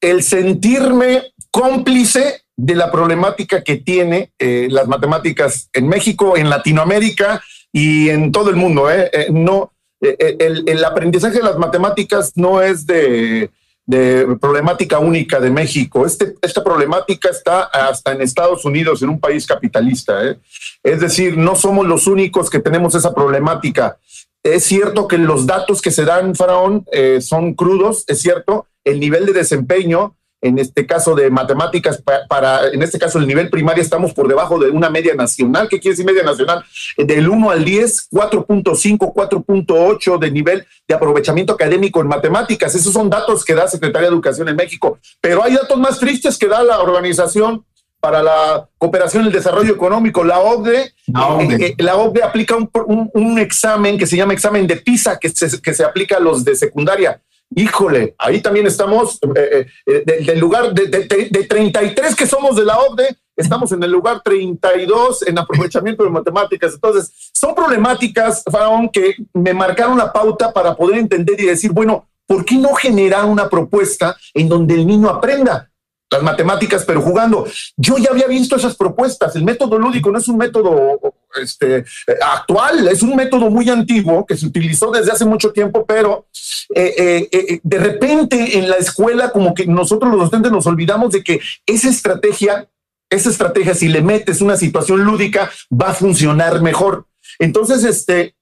el, 0.01 0.23
sentirme 0.23 1.33
cómplice 1.49 2.43
de 2.55 2.75
la 2.75 2.91
problemática 2.91 3.63
que 3.63 3.77
tiene 3.77 4.31
eh, 4.37 4.67
las 4.69 4.87
matemáticas 4.87 5.69
en 5.73 5.87
México, 5.87 6.37
en 6.37 6.49
Latinoamérica 6.49 7.41
y 7.75 8.09
en 8.09 8.31
todo 8.31 8.49
el 8.49 8.55
mundo. 8.55 8.89
¿eh? 8.89 9.09
eh 9.11 9.27
no, 9.29 9.73
eh, 9.99 10.15
eh, 10.17 10.37
el, 10.39 10.63
el, 10.65 10.85
aprendizaje 10.85 11.39
de 11.39 11.43
las 11.43 11.57
matemáticas 11.57 12.31
no 12.35 12.61
es 12.61 12.87
de, 12.87 13.49
de 13.85 14.37
problemática 14.39 14.97
única 14.99 15.41
de 15.41 15.49
México. 15.49 16.05
Este, 16.05 16.35
esta 16.41 16.63
problemática 16.63 17.27
está 17.27 17.63
hasta 17.63 18.13
en 18.13 18.21
Estados 18.21 18.63
Unidos, 18.63 19.01
en 19.01 19.09
un 19.09 19.19
país 19.19 19.45
capitalista. 19.45 20.37
Es 20.83 21.01
decir, 21.01 21.37
no 21.37 21.57
somos 21.57 21.85
los 21.85 22.07
únicos 22.07 22.49
que 22.49 22.59
tenemos 22.59 22.95
esa 22.95 23.13
problemática. 23.13 23.97
Es 24.41 24.63
cierto 24.63 25.09
que 25.09 25.17
los 25.17 25.45
datos 25.45 25.81
que 25.81 25.91
se 25.91 26.05
dan, 26.05 26.33
Faraón, 26.33 26.85
son 27.19 27.55
crudos, 27.55 28.05
es 28.07 28.21
cierto, 28.21 28.67
el 28.85 29.01
nivel 29.01 29.25
de 29.25 29.33
desempeño 29.33 30.15
en 30.45 30.59
este 30.59 30.85
caso 30.85 31.15
de 31.15 31.31
matemáticas, 31.31 32.01
para, 32.29 32.67
en 32.67 32.83
este 32.83 32.99
caso 32.99 33.17
el 33.17 33.25
nivel 33.25 33.49
primario 33.49 33.81
estamos 33.81 34.13
por 34.13 34.27
debajo 34.27 34.59
de 34.59 34.69
una 34.69 34.91
media 34.91 35.15
nacional. 35.15 35.67
¿Qué 35.67 35.79
quiere 35.79 35.93
decir 35.93 36.05
media 36.05 36.23
nacional? 36.23 36.63
Del 36.97 37.27
1 37.27 37.49
al 37.49 37.65
10, 37.65 38.09
4.5, 38.11 39.13
4.8 39.13 40.19
de 40.19 40.31
nivel 40.31 40.65
de 40.87 40.93
aprovechamiento 40.93 41.53
académico 41.53 41.99
en 41.99 42.07
matemáticas. 42.07 42.75
Esos 42.75 42.93
son 42.93 43.09
datos 43.09 43.43
que 43.43 43.55
da 43.55 43.67
Secretaría 43.67 44.07
de 44.07 44.13
Educación 44.13 44.47
en 44.47 44.55
México. 44.55 44.99
Pero 45.19 45.43
hay 45.43 45.55
datos 45.55 45.79
más 45.79 45.99
tristes 45.99 46.37
que 46.37 46.47
da 46.47 46.63
la 46.63 46.79
Organización 46.79 47.65
para 47.99 48.21
la 48.21 48.69
Cooperación 48.77 49.23
y 49.23 49.27
el 49.27 49.33
Desarrollo 49.33 49.73
Económico, 49.73 50.23
la 50.23 50.39
OCDE. 50.39 50.93
La 51.07 51.27
OCDE, 51.27 51.65
eh, 51.65 51.75
eh, 51.75 52.23
aplica 52.23 52.55
un, 52.55 53.39
examen 53.39 53.97
que 53.97 54.05
se 54.05 54.15
llama 54.15 54.33
examen 54.33 54.67
de 54.67 54.75
PISA, 54.75 55.17
que 55.17 55.33
que 55.33 55.73
se 55.73 55.83
aplica 55.83 56.17
a 56.17 56.19
los 56.19 56.45
de 56.45 56.55
secundaria 56.55 57.19
híjole, 57.53 58.15
ahí 58.17 58.41
también 58.41 58.67
estamos, 58.67 59.19
eh, 59.35 59.67
eh, 59.85 60.03
eh, 60.07 60.23
del 60.23 60.39
lugar 60.39 60.73
de, 60.73 60.87
de, 60.87 61.29
de, 61.29 61.43
33 61.43 62.15
que 62.15 62.25
somos 62.25 62.55
de 62.55 62.65
la 62.65 62.77
OCDE, 62.77 63.17
estamos 63.35 63.71
en 63.71 63.83
el 63.83 63.91
lugar 63.91 64.21
32 64.23 65.27
en 65.27 65.37
aprovechamiento 65.37 66.03
de 66.03 66.09
matemáticas. 66.09 66.73
Entonces, 66.73 67.11
son 67.33 67.53
problemáticas, 67.53 68.43
Faraón, 68.49 68.89
que 68.89 69.15
me 69.33 69.53
marcaron 69.53 69.97
la 69.97 70.11
pauta 70.11 70.51
para 70.51 70.75
poder 70.75 70.97
entender 70.97 71.39
y 71.39 71.45
decir, 71.45 71.71
bueno, 71.71 72.07
¿por 72.25 72.45
qué 72.45 72.55
no 72.55 72.73
generar 72.73 73.25
una 73.25 73.49
propuesta 73.49 74.15
en 74.33 74.49
donde 74.49 74.75
el 74.75 74.87
niño 74.87 75.09
aprenda? 75.09 75.69
las 76.11 76.23
matemáticas, 76.23 76.85
pero 76.85 77.01
jugando. 77.01 77.45
Yo 77.75 77.97
ya 77.97 78.11
había 78.11 78.27
visto 78.27 78.55
esas 78.55 78.75
propuestas. 78.75 79.35
El 79.35 79.43
método 79.43 79.77
lúdico 79.77 80.11
no 80.11 80.19
es 80.19 80.27
un 80.27 80.37
método 80.37 80.99
este, 81.41 81.85
actual, 82.21 82.87
es 82.87 83.01
un 83.01 83.15
método 83.15 83.49
muy 83.49 83.69
antiguo 83.69 84.25
que 84.25 84.37
se 84.37 84.45
utilizó 84.45 84.91
desde 84.91 85.11
hace 85.11 85.25
mucho 85.25 85.51
tiempo, 85.51 85.85
pero 85.85 86.27
eh, 86.73 86.93
eh, 86.97 87.29
eh, 87.31 87.59
de 87.63 87.77
repente 87.77 88.57
en 88.57 88.69
la 88.69 88.77
escuela 88.77 89.31
como 89.31 89.53
que 89.53 89.65
nosotros 89.65 90.11
los 90.11 90.21
docentes 90.21 90.51
nos 90.51 90.67
olvidamos 90.67 91.11
de 91.11 91.23
que 91.23 91.39
esa 91.65 91.89
estrategia, 91.89 92.69
esa 93.09 93.29
estrategia, 93.29 93.75
si 93.75 93.87
le 93.87 94.01
metes 94.01 94.41
una 94.41 94.57
situación 94.57 95.03
lúdica, 95.03 95.51
va 95.71 95.89
a 95.89 95.93
funcionar 95.93 96.61
mejor. 96.61 97.05
Entonces, 97.39 97.83
este, 97.83 98.35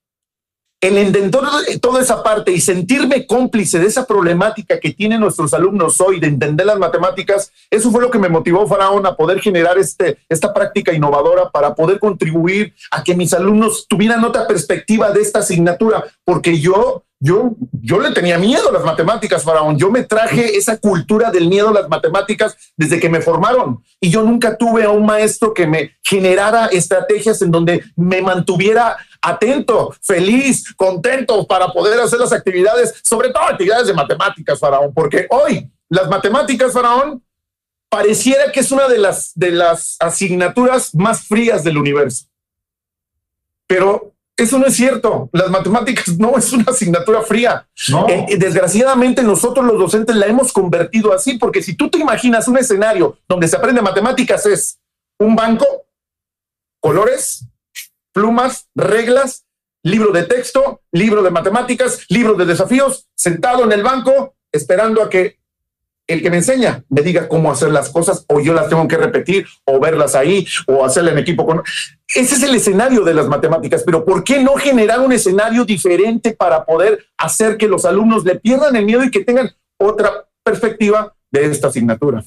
el 0.84 0.98
entender 0.98 1.42
toda 1.80 2.02
esa 2.02 2.22
parte 2.22 2.52
y 2.52 2.60
sentirme 2.60 3.26
cómplice 3.26 3.80
de 3.80 3.88
esa 3.88 4.06
problemática 4.06 4.82
que 4.82 4.92
tienen 4.92 5.22
nuestros 5.22 5.54
alumnos 5.54 6.02
hoy 6.02 6.20
de 6.20 6.28
entender 6.28 6.66
las 6.66 6.78
matemáticas, 6.78 7.54
eso 7.70 7.90
fue 7.90 8.02
lo 8.02 8.12
que 8.12 8.20
me 8.20 8.28
motivó, 8.28 8.68
Faraón, 8.68 9.06
a 9.06 9.16
poder 9.16 9.40
generar 9.40 9.78
este, 9.78 10.18
esta 10.28 10.54
práctica 10.54 10.92
innovadora 10.92 11.50
para 11.50 11.74
poder 11.74 12.00
contribuir 12.00 12.74
a 12.92 13.02
que 13.02 13.16
mis 13.16 13.34
alumnos 13.34 13.88
tuvieran 13.88 14.26
otra 14.26 14.46
perspectiva 14.46 15.10
de 15.12 15.22
esta 15.22 15.40
asignatura, 15.40 16.04
porque 16.26 16.60
yo 16.60 17.06
yo, 17.24 17.56
yo 17.82 18.02
le 18.02 18.12
tenía 18.12 18.38
miedo 18.38 18.68
a 18.68 18.74
las 18.74 18.84
matemáticas, 18.84 19.44
Faraón. 19.44 19.78
Yo 19.78 19.90
me 19.90 20.04
traje 20.04 20.58
esa 20.58 20.78
cultura 20.78 21.32
del 21.32 21.48
miedo 21.48 21.70
a 21.70 21.74
las 21.74 21.88
matemáticas 21.88 22.54
desde 22.76 23.00
que 23.00 23.08
me 23.08 23.22
formaron. 23.22 23.82
Y 24.02 24.10
yo 24.10 24.24
nunca 24.24 24.58
tuve 24.58 24.84
a 24.84 24.90
un 24.90 25.06
maestro 25.06 25.54
que 25.54 25.66
me 25.66 25.96
generara 26.04 26.66
estrategias 26.66 27.42
en 27.42 27.50
donde 27.50 27.82
me 27.96 28.22
mantuviera 28.22 28.98
atento, 29.22 29.96
feliz, 30.02 30.74
contento 30.76 31.48
para 31.48 31.70
poder 31.70 31.98
hacer 32.02 32.20
las 32.20 32.34
actividades, 32.34 32.94
sobre 33.06 33.30
todo 33.30 33.44
actividades 33.44 33.88
de 33.88 33.94
matemáticas, 33.94 34.60
Faraón. 34.60 34.94
Porque 34.94 35.26
hoy 35.30 35.72
las 35.88 36.10
matemáticas, 36.10 36.74
Faraón, 36.74 37.24
pareciera 37.88 38.52
que 38.52 38.60
es 38.60 38.70
una 38.70 38.90
de 38.90 38.98
las, 38.98 39.32
de 39.34 39.52
las 39.52 39.96
asignaturas 40.02 40.94
más 40.94 41.26
frías 41.26 41.64
del 41.64 41.78
universo. 41.78 42.26
Pero 43.66 44.14
eso 44.36 44.58
no 44.58 44.66
es 44.66 44.76
cierto. 44.76 45.30
Las 45.32 45.50
matemáticas 45.50 46.08
no 46.20 46.38
es 46.38 46.52
una 46.54 46.66
asignatura 46.68 47.22
fría. 47.22 47.68
Eh, 48.10 48.38
desgraciadamente 48.38 49.24
nosotros 49.24 49.66
los 49.66 49.78
docentes 49.78 50.16
la 50.16 50.28
hemos 50.28 50.52
convertido 50.52 51.14
así, 51.14 51.38
porque 51.38 51.62
si 51.62 51.76
tú 51.76 51.90
te 51.90 52.00
imaginas 52.00 52.48
un 52.48 52.58
escenario 52.58 53.18
donde 53.28 53.48
se 53.48 53.56
aprende 53.56 53.82
matemáticas 53.82 54.46
es 54.46 54.80
un 55.20 55.36
banco, 55.36 55.66
colores, 56.80 57.46
plumas, 58.12 58.68
reglas, 58.76 59.46
libro 59.84 60.12
de 60.12 60.24
texto, 60.24 60.82
libro 60.92 61.22
de 61.22 61.32
matemáticas, 61.32 62.06
libro 62.10 62.36
de 62.36 62.46
desafíos, 62.46 63.08
sentado 63.16 63.64
en 63.64 63.72
el 63.72 63.84
banco, 63.84 64.36
esperando 64.52 65.02
a 65.04 65.10
que 65.10 65.40
el 66.08 66.22
que 66.22 66.30
me 66.30 66.38
enseña 66.38 66.84
me 66.90 67.02
diga 67.02 67.28
cómo 67.28 67.52
hacer 67.52 67.72
las 67.72 67.90
cosas 67.90 68.26
o 68.28 68.40
yo 68.40 68.54
las 68.54 68.68
tengo 68.68 68.88
que 68.88 68.98
repetir 68.98 69.46
o 69.66 69.80
verlas 69.80 70.16
ahí 70.16 70.46
o 70.68 70.84
hacerla 70.84 71.12
en 71.12 71.20
equipo 71.20 71.46
con... 71.46 71.62
Ese 72.14 72.36
es 72.36 72.44
el 72.44 72.56
escenario 72.56 73.04
de 73.04 73.14
las 73.14 73.28
matemáticas, 73.28 73.84
pero 73.86 74.04
¿por 74.04 74.24
qué 74.24 74.44
no 74.44 74.54
generar 74.56 75.00
un 75.00 75.14
escenario 75.14 75.66
diferente 75.66 76.34
para 76.34 76.66
poder 76.66 77.06
hacer 77.18 77.58
que 77.58 77.68
los 77.68 77.86
alumnos 77.86 78.24
le 78.26 78.40
pierdan 78.40 78.76
el 78.76 78.86
miedo 78.86 79.04
y 79.04 79.12
que 79.12 79.24
tengan 79.24 79.52
otra 79.78 80.28
perspectiva 80.44 81.16
de 81.32 81.46
esta 81.46 81.68
asignatura? 81.68 82.24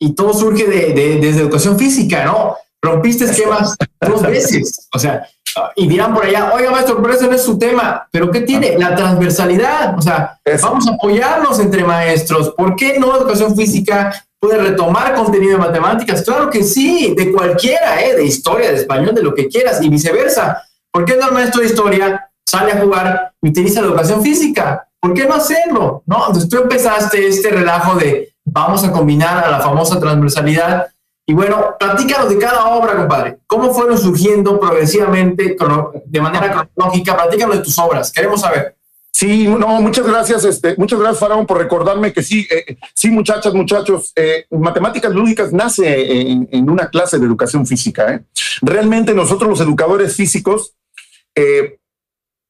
Y 0.00 0.14
todo 0.14 0.32
surge 0.32 0.66
de, 0.66 1.18
desde 1.20 1.40
educación 1.40 1.78
física, 1.78 2.24
¿no? 2.24 2.56
Rompiste 2.80 3.24
esquemas 3.24 3.76
dos 4.00 4.22
veces. 4.22 4.88
O 4.94 4.98
sea, 4.98 5.28
y 5.76 5.86
dirán 5.86 6.14
por 6.14 6.24
allá, 6.24 6.52
oiga, 6.54 6.70
maestro, 6.70 7.00
pero 7.00 7.14
ese 7.14 7.26
no 7.26 7.34
es 7.34 7.42
su 7.42 7.58
tema. 7.58 8.08
¿Pero 8.10 8.30
qué 8.30 8.42
tiene? 8.42 8.78
La 8.78 8.94
transversalidad. 8.94 9.96
O 9.96 10.02
sea, 10.02 10.38
vamos 10.62 10.86
a 10.88 10.94
apoyarnos 10.94 11.58
entre 11.60 11.84
maestros. 11.84 12.50
¿Por 12.50 12.76
qué 12.76 12.98
no 12.98 13.16
educación 13.16 13.56
física 13.56 14.12
puede 14.40 14.58
retomar 14.58 15.14
contenido 15.14 15.52
de 15.52 15.58
matemáticas? 15.58 16.22
Claro 16.22 16.50
que 16.50 16.62
sí, 16.62 17.14
de 17.16 17.32
cualquiera, 17.32 18.02
¿eh? 18.02 18.16
de 18.16 18.24
historia, 18.24 18.70
de 18.70 18.76
español, 18.76 19.14
de 19.14 19.22
lo 19.22 19.34
que 19.34 19.48
quieras, 19.48 19.82
y 19.82 19.88
viceversa. 19.88 20.62
¿Por 20.92 21.04
qué 21.04 21.16
no 21.16 21.28
el 21.28 21.34
maestro 21.34 21.60
de 21.60 21.68
historia 21.68 22.30
sale 22.46 22.72
a 22.72 22.80
jugar 22.80 23.32
y 23.42 23.50
utiliza 23.50 23.80
la 23.80 23.88
educación 23.88 24.22
física? 24.22 24.88
¿Por 25.00 25.14
qué 25.14 25.26
no 25.26 25.34
hacerlo? 25.34 26.02
¿No? 26.06 26.26
Entonces 26.26 26.48
tú 26.48 26.58
empezaste 26.58 27.26
este 27.26 27.50
relajo 27.50 27.96
de 27.96 28.32
vamos 28.44 28.82
a 28.84 28.90
combinar 28.90 29.44
a 29.44 29.50
la 29.50 29.60
famosa 29.60 30.00
transversalidad 30.00 30.88
y 31.30 31.34
bueno, 31.34 31.76
platícanos 31.78 32.30
de 32.30 32.38
cada 32.38 32.68
obra, 32.68 32.96
compadre. 32.96 33.40
¿Cómo 33.46 33.70
fueron 33.74 33.98
surgiendo 33.98 34.58
progresivamente, 34.58 35.58
de 36.06 36.20
manera 36.22 36.70
cronológica? 36.74 37.14
Platícanos 37.14 37.56
de 37.58 37.62
tus 37.64 37.78
obras. 37.78 38.10
Queremos 38.10 38.40
saber. 38.40 38.74
Sí, 39.12 39.46
no, 39.46 39.82
muchas 39.82 40.06
gracias, 40.06 40.46
este, 40.46 40.74
muchas 40.78 40.98
gracias, 40.98 41.20
Faraón, 41.20 41.44
por 41.44 41.58
recordarme 41.58 42.14
que 42.14 42.22
sí, 42.22 42.48
eh, 42.50 42.78
sí, 42.94 43.10
muchachas, 43.10 43.52
muchachos, 43.52 44.10
eh, 44.16 44.46
matemáticas 44.50 45.12
lúdicas 45.12 45.52
nace 45.52 46.30
en, 46.30 46.70
una 46.70 46.88
clase 46.88 47.18
de 47.18 47.26
educación 47.26 47.66
física. 47.66 48.10
¿eh? 48.10 48.22
Realmente 48.62 49.12
nosotros 49.12 49.50
los 49.50 49.60
educadores 49.60 50.16
físicos 50.16 50.72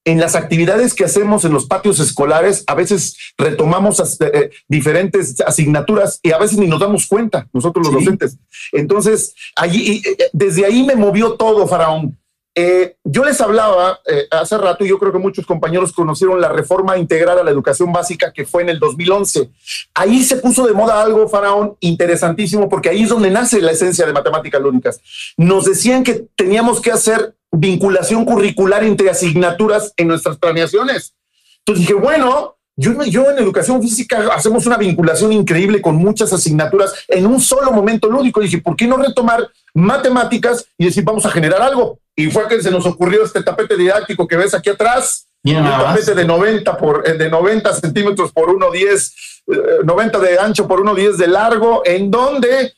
en 0.05 0.21
las 0.21 0.35
actividades 0.35 0.95
que 0.95 1.05
hacemos 1.05 1.45
en 1.45 1.53
los 1.53 1.67
patios 1.67 2.01
escolares, 2.01 2.65
a 2.67 2.75
veces 2.75 3.17
retomamos 3.37 4.01
eh, 4.21 4.51
diferentes 4.67 5.41
asignaturas 5.41 6.21
y 6.23 6.33
a 6.33 6.39
veces 6.39 6.59
ni 6.59 6.67
nos 6.67 6.81
damos 6.81 7.07
cuenta, 7.07 7.47
nosotros 7.53 7.87
los 7.87 7.95
docentes. 7.95 8.39
Entonces, 8.73 9.35
allí, 9.55 10.03
eh, 10.05 10.31
desde 10.33 10.65
ahí 10.65 10.83
me 10.83 10.97
movió 10.97 11.35
todo, 11.35 11.67
Faraón. 11.67 12.17
Eh, 12.55 12.97
yo 13.05 13.25
les 13.25 13.41
hablaba 13.41 14.01
hace 14.33 14.59
rato, 14.59 14.85
y 14.85 14.89
yo 14.89 14.99
creo 14.99 15.13
que 15.13 15.19
muchos 15.19 15.47
compañeros 15.47 15.93
conocieron 15.93 16.41
la 16.41 16.49
reforma 16.49 16.99
integral 16.99 17.39
a 17.39 17.45
la 17.45 17.53
educación 17.53 17.93
básica 17.93 18.33
que 18.33 18.47
fue 18.47 18.63
en 18.63 18.71
el 18.71 18.81
2011. 18.81 19.51
Ahí 19.95 20.25
se 20.25 20.39
puso 20.39 20.67
de 20.67 20.73
moda 20.73 21.01
algo, 21.01 21.29
Faraón, 21.29 21.77
interesantísimo, 21.79 22.69
porque 22.69 22.89
ahí 22.89 23.03
es 23.03 23.11
donde 23.11 23.31
nace 23.31 23.61
la 23.61 23.71
esencia 23.71 24.07
de 24.07 24.13
matemáticas 24.13 24.61
lúdicas. 24.61 25.01
Nos 25.37 25.67
decían 25.67 26.03
que 26.03 26.27
teníamos 26.35 26.81
que 26.81 26.91
hacer 26.91 27.38
vinculación 27.53 28.25
curricular 28.25 28.85
entre 28.85 29.11
asignaturas 29.11 29.93
en 29.97 30.09
nuestras 30.09 30.39
planeaciones. 30.39 31.15
Entonces 31.61 31.87
dije, 31.87 31.95
bueno, 31.95 32.57
yo, 32.77 33.03
yo 33.05 33.29
en 33.29 33.39
educación 33.39 33.83
física 33.83 34.29
hacemos 34.33 34.65
una 34.65 34.77
vinculación 34.77 35.33
increíble 35.33 35.83
con 35.83 35.97
muchas 35.97 36.33
asignaturas 36.33 36.95
en 37.09 37.27
un 37.27 37.41
solo 37.41 37.73
momento 37.73 38.09
lúdico. 38.09 38.41
dije, 38.41 38.59
¿por 38.59 38.77
qué 38.77 38.87
no 38.87 38.97
retomar 38.97 39.49
matemáticas 39.75 40.65
y 40.79 40.85
decir, 40.85 41.03
vamos 41.03 41.27
a 41.27 41.31
generar 41.31 41.61
algo? 41.61 41.99
Y 42.15 42.31
fue 42.31 42.47
que 42.47 42.63
se 42.63 42.71
nos 42.71 42.87
ocurrió 42.87 43.25
este 43.25 43.43
tapete 43.43 43.77
didáctico 43.77 44.29
que 44.29 44.37
ves 44.37 44.55
aquí 44.55 44.71
atrás, 44.71 45.27
un 45.43 45.65
tapete 45.65 46.15
de 46.15 46.25
90, 46.25 46.77
por, 46.77 47.03
eh, 47.09 47.15
de 47.15 47.29
90 47.29 47.75
centímetros 47.75 48.31
por 48.33 48.49
1,10, 48.49 49.83
90 49.85 50.19
eh, 50.19 50.21
de 50.21 50.39
ancho 50.39 50.69
por 50.69 50.81
1,10 50.81 51.17
de 51.17 51.27
largo, 51.27 51.83
en 51.85 52.13
donde 52.13 52.75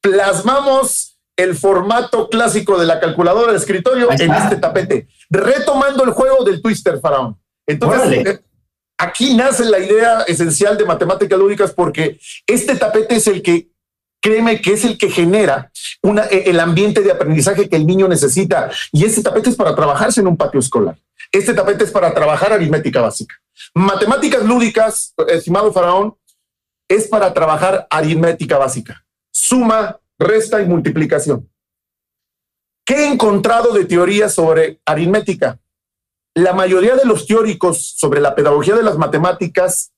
plasmamos 0.00 1.05
el 1.36 1.54
formato 1.56 2.28
clásico 2.28 2.78
de 2.78 2.86
la 2.86 2.98
calculadora 2.98 3.52
de 3.52 3.58
escritorio 3.58 4.10
en 4.10 4.32
este 4.32 4.56
tapete, 4.56 5.08
retomando 5.28 6.04
el 6.04 6.10
juego 6.10 6.44
del 6.44 6.62
twister 6.62 6.98
faraón. 6.98 7.38
Entonces, 7.66 8.26
eh, 8.26 8.40
aquí 8.98 9.34
nace 9.34 9.64
la 9.66 9.78
idea 9.78 10.22
esencial 10.22 10.78
de 10.78 10.84
matemáticas 10.84 11.38
lúdicas 11.38 11.72
porque 11.72 12.18
este 12.46 12.76
tapete 12.76 13.16
es 13.16 13.26
el 13.26 13.42
que, 13.42 13.68
créeme 14.22 14.60
que 14.60 14.72
es 14.72 14.84
el 14.84 14.96
que 14.96 15.10
genera 15.10 15.70
una, 16.02 16.24
eh, 16.24 16.44
el 16.46 16.58
ambiente 16.58 17.02
de 17.02 17.12
aprendizaje 17.12 17.68
que 17.68 17.76
el 17.76 17.86
niño 17.86 18.08
necesita. 18.08 18.70
Y 18.92 19.04
este 19.04 19.22
tapete 19.22 19.50
es 19.50 19.56
para 19.56 19.74
trabajarse 19.74 20.20
en 20.20 20.28
un 20.28 20.36
patio 20.36 20.60
escolar. 20.60 20.96
Este 21.32 21.52
tapete 21.52 21.84
es 21.84 21.90
para 21.90 22.14
trabajar 22.14 22.52
aritmética 22.52 23.00
básica. 23.02 23.34
Matemáticas 23.74 24.42
lúdicas, 24.42 25.14
estimado 25.28 25.72
faraón, 25.72 26.16
es 26.88 27.08
para 27.08 27.34
trabajar 27.34 27.86
aritmética 27.90 28.58
básica. 28.58 29.04
Suma, 29.32 29.98
resta 30.18 30.60
y 30.60 30.66
multiplicación. 30.66 31.48
¿Qué 32.84 32.94
he 32.94 33.12
encontrado 33.12 33.72
de 33.72 33.84
teoría 33.84 34.28
sobre 34.28 34.80
aritmética? 34.84 35.58
La 36.34 36.52
mayoría 36.52 36.94
de 36.96 37.04
los 37.04 37.26
teóricos 37.26 37.94
sobre 37.96 38.20
la 38.20 38.34
pedagogía 38.34 38.76
de 38.76 38.82
las 38.82 38.96
matemáticas 38.96 39.92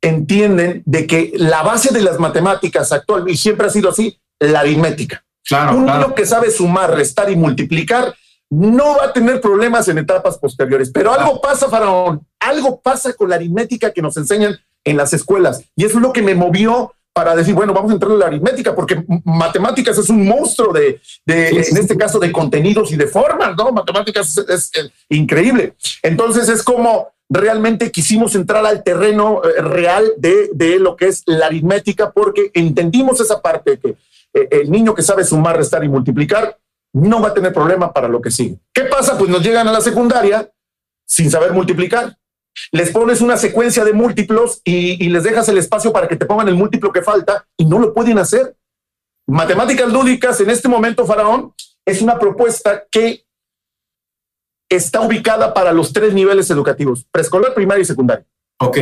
entienden 0.00 0.82
de 0.84 1.06
que 1.06 1.32
la 1.36 1.62
base 1.62 1.94
de 1.94 2.02
las 2.02 2.18
matemáticas 2.18 2.92
actual, 2.92 3.28
y 3.28 3.36
siempre 3.36 3.66
ha 3.66 3.70
sido 3.70 3.90
así, 3.90 4.20
la 4.38 4.60
aritmética. 4.60 5.24
Un 5.72 5.86
niño 5.86 6.14
que 6.14 6.26
sabe 6.26 6.50
sumar, 6.50 6.94
restar 6.94 7.30
y 7.30 7.36
multiplicar 7.36 8.14
no 8.50 8.96
va 8.98 9.06
a 9.06 9.12
tener 9.12 9.40
problemas 9.40 9.88
en 9.88 9.98
etapas 9.98 10.38
posteriores. 10.38 10.90
Pero 10.90 11.12
algo 11.12 11.40
pasa, 11.40 11.68
Faraón, 11.68 12.26
algo 12.38 12.80
pasa 12.80 13.12
con 13.14 13.30
la 13.30 13.36
aritmética 13.36 13.92
que 13.92 14.02
nos 14.02 14.16
enseñan 14.16 14.56
en 14.84 14.96
las 14.96 15.12
escuelas. 15.12 15.62
Y 15.76 15.84
eso 15.84 15.96
es 15.96 16.02
lo 16.02 16.12
que 16.12 16.22
me 16.22 16.34
movió 16.34 16.92
para 17.14 17.36
decir, 17.36 17.54
bueno, 17.54 17.72
vamos 17.72 17.92
a 17.92 17.94
entrar 17.94 18.10
en 18.10 18.18
la 18.18 18.26
aritmética, 18.26 18.74
porque 18.74 19.04
matemáticas 19.24 19.96
es 19.96 20.10
un 20.10 20.26
monstruo 20.26 20.72
de, 20.72 21.00
en 21.26 21.76
este 21.78 21.96
caso, 21.96 22.18
de 22.18 22.32
contenidos 22.32 22.90
y 22.90 22.96
de 22.96 23.06
formas, 23.06 23.56
¿no? 23.56 23.70
Matemáticas 23.70 24.36
es, 24.48 24.72
increíble. 25.08 25.74
Entonces 26.02 26.48
es 26.48 26.64
como 26.64 27.12
realmente 27.30 27.92
quisimos 27.92 28.34
entrar 28.34 28.66
al 28.66 28.82
terreno 28.82 29.42
eh, 29.44 29.62
real 29.62 30.12
de, 30.18 30.50
de, 30.52 30.80
lo 30.80 30.96
que 30.96 31.06
es 31.06 31.22
la 31.26 31.46
aritmética, 31.46 32.10
porque 32.10 32.50
entendimos 32.52 33.20
esa 33.20 33.40
parte 33.40 33.78
que 33.78 33.90
eh, 34.34 34.48
el 34.50 34.70
niño 34.72 34.92
que 34.92 35.02
sabe 35.02 35.24
sumar, 35.24 35.56
restar 35.56 35.84
y 35.84 35.88
multiplicar 35.88 36.58
no 36.92 37.20
va 37.20 37.28
a 37.28 37.34
tener 37.34 37.52
problema 37.52 37.92
para 37.92 38.08
lo 38.08 38.20
que 38.20 38.32
sigue. 38.32 38.58
¿Qué 38.72 38.84
pasa? 38.84 39.16
Pues 39.16 39.30
nos 39.30 39.42
llegan 39.42 39.68
a 39.68 39.72
la 39.72 39.80
secundaria 39.80 40.50
sin 41.06 41.30
saber 41.30 41.52
multiplicar 41.52 42.16
les 42.72 42.90
pones 42.90 43.20
una 43.20 43.36
secuencia 43.36 43.84
de 43.84 43.92
múltiplos 43.92 44.60
y, 44.64 45.08
les 45.08 45.22
dejas 45.22 45.48
el 45.48 45.58
espacio 45.58 45.92
para 45.92 46.08
que 46.08 46.16
te 46.16 46.26
pongan 46.26 46.48
el 46.48 46.54
múltiplo 46.54 46.92
que 46.92 47.02
falta 47.02 47.46
y 47.56 47.64
no 47.64 47.78
lo 47.78 47.92
pueden 47.92 48.18
hacer. 48.18 48.56
Matemáticas 49.26 49.92
lúdicas 49.92 50.40
en 50.40 50.50
este 50.50 50.68
momento, 50.68 51.06
Faraón, 51.06 51.54
es 51.86 52.02
una 52.02 52.18
propuesta 52.18 52.84
que 52.90 53.24
está 54.68 55.00
ubicada 55.00 55.54
para 55.54 55.72
los 55.72 55.92
tres 55.92 56.12
niveles 56.14 56.50
educativos, 56.50 57.06
preescolar, 57.10 57.54
primaria 57.54 57.82
y 57.82 57.86
secundaria. 57.86 58.26
Ok, 58.60 58.78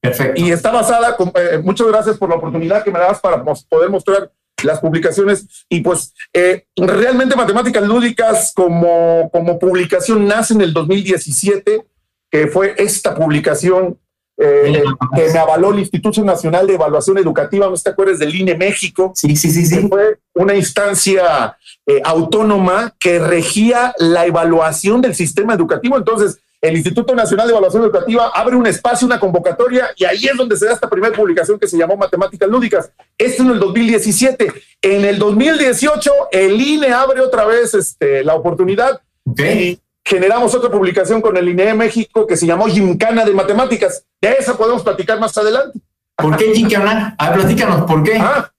perfecto. 0.00 0.40
Y 0.40 0.50
está 0.50 0.70
basada, 0.70 1.16
eh, 1.34 1.60
muchas 1.62 1.86
gracias 1.86 2.18
por 2.18 2.28
la 2.28 2.36
oportunidad 2.36 2.82
que 2.82 2.90
me 2.90 2.98
das 2.98 3.20
para 3.20 3.42
poder 3.44 3.90
mostrar 3.90 4.32
las 4.64 4.80
publicaciones. 4.80 5.64
Y 5.68 5.80
pues 5.80 6.14
eh, 6.32 6.66
realmente 6.76 7.36
Matemáticas 7.36 7.86
Lúdicas 7.86 8.52
como, 8.54 9.30
como 9.32 9.58
publicación 9.58 10.26
nace 10.26 10.54
en 10.54 10.62
el 10.62 10.72
2017 10.72 11.89
que 12.30 12.46
fue 12.46 12.74
esta 12.78 13.14
publicación 13.14 13.98
eh, 14.42 14.82
que 15.14 15.28
me 15.30 15.38
avaló 15.38 15.70
el 15.70 15.80
Instituto 15.80 16.24
Nacional 16.24 16.66
de 16.66 16.74
Evaluación 16.74 17.18
Educativa, 17.18 17.68
no 17.68 17.74
te 17.74 17.90
acuerdas 17.90 18.18
del 18.18 18.34
INE 18.34 18.54
México. 18.54 19.12
Sí, 19.14 19.36
sí, 19.36 19.50
sí, 19.50 19.66
sí. 19.66 19.86
Fue 19.86 20.18
una 20.34 20.54
instancia 20.54 21.58
eh, 21.86 22.00
autónoma 22.02 22.94
que 22.98 23.18
regía 23.18 23.92
la 23.98 24.24
evaluación 24.24 25.02
del 25.02 25.14
sistema 25.14 25.52
educativo. 25.52 25.98
Entonces, 25.98 26.38
el 26.62 26.74
Instituto 26.74 27.14
Nacional 27.14 27.48
de 27.48 27.52
Evaluación 27.52 27.82
Educativa 27.82 28.30
abre 28.34 28.56
un 28.56 28.66
espacio, 28.66 29.06
una 29.06 29.20
convocatoria, 29.20 29.90
y 29.94 30.04
ahí 30.04 30.24
es 30.26 30.36
donde 30.36 30.56
se 30.56 30.64
da 30.64 30.72
esta 30.72 30.88
primera 30.88 31.14
publicación 31.14 31.58
que 31.58 31.66
se 31.66 31.76
llamó 31.76 31.98
Matemáticas 31.98 32.48
Lúdicas. 32.48 32.90
Esto 33.18 33.42
en 33.42 33.50
el 33.50 33.60
2017. 33.60 34.52
En 34.80 35.04
el 35.04 35.18
2018, 35.18 36.10
el 36.32 36.58
INE 36.58 36.92
abre 36.92 37.20
otra 37.20 37.44
vez 37.44 37.74
este, 37.74 38.24
la 38.24 38.36
oportunidad. 38.36 39.02
Okay 39.26 39.78
generamos 40.04 40.54
otra 40.54 40.70
publicación 40.70 41.20
con 41.20 41.36
el 41.36 41.48
INE 41.48 41.74
México 41.74 42.26
que 42.26 42.36
se 42.36 42.46
llamó 42.46 42.66
Gincana 42.66 43.24
de 43.24 43.32
Matemáticas. 43.32 44.04
De 44.20 44.32
esa 44.32 44.56
podemos 44.56 44.82
platicar 44.82 45.18
más 45.20 45.36
adelante. 45.36 45.78
¿Por 46.16 46.36
qué 46.36 46.54
Gincana? 46.54 47.14
A 47.18 47.30
ver, 47.30 47.40
platícanos, 47.40 47.86
¿por 47.86 48.02
qué? 48.02 48.16
Ah, 48.18 48.50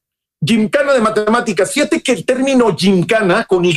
Gimcana 0.43 0.93
de 0.93 1.01
matemáticas. 1.01 1.71
Fíjate 1.71 2.01
que 2.01 2.13
el 2.13 2.25
término 2.25 2.75
gimcana 2.75 3.45
con 3.45 3.63
Y 3.63 3.73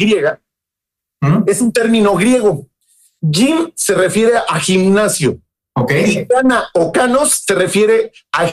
¿Mm? 1.20 1.44
es 1.46 1.60
un 1.60 1.72
término 1.72 2.14
griego. 2.14 2.66
Gym 3.20 3.70
se 3.74 3.94
refiere 3.94 4.32
a 4.48 4.58
gimnasio. 4.58 5.38
Okay. 5.76 6.06
Gimcana 6.06 6.68
o 6.72 6.92
canos 6.92 7.42
se 7.46 7.54
refiere 7.54 8.12
a, 8.32 8.46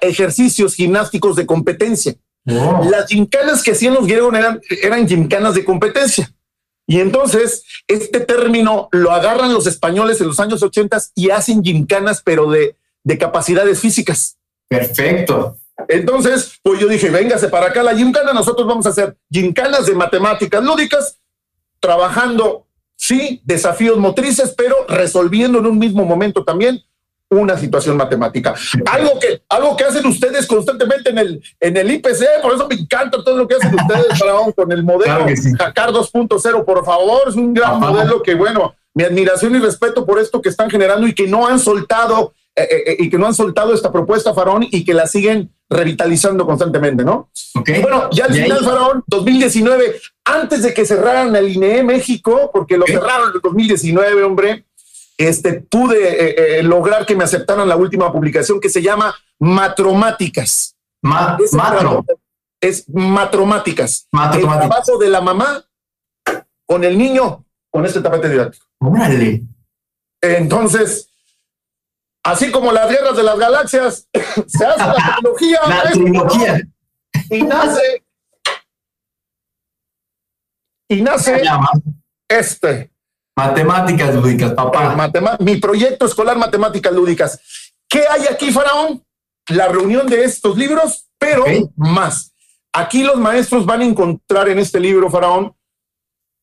ejercicios 0.00 0.74
gimnásticos 0.74 1.36
de 1.36 1.44
competencia. 1.44 2.14
Las 2.44 3.08
gimcanas 3.08 3.62
que 3.62 3.72
hacían 3.72 3.94
los 3.94 4.06
griegos 4.06 4.32
eran, 4.34 4.60
eran 4.82 5.08
gimcanas 5.08 5.54
de 5.54 5.64
competencia. 5.64 6.30
Y 6.86 7.00
entonces, 7.00 7.64
este 7.88 8.20
término 8.20 8.88
lo 8.92 9.12
agarran 9.12 9.52
los 9.52 9.66
españoles 9.66 10.20
en 10.20 10.28
los 10.28 10.40
años 10.40 10.62
80 10.62 10.98
y 11.14 11.30
hacen 11.30 11.64
gimcanas, 11.64 12.22
pero 12.22 12.50
de, 12.50 12.76
de 13.02 13.18
capacidades 13.18 13.80
físicas. 13.80 14.36
Perfecto. 14.68 15.56
Entonces, 15.88 16.58
pues 16.62 16.80
yo 16.80 16.88
dije, 16.88 17.10
véngase 17.10 17.48
para 17.48 17.66
acá 17.66 17.82
la 17.82 17.96
gimcana, 17.96 18.32
nosotros 18.32 18.66
vamos 18.66 18.86
a 18.86 18.90
hacer 18.90 19.16
gimcanas 19.30 19.86
de 19.86 19.94
matemáticas 19.94 20.62
lúdicas, 20.62 21.18
trabajando, 21.80 22.66
sí, 22.96 23.40
desafíos 23.44 23.98
motrices, 23.98 24.54
pero 24.56 24.76
resolviendo 24.88 25.58
en 25.58 25.66
un 25.66 25.78
mismo 25.78 26.04
momento 26.04 26.44
también 26.44 26.82
una 27.40 27.58
situación 27.58 27.96
matemática. 27.96 28.54
Algo 28.86 29.18
que, 29.18 29.42
algo 29.48 29.76
que 29.76 29.84
hacen 29.84 30.06
ustedes 30.06 30.46
constantemente 30.46 31.10
en 31.10 31.18
el, 31.18 31.42
en 31.60 31.76
el 31.76 31.90
IPC, 31.90 32.42
por 32.42 32.54
eso 32.54 32.66
me 32.68 32.76
encanta 32.76 33.22
todo 33.22 33.36
lo 33.36 33.48
que 33.48 33.56
hacen 33.56 33.74
ustedes 33.74 34.18
con 34.56 34.72
el 34.72 34.82
modelo 34.82 35.26
claro 35.74 35.92
2.0, 35.92 36.64
por 36.64 36.84
favor, 36.84 37.22
es 37.28 37.34
un 37.34 37.54
gran 37.54 37.80
modelo 37.80 38.22
que, 38.22 38.34
bueno, 38.34 38.74
mi 38.94 39.04
admiración 39.04 39.54
y 39.56 39.58
respeto 39.58 40.06
por 40.06 40.18
esto 40.18 40.40
que 40.40 40.48
están 40.48 40.70
generando 40.70 41.06
y 41.06 41.14
que 41.14 41.26
no 41.26 41.46
han 41.46 41.58
soltado 41.58 42.32
eh, 42.56 42.62
eh, 42.70 42.82
eh, 42.86 42.96
y 43.00 43.10
que 43.10 43.18
no 43.18 43.26
han 43.26 43.34
soltado 43.34 43.74
esta 43.74 43.90
propuesta, 43.90 44.32
Faraón, 44.32 44.64
y 44.70 44.84
que 44.84 44.94
la 44.94 45.08
siguen 45.08 45.50
revitalizando 45.68 46.46
constantemente, 46.46 47.02
¿no? 47.02 47.30
Bueno, 47.80 48.08
ya 48.12 48.26
al 48.26 48.34
final, 48.34 48.64
Faraón, 48.64 49.02
2019, 49.08 50.00
antes 50.24 50.62
de 50.62 50.72
que 50.72 50.86
cerraran 50.86 51.34
el 51.34 51.48
INE 51.48 51.82
México, 51.82 52.50
porque 52.52 52.76
lo 52.76 52.86
cerraron 52.86 53.32
en 53.34 53.40
2019, 53.42 54.22
hombre, 54.22 54.66
este, 55.16 55.60
pude 55.60 56.62
lograr 56.62 57.06
que 57.06 57.16
me 57.16 57.24
aceptaran 57.24 57.68
la 57.68 57.76
última 57.76 58.12
publicación 58.12 58.60
que 58.60 58.68
se 58.68 58.82
llama 58.82 59.14
Matromáticas. 59.38 60.76
es 61.42 61.52
matro. 61.52 62.04
Es 62.60 62.88
matromáticas. 62.88 64.08
El 64.34 64.42
trabajo 64.42 64.98
de 64.98 65.10
la 65.10 65.20
mamá 65.20 65.64
con 66.66 66.82
el 66.84 66.96
niño 66.96 67.44
con 67.70 67.84
este 67.84 68.00
tapete 68.00 68.28
didáctico. 68.28 68.66
Órale. 68.78 69.42
Entonces, 70.20 71.10
Así 72.24 72.50
como 72.50 72.72
las 72.72 72.88
guerras 72.88 73.16
de 73.16 73.22
las 73.22 73.38
galaxias, 73.38 74.08
se 74.46 74.64
hace 74.64 74.78
la 74.78 75.16
trilogía. 75.20 75.60
La 75.68 75.90
trilogía. 75.90 76.60
Y 77.30 77.42
nace. 77.42 78.04
Y 80.88 81.02
nace 81.02 81.42
este. 82.28 82.90
Matemáticas 83.36 84.14
lúdicas, 84.14 84.52
papá. 84.52 84.96
mi 85.40 85.56
proyecto 85.56 86.06
escolar 86.06 86.36
Matemáticas 86.38 86.92
lúdicas. 86.92 87.40
¿Qué 87.88 88.04
hay 88.08 88.26
aquí, 88.30 88.52
Faraón? 88.52 89.02
La 89.48 89.68
reunión 89.68 90.06
de 90.06 90.24
estos 90.24 90.56
libros, 90.56 91.08
pero 91.18 91.44
más. 91.76 92.32
Aquí 92.72 93.02
los 93.02 93.16
maestros 93.16 93.66
van 93.66 93.82
a 93.82 93.84
encontrar 93.84 94.48
en 94.48 94.58
este 94.58 94.80
libro, 94.80 95.10
Faraón, 95.10 95.54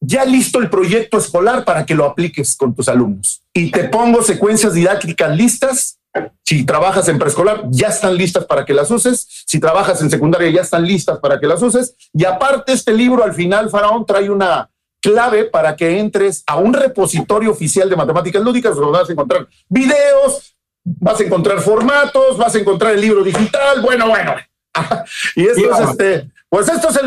ya 0.02 0.26
listo 0.26 0.60
el 0.60 0.70
proyecto 0.70 1.18
escolar 1.18 1.64
para 1.64 1.86
que 1.86 1.94
lo 1.94 2.06
apliques 2.06 2.56
con 2.56 2.74
tus 2.74 2.90
alumnos. 2.90 3.44
Y 3.54 3.72
te 3.72 3.86
pongo 3.86 4.22
secuencias 4.24 4.74
didácticas 4.74 5.36
listas. 5.36 6.00
Si 6.44 6.66
trabajas 6.66 7.08
en 7.08 7.20
preescolar, 7.20 7.66
ya 7.70 7.88
están 7.88 8.16
listas 8.16 8.46
para 8.46 8.66
que 8.66 8.74
las 8.74 8.90
uses. 8.92 9.28
Si 9.46 9.60
trabajas 9.60 10.02
en 10.02 10.10
secundaria, 10.10 10.50
ya 10.50 10.62
están 10.62 10.86
listas 10.86 11.20
para 11.20 11.40
que 11.40 11.48
las 11.48 11.62
uses. 11.62 11.96
Y 12.14 12.26
aparte, 12.26 12.74
este 12.74 12.94
libro 12.94 13.24
al 13.24 13.34
final, 13.34 13.70
Faraón, 13.70 14.06
trae 14.06 14.30
una 14.30 14.70
clave 15.02 15.46
para 15.46 15.76
que 15.76 16.00
entres 16.00 16.44
a 16.48 16.58
un 16.58 16.74
repositorio 16.74 17.52
oficial 17.52 17.90
de 17.90 17.96
matemáticas 17.96 18.42
lúdicas 18.42 18.76
donde 18.76 18.98
vas 18.98 19.10
a 19.10 19.12
encontrar 19.12 19.48
videos, 19.68 20.56
vas 20.84 21.20
a 21.20 21.24
encontrar 21.24 21.60
formatos, 21.60 22.38
vas 22.38 22.56
a 22.56 22.60
encontrar 22.60 22.94
el 22.94 23.02
libro 23.02 23.24
digital. 23.24 23.82
Bueno, 23.82 24.08
bueno. 24.08 24.36
y 25.36 25.48
esto 25.48 25.74
es 25.74 25.90
este 25.90 26.32
pues 26.52 26.68
esto 26.68 26.90
es 26.90 27.00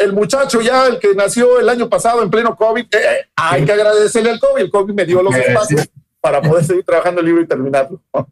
el, 0.00 0.12
muchacho 0.12 0.60
ya, 0.60 0.88
el 0.88 0.98
que 0.98 1.14
nació 1.14 1.58
el 1.58 1.70
año 1.70 1.88
pasado 1.88 2.22
en 2.22 2.30
pleno 2.30 2.54
COVID. 2.54 2.82
Eh, 2.82 2.88
eh, 2.92 3.28
hay 3.34 3.64
que 3.64 3.72
agradecerle 3.72 4.28
al 4.28 4.38
COVID. 4.38 4.60
El 4.60 4.70
COVID 4.70 4.92
me 4.92 5.06
dio 5.06 5.22
los 5.22 5.34
espacios 5.34 5.88
para 6.26 6.42
poder 6.42 6.64
seguir 6.64 6.84
trabajando 6.84 7.20
el 7.20 7.26
libro 7.26 7.42
y 7.42 7.46
terminarlo. 7.46 8.00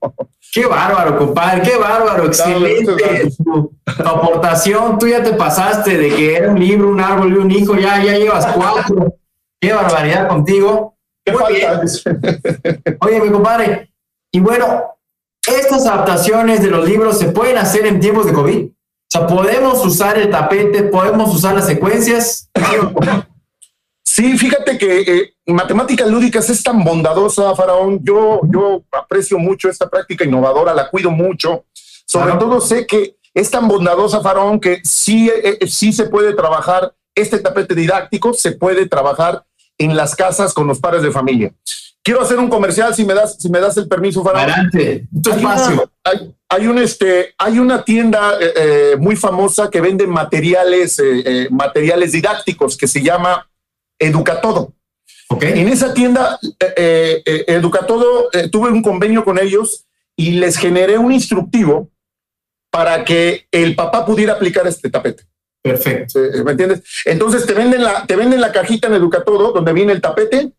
Qué 0.52 0.66
bárbaro, 0.66 1.16
compadre, 1.18 1.62
qué 1.62 1.76
bárbaro, 1.76 2.26
excelente. 2.26 3.28
Tu, 3.44 3.72
aportación, 4.04 4.98
tú 5.00 5.08
ya 5.08 5.20
te 5.20 5.32
pasaste 5.32 5.96
de 5.96 6.10
que 6.10 6.36
era 6.36 6.50
un 6.50 6.60
libro, 6.60 6.90
un 6.90 7.00
árbol 7.00 7.32
y 7.32 7.36
un 7.38 7.50
hijo, 7.50 7.74
ya, 7.74 8.00
ya 8.00 8.16
llevas 8.16 8.46
cuatro. 8.46 9.16
Qué 9.60 9.72
barbaridad 9.72 10.28
contigo. 10.28 10.96
¿Qué 11.24 11.32
falta? 11.32 11.82
Oye, 13.00 13.20
mi 13.20 13.30
compadre, 13.30 13.90
y 14.32 14.38
bueno, 14.38 14.84
estas 15.44 15.86
adaptaciones 15.86 16.62
de 16.62 16.70
los 16.70 16.88
libros 16.88 17.18
se 17.18 17.32
pueden 17.32 17.58
hacer 17.58 17.86
en 17.86 17.98
tiempos 17.98 18.26
de 18.26 18.32
COVID 18.32 18.68
sea, 19.14 19.26
podemos 19.26 19.84
usar 19.86 20.18
el 20.18 20.30
tapete, 20.30 20.82
podemos 20.84 21.34
usar 21.34 21.54
las 21.54 21.66
secuencias. 21.66 22.50
Sí, 24.14 24.38
fíjate 24.38 24.78
que 24.78 25.00
eh, 25.00 25.34
matemáticas 25.46 26.08
lúdicas 26.08 26.48
es 26.48 26.62
tan 26.62 26.84
bondadosa, 26.84 27.52
Faraón. 27.56 27.98
Yo, 28.04 28.42
yo 28.44 28.84
aprecio 28.92 29.40
mucho 29.40 29.68
esta 29.68 29.90
práctica 29.90 30.24
innovadora, 30.24 30.72
la 30.72 30.88
cuido 30.88 31.10
mucho. 31.10 31.64
Sobre 32.06 32.34
todo 32.34 32.60
sé 32.60 32.86
que 32.86 33.16
es 33.34 33.50
tan 33.50 33.66
bondadosa, 33.66 34.20
Faraón, 34.20 34.60
que 34.60 34.80
sí, 34.84 35.28
eh, 35.28 35.58
eh, 35.60 35.66
sí 35.66 35.92
se 35.92 36.04
puede 36.04 36.32
trabajar 36.32 36.94
este 37.12 37.40
tapete 37.40 37.74
didáctico, 37.74 38.34
se 38.34 38.52
puede 38.52 38.86
trabajar 38.86 39.44
en 39.78 39.96
las 39.96 40.14
casas 40.14 40.54
con 40.54 40.68
los 40.68 40.78
padres 40.78 41.02
de 41.02 41.10
familia. 41.10 41.52
Quiero 42.00 42.22
hacer 42.22 42.38
un 42.38 42.48
comercial, 42.48 42.94
si 42.94 43.04
me 43.04 43.14
das, 43.14 43.36
si 43.40 43.48
me 43.48 43.58
das 43.58 43.76
el 43.78 43.88
permiso, 43.88 44.22
Faraón. 44.22 44.48
Adelante, 44.48 45.08
tu 45.20 45.30
espacio 45.30 45.90
hay, 46.48 46.66
un, 46.68 46.78
este, 46.78 47.34
hay 47.36 47.58
una 47.58 47.84
tienda 47.84 48.34
eh, 48.40 48.94
muy 48.96 49.16
famosa 49.16 49.70
que 49.70 49.80
vende 49.80 50.06
materiales, 50.06 51.00
eh, 51.02 51.48
materiales 51.50 52.12
didácticos 52.12 52.76
que 52.76 52.86
se 52.86 53.02
llama 53.02 53.50
Educatodo. 53.98 54.74
Okay. 55.28 55.60
En 55.60 55.68
esa 55.68 55.94
tienda, 55.94 56.38
Educatodo, 56.76 58.28
tuve 58.52 58.70
un 58.70 58.82
convenio 58.82 59.24
con 59.24 59.38
ellos 59.38 59.86
y 60.16 60.32
les 60.32 60.56
generé 60.56 60.98
un 60.98 61.12
instructivo 61.12 61.90
para 62.70 63.04
que 63.04 63.46
el 63.50 63.74
papá 63.74 64.04
pudiera 64.04 64.34
aplicar 64.34 64.66
este 64.66 64.90
tapete. 64.90 65.24
Perfecto. 65.62 66.20
¿Me 66.44 66.50
entiendes? 66.50 66.82
Entonces 67.04 67.46
te 67.46 67.54
venden 67.54 67.82
la, 67.82 68.04
te 68.06 68.16
venden 68.16 68.40
la 68.40 68.52
cajita 68.52 68.88
en 68.88 68.94
Educatodo 68.94 69.52
donde 69.52 69.72
viene 69.72 69.92
el 69.92 70.00
tapete, 70.00 70.52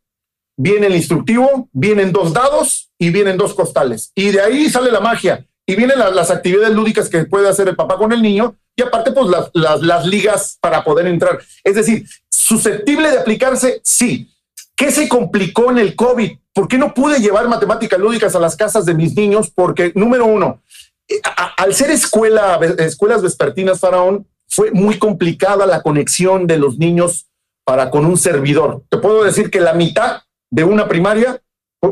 viene 0.58 0.88
el 0.88 0.96
instructivo, 0.96 1.70
vienen 1.72 2.12
dos 2.12 2.34
dados 2.34 2.92
y 2.98 3.12
vienen 3.12 3.38
dos 3.38 3.54
costales. 3.54 4.12
Y 4.16 4.32
de 4.32 4.42
ahí 4.42 4.70
sale 4.70 4.92
la 4.92 5.00
magia. 5.00 5.46
Y 5.68 5.76
vienen 5.76 5.98
las, 5.98 6.30
actividades 6.30 6.74
lúdicas 6.74 7.10
que 7.10 7.26
puede 7.26 7.50
hacer 7.50 7.68
el 7.68 7.76
papá 7.76 7.98
con 7.98 8.12
el 8.12 8.22
niño 8.22 8.56
y 8.76 8.84
aparte 8.84 9.12
pues 9.12 9.28
las, 9.54 9.82
las, 9.82 10.06
ligas 10.06 10.58
para 10.62 10.84
poder 10.84 11.08
entrar. 11.08 11.40
Es 11.64 11.76
decir, 11.76 12.06
susceptible 12.46 13.10
de 13.10 13.18
aplicarse, 13.18 13.82
sí. 13.84 14.32
¿Qué 14.76 14.92
se 14.92 15.10
complicó 15.10 15.72
en 15.72 15.80
el 15.80 15.96
COVID? 15.96 16.32
¿Por 16.54 16.68
qué 16.68 16.78
no 16.78 16.94
pude 16.94 17.20
llevar 17.20 17.48
matemáticas 17.48 18.00
lúdicas 18.00 18.36
a 18.36 18.40
las 18.40 18.56
casas 18.56 18.86
de 18.86 18.94
mis 18.94 19.16
niños? 19.16 19.50
Porque, 19.50 19.92
número 19.96 20.28
uno, 20.28 20.62
eh, 21.08 21.20
al 21.58 21.74
ser 21.74 21.90
escuela, 21.90 22.60
escuelas 22.78 23.24
vespertinas, 23.24 23.80
Faraón, 23.80 24.28
fue 24.48 24.70
muy 24.72 25.00
complicada 25.00 25.66
la 25.66 25.82
conexión 25.82 26.46
de 26.46 26.60
los 26.60 26.78
niños 26.78 27.28
para 27.64 27.90
con 27.90 28.06
un 28.06 28.18
servidor. 28.18 28.84
Te 28.90 29.00
puedo 29.00 29.24
decir 29.24 29.50
que 29.50 29.60
la 29.60 29.74
mitad 29.74 30.22
de 30.52 30.64
una 30.64 30.88
primaria 30.88 31.42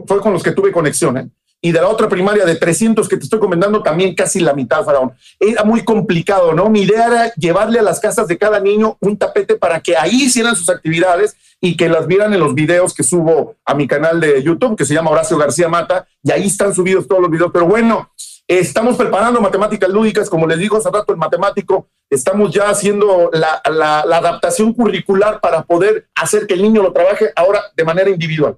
fue 0.05 0.21
con 0.21 0.33
los 0.33 0.43
que 0.43 0.51
tuve 0.51 0.71
conexión. 0.71 1.17
¿eh? 1.17 1.29
Y 1.65 1.71
de 1.71 1.80
la 1.80 1.88
otra 1.88 2.10
primaria 2.10 2.43
de 2.43 2.58
300 2.58 3.08
que 3.08 3.15
te 3.15 3.23
estoy 3.23 3.39
comentando, 3.39 3.82
también 3.82 4.13
casi 4.13 4.41
la 4.41 4.54
mitad, 4.54 4.84
Faraón. 4.84 5.13
Era 5.39 5.63
muy 5.63 5.82
complicado, 5.86 6.52
¿no? 6.52 6.69
Mi 6.69 6.82
idea 6.82 7.08
era 7.08 7.34
llevarle 7.36 7.80
a 7.80 7.82
las 7.82 8.02
casas 8.02 8.28
de 8.28 8.38
cada 8.38 8.60
niño 8.60 8.97
un 8.99 9.17
tapete 9.17 9.56
para 9.56 9.80
que 9.80 9.95
ahí 9.95 10.23
hicieran 10.23 10.58
sus 10.58 10.69
actividades 10.69 11.38
y 11.62 11.78
que 11.78 11.88
las 11.88 12.06
vieran 12.06 12.34
en 12.34 12.41
los 12.41 12.54
videos 12.54 12.93
que 12.93 13.04
subo 13.04 13.56
a 13.63 13.73
mi 13.76 13.88
canal 13.88 14.19
de 14.19 14.43
YouTube, 14.43 14.76
que 14.76 14.84
se 14.84 14.93
llama 14.93 15.12
Horacio 15.12 15.38
García 15.38 15.69
Mata, 15.69 16.06
y 16.21 16.32
ahí 16.32 16.47
están 16.47 16.76
subidos 16.76 17.08
todos 17.08 17.21
los 17.21 17.32
videos. 17.32 17.52
Pero 17.54 17.65
bueno, 17.65 18.12
estamos 18.45 18.97
preparando 18.97 19.39
matemáticas 19.39 19.89
lúdicas, 19.89 20.30
como 20.30 20.45
les 20.45 20.60
digo 20.60 20.76
hace 20.76 20.91
rato, 20.91 21.13
el 21.13 21.17
matemático, 21.17 21.88
estamos 22.10 22.54
ya 22.54 22.69
haciendo 22.69 23.30
la, 23.32 23.62
la 23.71 24.17
adaptación 24.17 24.73
curricular 24.73 25.39
para 25.39 25.63
poder 25.63 26.10
hacer 26.13 26.45
que 26.45 26.56
el 26.56 26.62
niño 26.62 26.84
lo 26.84 26.91
trabaje 26.91 27.32
ahora 27.38 27.62
de 27.73 27.86
manera 27.86 28.10
individual. 28.10 28.58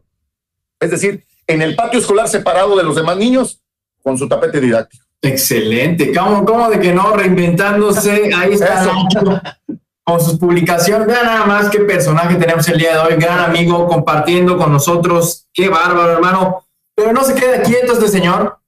Es 0.80 0.90
decir, 0.90 1.24
en 1.48 1.62
el 1.62 1.76
patio 1.76 2.00
escolar 2.00 2.28
separado 2.28 2.76
de 2.76 2.84
los 2.84 2.96
demás 2.96 3.18
niños 3.18 3.62
con 4.02 4.18
su 4.18 4.28
tapete 4.28 4.60
didáctico. 4.60 5.04
Excelente. 5.22 6.14
¿Cómo, 6.14 6.46
cómo 6.46 6.70
de 6.70 6.80
que 6.80 6.94
no? 6.94 7.16
Reinventándose. 7.16 8.32
Ahí 8.36 8.54
está 8.54 9.58
con 10.04 10.22
sus 10.22 10.38
publicaciones. 10.38 11.08
Vean 11.08 11.26
nada 11.26 11.46
más 11.46 11.70
qué 11.70 11.80
personaje 11.80 12.36
tenemos 12.36 12.68
el 12.68 12.78
día 12.78 12.94
de 12.94 13.00
hoy. 13.00 13.20
Gran 13.20 13.40
amigo 13.40 13.88
compartiendo 13.88 14.58
con 14.58 14.72
nosotros. 14.72 15.48
Qué 15.52 15.70
bárbaro, 15.70 16.12
hermano. 16.12 16.66
Pero 16.96 17.12
no 17.12 17.24
se 17.24 17.34
queda 17.34 17.62
quieto 17.64 17.94
este 17.94 18.08
señor. 18.08 18.60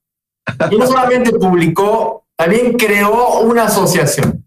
Y 0.71 0.77
no 0.77 0.87
solamente 0.87 1.31
publicó 1.33 2.25
también 2.37 2.73
creó 2.77 3.39
una 3.41 3.63
asociación. 3.65 4.45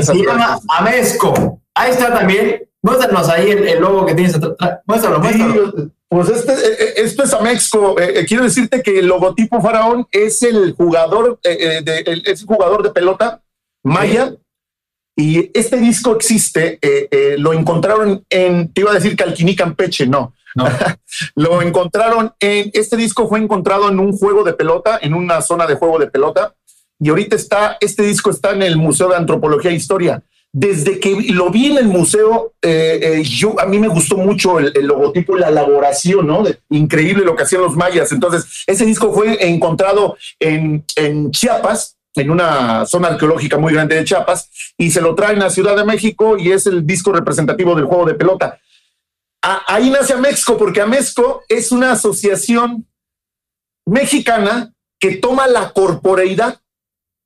se 0.00 0.14
llama 0.14 0.60
Amesco. 0.68 1.60
Ahí 1.74 1.90
está 1.90 2.12
también. 2.14 2.68
Muéstranos 2.82 3.28
ahí 3.28 3.50
el, 3.50 3.80
logo 3.80 4.04
que 4.06 4.14
tienes 4.14 4.34
atrás. 4.34 4.80
Muéstralo, 4.86 5.20
muéstralo. 5.20 5.72
Pues 6.12 6.28
este, 6.28 6.52
eh, 6.52 6.76
eh, 6.78 6.92
esto 6.96 7.22
es 7.22 7.32
Amexco. 7.32 7.98
Eh, 7.98 8.26
quiero 8.28 8.44
decirte 8.44 8.82
que 8.82 8.98
el 8.98 9.06
logotipo 9.06 9.62
Faraón 9.62 10.06
es 10.10 10.42
el 10.42 10.72
jugador, 10.72 11.40
de, 11.42 12.22
es 12.26 12.44
jugador 12.44 12.82
de 12.82 12.90
pelota 12.90 13.42
maya. 13.82 14.34
Y 15.16 15.50
este 15.58 15.78
disco 15.78 16.14
existe, 16.14 16.78
lo 17.38 17.54
encontraron 17.54 18.26
en, 18.28 18.70
te 18.74 18.82
iba 18.82 18.90
a 18.90 18.94
decir 18.94 19.16
Calquiní 19.16 19.56
Campeche, 19.56 20.06
no. 20.06 20.34
no. 20.54 20.66
lo 21.34 21.62
encontraron 21.62 22.34
en, 22.40 22.70
este 22.74 22.98
disco 22.98 23.26
fue 23.26 23.38
encontrado 23.38 23.88
en 23.88 23.98
un 23.98 24.12
juego 24.12 24.44
de 24.44 24.52
pelota, 24.52 24.98
en 25.00 25.14
una 25.14 25.40
zona 25.40 25.66
de 25.66 25.76
juego 25.76 25.98
de 25.98 26.08
pelota. 26.08 26.54
Y 27.00 27.08
ahorita 27.08 27.36
está, 27.36 27.78
este 27.80 28.02
disco 28.02 28.28
está 28.28 28.50
en 28.50 28.62
el 28.62 28.76
Museo 28.76 29.08
de 29.08 29.16
Antropología 29.16 29.70
e 29.70 29.74
Historia 29.74 30.22
desde 30.54 31.00
que 31.00 31.16
lo 31.30 31.50
vi 31.50 31.70
en 31.70 31.78
el 31.78 31.86
museo, 31.86 32.52
eh, 32.60 33.00
eh, 33.02 33.22
yo 33.22 33.58
a 33.58 33.64
mí 33.64 33.78
me 33.78 33.88
gustó 33.88 34.18
mucho 34.18 34.58
el, 34.58 34.72
logotipo, 34.86 35.34
la 35.34 35.48
elaboración, 35.48 36.26
¿no? 36.26 36.44
increíble 36.68 37.24
lo 37.24 37.34
que 37.34 37.44
hacían 37.44 37.62
los 37.62 37.74
mayas. 37.74 38.12
Entonces, 38.12 38.62
ese 38.66 38.84
disco 38.84 39.12
fue 39.14 39.48
encontrado 39.48 40.16
en, 40.38 40.84
Chiapas, 41.30 41.96
en 42.14 42.30
una 42.30 42.84
zona 42.84 43.08
arqueológica 43.08 43.56
muy 43.56 43.72
grande 43.72 43.96
de 43.96 44.04
Chiapas, 44.04 44.50
y 44.76 44.90
se 44.90 45.00
lo 45.00 45.14
traen 45.14 45.42
a 45.42 45.48
Ciudad 45.48 45.74
de 45.74 45.84
México 45.84 46.36
y 46.36 46.52
es 46.52 46.66
el 46.66 46.86
disco 46.86 47.12
representativo 47.12 47.74
del 47.74 47.86
juego 47.86 48.04
de 48.04 48.14
pelota. 48.14 48.60
ahí 49.40 49.88
nace 49.88 50.12
Amexco, 50.12 50.58
porque 50.58 50.82
Amexco 50.82 51.44
es 51.48 51.72
una 51.72 51.92
asociación 51.92 52.86
mexicana 53.86 54.74
que 55.00 55.16
toma 55.16 55.46
la 55.48 55.72
corporeidad 55.72 56.61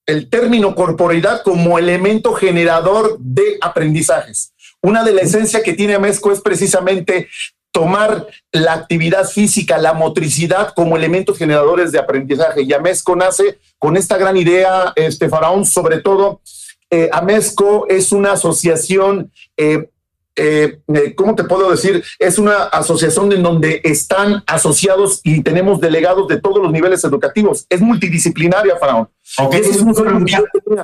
el 0.07 0.31
término 0.31 0.75
corporeidad 0.75 1.43
como 1.43 1.79
elemento 1.79 2.33
generador 2.33 3.19
de 3.19 3.59
aprendizajes. 3.61 4.53
Una 4.81 5.03
de 5.03 5.13
las 5.13 5.25
esencias 5.25 5.63
que 5.63 5.73
tiene 5.73 5.95
Amesco 5.95 6.31
es 6.33 6.41
precisamente 6.41 7.29
tomar 7.73 8.27
la 8.53 8.73
actividad 8.73 9.29
física, 9.29 9.77
la 9.77 9.93
motricidad 9.93 10.73
como 10.75 10.97
elementos 10.97 11.37
generadores 11.37 11.93
de 11.93 11.99
aprendizaje. 11.99 12.63
Y 12.63 12.73
Amesco 12.73 13.15
nace 13.17 13.59
con 13.79 13.97
esta 13.97 14.17
gran 14.17 14.37
idea, 14.37 14.93
este 14.97 15.29
faraón, 15.29 15.67
sobre 15.67 15.99
todo, 15.99 16.41
eh, 16.89 17.11
Amesco 17.13 17.87
es 17.89 18.13
una 18.13 18.33
asociación 18.33 19.33
eh, 19.57 19.91
eh, 20.37 20.81
eh, 20.95 21.15
¿cómo 21.15 21.35
te 21.35 21.45
puedo 21.45 21.71
decir? 21.71 22.05
Es 22.19 22.39
una 22.39 22.65
asociación 22.65 23.33
en 23.33 23.43
donde 23.43 23.81
están 23.85 24.45
asociados 24.47 25.21
y 25.25 25.43
tenemos 25.43 25.81
delegados 25.81 26.29
de 26.29 26.41
todos 26.41 26.63
los 26.63 26.71
niveles 26.71 27.03
educativos. 27.05 27.67
Es 27.71 27.81
multidisciplinaria, 27.81 28.77
Faraón. 28.77 29.09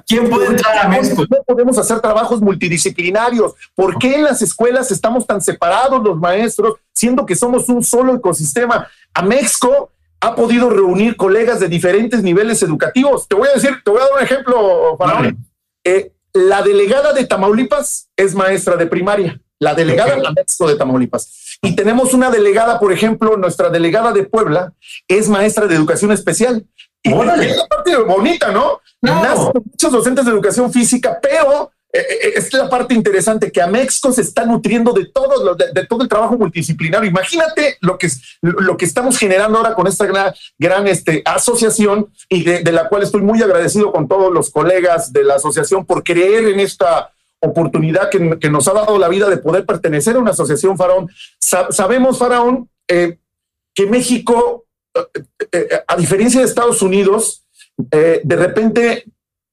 ¿Quién 0.07 0.31
puede 0.31 0.47
entrar 0.47 0.79
a 0.79 0.89
México? 0.89 1.25
No 1.29 1.45
podemos 1.47 1.79
hacer 1.79 2.01
trabajos 2.01 2.41
multidisciplinarios. 2.41 3.53
¿Por 3.75 3.99
qué 3.99 4.17
en 4.17 4.25
las 4.25 4.43
escuelas 4.43 4.91
estamos 4.91 5.27
tan 5.27 5.41
separados 5.41 6.03
los 6.03 6.19
maestros, 6.19 6.77
siendo 6.93 7.27
que 7.27 7.37
somos 7.37 7.69
un 7.69 7.85
solo 7.85 8.15
ecosistema? 8.15 8.89
A 9.15 9.23
México 9.23 9.91
ha 10.21 10.35
podido 10.35 10.71
reunir 10.71 11.17
colegas 11.17 11.61
de 11.61 11.69
diferentes 11.69 12.23
niveles 12.23 12.63
educativos. 12.63 13.29
Te 13.29 13.37
voy 13.37 13.49
a 13.49 13.55
decir, 13.55 13.71
te 13.85 13.91
voy 13.91 14.01
a 14.01 14.05
dar 14.05 14.13
un 14.19 14.23
ejemplo, 14.23 14.97
Faraón. 14.97 15.37
Eh, 15.85 16.13
la 16.33 16.63
delegada 16.63 17.13
de 17.13 17.27
Tamaulipas 17.27 18.09
es 18.17 18.35
maestra 18.35 18.77
de 18.77 18.87
primaria, 18.87 19.41
la 19.63 19.75
delegada 19.75 20.17
de 20.17 20.77
Tamaulipas. 20.77 21.57
Y 21.63 21.77
tenemos 21.77 22.13
una 22.15 22.31
delegada, 22.31 22.81
por 22.81 22.93
ejemplo, 22.93 23.37
nuestra 23.37 23.71
delegada 23.71 24.13
de 24.13 24.25
Puebla 24.25 24.73
es 25.07 25.29
maestra 25.29 25.69
de 25.69 25.77
educación 25.77 26.11
especial. 26.11 26.67
Y 27.05 27.13
es 27.13 27.57
la 27.57 27.67
parte 27.69 27.97
bonita, 27.97 28.51
¿no? 28.51 28.81
no. 29.01 29.53
muchos 29.65 29.93
docentes 29.93 30.25
de 30.25 30.33
educación 30.33 30.73
física, 30.73 31.19
pero 31.23 31.71
eh, 31.93 32.01
eh, 32.01 32.33
es 32.37 32.53
la 32.53 32.69
parte 32.69 32.95
interesante 32.95 33.53
que 33.53 33.63
Amexco 33.63 34.13
se 34.13 34.23
está 34.23 34.45
nutriendo 34.45 34.93
de 34.93 35.07
todo, 35.07 35.55
de, 35.55 35.87
todo 35.87 36.03
el 36.03 36.09
trabajo 36.09 36.37
multidisciplinario. 36.37 37.09
Imagínate 37.09 37.77
lo 37.81 37.99
que, 37.99 38.09
lo 38.41 38.77
que 38.77 38.85
estamos 38.85 39.17
generando 39.17 39.59
ahora 39.59 39.75
con 39.75 39.87
esta 39.87 40.07
gran, 40.07 40.35
gran 40.59 40.89
este, 40.89 41.23
asociación 41.25 42.11
y 42.29 42.43
de, 42.43 42.73
la 42.73 42.89
cual 42.89 43.05
estoy 43.05 43.23
muy 43.23 43.41
agradecido 43.43 43.93
con 43.93 44.09
todos 44.09 44.33
los 44.33 44.51
colegas 44.51 45.13
de 45.13 45.23
la 45.23 45.37
asociación 45.37 45.87
por 45.87 46.03
creer 46.03 46.47
en 46.49 46.59
esta 46.59 47.13
oportunidad 47.43 48.09
que, 48.09 48.51
nos 48.51 48.69
ha 48.69 48.73
dado 48.73 48.99
la 48.99 49.09
vida 49.09 49.29
de 49.29 49.37
poder 49.37 49.67
pertenecer 49.67 50.17
a 50.17 50.21
una 50.21 50.31
asociación 50.31 50.79
Faraón. 50.79 51.11
sabemos, 51.41 52.19
Faraón, 52.19 52.71
eh, 52.89 53.19
que 53.75 53.87
México, 53.87 54.67
a 55.89 55.97
diferencia 55.97 56.41
de 56.41 56.47
Estados 56.47 56.83
Unidos, 56.83 57.45
de 57.77 58.37
repente 58.37 59.05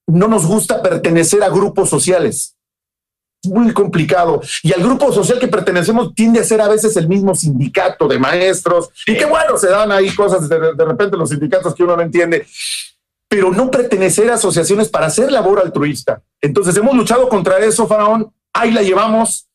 no 0.07 0.27
nos 0.27 0.45
gusta 0.45 0.81
pertenecer 0.81 1.43
a 1.43 1.49
grupos 1.49 1.89
sociales. 1.89 2.55
Es 3.41 3.49
muy 3.49 3.71
complicado. 3.73 4.41
Y 4.63 4.73
al 4.73 4.83
grupo 4.83 5.13
social 5.13 5.39
que 5.39 5.47
pertenecemos 5.47 6.13
tiende 6.13 6.41
a 6.41 6.43
ser 6.43 6.59
a 6.61 6.67
veces 6.67 6.97
el 6.97 7.07
mismo 7.07 7.33
sindicato 7.35 8.07
de 8.07 8.19
maestros. 8.19 8.89
Y 9.05 9.15
qué 9.15 9.25
bueno, 9.25 9.57
se 9.57 9.69
dan 9.69 9.91
ahí 9.91 10.13
cosas 10.13 10.49
de, 10.49 10.73
de 10.75 10.85
repente 10.85 11.15
los 11.15 11.29
sindicatos 11.29 11.73
que 11.73 11.83
uno 11.83 11.95
no 11.95 12.01
entiende. 12.01 12.45
Pero 13.29 13.51
no 13.51 13.71
pertenecer 13.71 14.29
a 14.29 14.33
asociaciones 14.33 14.89
para 14.89 15.05
hacer 15.05 15.31
labor 15.31 15.61
altruista. 15.63 16.21
Entonces 16.41 16.75
hemos 16.75 16.95
luchado 16.95 17.29
contra 17.29 17.59
eso, 17.59 17.87
Faraón. 17.87 18.33
Ahí 18.51 18.71
la 18.71 18.81
llevamos. 18.81 19.47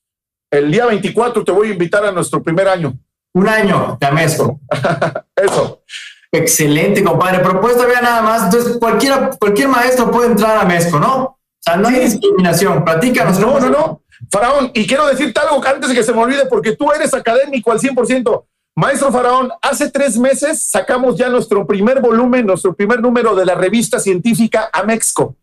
El 0.51 0.71
día 0.71 0.87
24 0.87 1.45
te 1.45 1.53
voy 1.53 1.69
a 1.69 1.73
invitar 1.73 2.05
a 2.07 2.13
nuestro 2.13 2.43
primer 2.43 2.69
año. 2.69 2.97
Un 3.35 3.49
año 3.49 3.99
de 4.01 4.07
Amesco. 4.07 4.61
eso. 5.37 5.83
Excelente, 6.31 7.03
compadre. 7.03 7.41
Propuesta, 7.41 7.85
vea 7.87 8.01
nada 8.01 8.23
más. 8.23 8.45
Entonces, 8.45 8.77
cualquiera, 8.79 9.31
cualquier 9.39 9.69
maestro 9.69 10.11
puede 10.11 10.29
entrar 10.29 10.57
a 10.59 10.65
Mesco, 10.65 10.99
¿no? 10.99 11.17
O 11.25 11.39
sea, 11.59 11.77
no 11.77 11.89
hay 11.89 12.01
discriminación. 12.01 12.85
Platícanos. 12.85 13.39
No, 13.41 13.59
no, 13.59 13.71
no. 13.71 14.03
Faraón, 14.31 14.71
y 14.75 14.87
quiero 14.87 15.07
decirte 15.07 15.41
algo 15.41 15.63
antes 15.65 15.89
de 15.89 15.95
que 15.95 16.03
se 16.03 16.13
me 16.13 16.21
olvide, 16.21 16.47
porque 16.47 16.77
tú 16.77 16.93
eres 16.93 17.13
académico 17.15 17.73
al 17.73 17.81
100%. 17.81 18.45
Maestro 18.77 19.13
Faraón, 19.13 19.53
hace 19.63 19.89
tres 19.89 20.19
meses 20.19 20.65
sacamos 20.65 21.17
ya 21.17 21.29
nuestro 21.29 21.65
primer 21.65 22.01
volumen, 22.01 22.45
nuestro 22.45 22.75
primer 22.75 23.01
número 23.01 23.37
de 23.37 23.47
la 23.47 23.55
revista 23.55 24.01
científica 24.01 24.69
Amexco. 24.73 25.37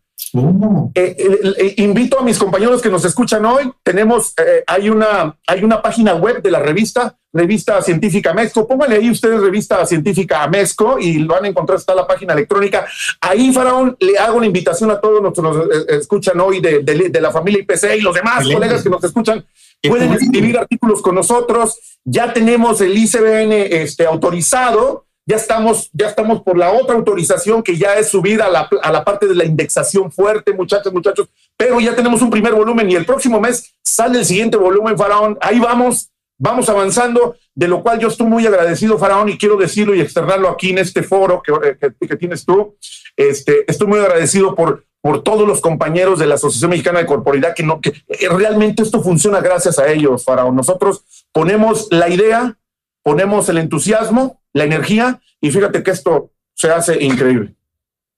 Eh, 0.94 1.16
eh, 1.18 1.74
invito 1.78 2.18
a 2.18 2.22
mis 2.22 2.38
compañeros 2.38 2.82
que 2.82 2.90
nos 2.90 3.04
escuchan 3.06 3.44
hoy. 3.46 3.72
Tenemos, 3.82 4.34
eh, 4.36 4.62
hay, 4.66 4.90
una, 4.90 5.36
hay 5.46 5.64
una 5.64 5.80
página 5.80 6.14
web 6.14 6.42
de 6.42 6.50
la 6.50 6.58
revista, 6.58 7.16
Revista 7.32 7.80
Científica 7.80 8.34
Mexco. 8.34 8.68
Pónganle 8.68 8.96
ahí 8.96 9.10
ustedes 9.10 9.40
Revista 9.40 9.84
Científica 9.86 10.46
Mexco 10.48 10.98
y 10.98 11.18
lo 11.18 11.34
van 11.34 11.46
a 11.46 11.48
encontrar, 11.48 11.78
está 11.78 11.94
la 11.94 12.06
página 12.06 12.34
electrónica. 12.34 12.86
Ahí, 13.20 13.50
Faraón, 13.52 13.96
le 13.98 14.18
hago 14.18 14.36
una 14.36 14.46
invitación 14.46 14.90
a 14.90 15.00
todos 15.00 15.22
los 15.22 15.32
que 15.32 15.42
nos 15.42 15.56
escuchan 15.88 16.38
hoy 16.38 16.60
de, 16.60 16.80
de, 16.80 17.20
la 17.20 17.30
familia 17.30 17.62
IPC 17.62 17.96
y 17.96 18.00
los 18.02 18.14
demás 18.14 18.44
colegas 18.44 18.82
que 18.82 18.90
nos 18.90 19.02
escuchan. 19.02 19.44
Pueden 19.88 20.12
escribir 20.12 20.58
artículos 20.58 21.02
con 21.02 21.14
nosotros. 21.14 21.98
Ya 22.04 22.32
tenemos 22.32 22.80
el 22.80 22.96
ICBN 22.96 23.52
este, 23.52 24.06
autorizado 24.06 25.06
ya 25.24 25.36
estamos, 25.36 25.88
ya 25.92 26.08
estamos 26.08 26.42
por 26.42 26.58
la 26.58 26.72
otra 26.72 26.96
autorización 26.96 27.62
que 27.62 27.76
ya 27.76 27.94
es 27.94 28.08
subir 28.08 28.42
a 28.42 28.48
la, 28.48 28.68
a 28.82 28.92
la 28.92 29.04
parte 29.04 29.28
de 29.28 29.34
la 29.34 29.44
indexación 29.44 30.10
fuerte, 30.10 30.52
muchachos, 30.52 30.92
muchachos, 30.92 31.28
pero 31.56 31.78
ya 31.78 31.94
tenemos 31.94 32.22
un 32.22 32.30
primer 32.30 32.54
volumen 32.54 32.90
y 32.90 32.96
el 32.96 33.06
próximo 33.06 33.40
mes 33.40 33.72
sale 33.82 34.18
el 34.18 34.24
siguiente 34.24 34.56
volumen, 34.56 34.98
Faraón. 34.98 35.38
Ahí 35.40 35.60
vamos, 35.60 36.10
vamos 36.38 36.68
avanzando, 36.68 37.36
de 37.54 37.68
lo 37.68 37.82
cual 37.82 38.00
yo 38.00 38.08
estoy 38.08 38.26
muy 38.26 38.46
agradecido, 38.46 38.98
Faraón, 38.98 39.28
y 39.28 39.38
quiero 39.38 39.56
decirlo 39.56 39.94
y 39.94 40.00
externarlo 40.00 40.48
aquí 40.48 40.70
en 40.70 40.78
este 40.78 41.04
foro 41.04 41.40
que, 41.40 41.76
que, 41.78 42.08
que 42.08 42.16
tienes 42.16 42.44
tú. 42.44 42.76
Este, 43.16 43.64
estoy 43.70 43.86
muy 43.86 44.00
agradecido 44.00 44.56
por, 44.56 44.84
por 45.02 45.22
todos 45.22 45.46
los 45.46 45.60
compañeros 45.60 46.20
de 46.20 46.26
la 46.26 46.36
Asociación 46.36 46.70
Mexicana 46.70 47.00
de 47.00 47.06
Corporidad, 47.06 47.54
que, 47.54 47.64
no, 47.64 47.80
que 47.80 47.92
realmente 48.30 48.82
esto 48.82 49.02
funciona 49.02 49.40
gracias 49.40 49.78
a 49.78 49.88
ellos, 49.88 50.24
Faraón. 50.24 50.54
Nosotros 50.54 51.04
ponemos 51.32 51.88
la 51.90 52.08
idea, 52.08 52.56
ponemos 53.02 53.48
el 53.48 53.58
entusiasmo, 53.58 54.40
la 54.52 54.64
energía 54.64 55.20
y 55.40 55.50
fíjate 55.50 55.82
que 55.82 55.90
esto 55.90 56.30
se 56.54 56.70
hace 56.70 57.02
increíble. 57.02 57.54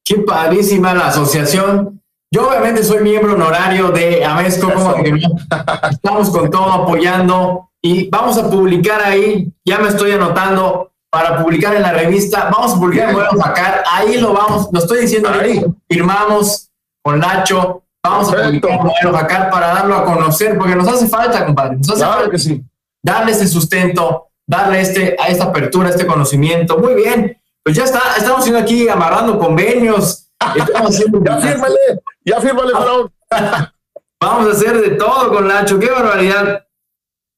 Qué 0.05 0.17
padrísima 0.17 0.93
la 0.93 1.09
asociación. 1.09 2.03
Yo 2.31 2.49
obviamente 2.49 2.85
soy 2.85 3.03
miembro 3.03 3.35
honorario 3.35 3.91
de 3.91 4.23
Amesco, 4.23 4.71
como 4.71 4.95
estamos 5.91 6.31
con 6.31 6.51
todo 6.51 6.71
apoyando 6.71 7.71
y 7.81 8.11
vamos 8.11 8.37
a 8.37 8.51
publicar 8.51 9.03
ahí, 9.03 9.51
ya 9.65 9.79
me 9.79 9.89
estoy 9.89 10.13
anotando 10.13 10.93
para 11.11 11.43
publicar 11.43 11.77
en 11.77 11.83
la 11.83 11.93
revista, 11.93 12.51
vamos 12.53 12.75
a 12.75 12.79
publicar 12.81 13.09
en 13.09 13.15
Modelo 13.15 13.41
Facar, 13.41 13.85
ahí 13.89 14.19
lo 14.19 14.33
vamos, 14.33 14.69
lo 14.73 14.81
estoy 14.81 15.03
diciendo 15.03 15.31
ahí, 15.31 15.65
firmamos 15.89 16.71
con 17.05 17.21
Nacho, 17.21 17.83
vamos 18.03 18.33
a 18.33 18.37
publicar 18.37 19.13
Facar 19.13 19.51
para 19.51 19.67
darlo 19.69 19.95
a 19.95 20.05
conocer, 20.05 20.57
porque 20.57 20.75
nos 20.75 20.89
hace 20.89 21.07
falta, 21.07 21.45
compadre, 21.45 21.77
nos 21.77 21.91
hace 21.91 22.05
falta 22.05 22.31
que 22.31 22.39
sí. 22.39 22.65
darle 23.03 23.33
ese 23.33 23.47
sustento, 23.47 24.29
darle 24.47 24.81
este, 24.81 25.15
a 25.21 25.29
esta 25.29 25.45
apertura, 25.45 25.91
este 25.91 26.07
conocimiento. 26.07 26.79
Muy 26.79 26.95
bien, 26.95 27.39
pues 27.63 27.77
ya 27.77 27.85
está, 27.85 28.01
estamos 28.17 28.41
haciendo 28.41 28.61
aquí 28.61 28.89
amarrando 28.89 29.39
convenios. 29.39 30.31
ya 30.57 31.37
fírmale, 31.41 31.77
ya 32.25 32.41
fírmale, 32.41 32.73
Vamos 34.21 34.49
a 34.49 34.53
hacer 34.53 34.81
de 34.81 34.97
todo 34.97 35.31
con 35.31 35.47
Lacho, 35.47 35.79
qué 35.79 35.91
barbaridad. 35.91 36.65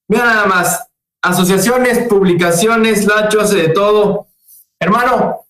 Mira 0.08 0.24
nada 0.26 0.46
más, 0.46 0.86
asociaciones, 1.22 2.06
publicaciones, 2.06 3.04
Lacho 3.04 3.40
hace 3.40 3.56
de 3.56 3.68
todo. 3.70 4.28
Hermano, 4.78 5.44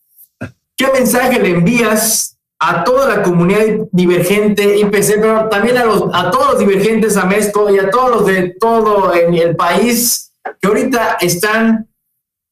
¿qué 0.74 0.90
mensaje 0.90 1.38
le 1.38 1.50
envías 1.50 2.35
a 2.68 2.82
toda 2.82 3.16
la 3.16 3.22
comunidad 3.22 3.86
divergente 3.92 4.78
IPC, 4.78 5.20
pero 5.20 5.48
también 5.48 5.78
a, 5.78 5.84
los, 5.84 6.02
a 6.12 6.32
todos 6.32 6.54
los 6.54 6.58
divergentes 6.58 7.16
AMESCO 7.16 7.70
y 7.70 7.78
a 7.78 7.90
todos 7.90 8.10
los 8.10 8.26
de 8.26 8.56
todo 8.58 9.14
en 9.14 9.34
el 9.34 9.54
país 9.54 10.32
que 10.60 10.66
ahorita 10.66 11.18
están 11.20 11.88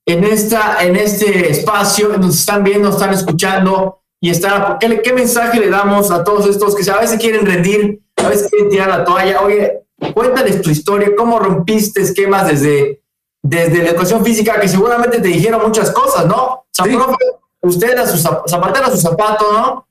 en, 0.06 0.22
esta, 0.22 0.84
en 0.84 0.94
este 0.94 1.50
espacio, 1.50 2.16
nos 2.16 2.38
están 2.38 2.62
viendo, 2.62 2.90
están 2.90 3.12
escuchando 3.12 4.02
y 4.20 4.30
están, 4.30 4.78
¿qué, 4.78 5.02
¿qué 5.02 5.12
mensaje 5.12 5.58
le 5.58 5.68
damos 5.68 6.12
a 6.12 6.22
todos 6.22 6.46
estos 6.46 6.76
que 6.76 6.88
a 6.88 6.98
veces 6.98 7.18
quieren 7.18 7.44
rendir, 7.44 8.00
a 8.16 8.28
veces 8.28 8.48
quieren 8.50 8.70
tirar 8.70 8.88
la 8.90 9.04
toalla? 9.04 9.40
Oye, 9.40 9.80
cuéntales 10.14 10.62
tu 10.62 10.70
historia, 10.70 11.10
cómo 11.16 11.40
rompiste 11.40 12.02
esquemas 12.02 12.46
desde, 12.46 13.02
desde 13.42 13.82
la 13.82 13.90
educación 13.90 14.24
física, 14.24 14.60
que 14.60 14.68
seguramente 14.68 15.20
te 15.20 15.26
dijeron 15.26 15.60
muchas 15.60 15.90
cosas, 15.90 16.24
¿no? 16.26 16.44
O 16.44 16.66
sea, 16.70 16.84
profe, 16.84 17.16
usted 17.62 17.98
a 17.98 18.06
su 18.06 18.16
zapatero 18.16 18.86
a 18.86 18.90
su 18.92 18.98
zapato, 18.98 19.52
¿no? 19.52 19.88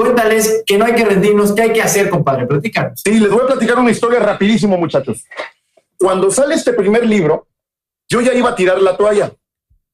Cuéntales 0.00 0.62
que 0.64 0.78
no 0.78 0.86
hay 0.86 0.94
que 0.94 1.04
rendirnos, 1.04 1.52
¿qué 1.52 1.60
hay 1.60 1.72
que 1.74 1.82
hacer, 1.82 2.08
compadre? 2.08 2.46
Platícanos. 2.46 3.02
Sí, 3.04 3.20
les 3.20 3.30
voy 3.30 3.42
a 3.42 3.48
platicar 3.48 3.78
una 3.78 3.90
historia 3.90 4.18
rapidísimo, 4.18 4.78
muchachos. 4.78 5.26
Cuando 5.98 6.30
sale 6.30 6.54
este 6.54 6.72
primer 6.72 7.06
libro, 7.06 7.46
yo 8.08 8.22
ya 8.22 8.32
iba 8.32 8.48
a 8.48 8.54
tirar 8.54 8.80
la 8.80 8.96
toalla, 8.96 9.30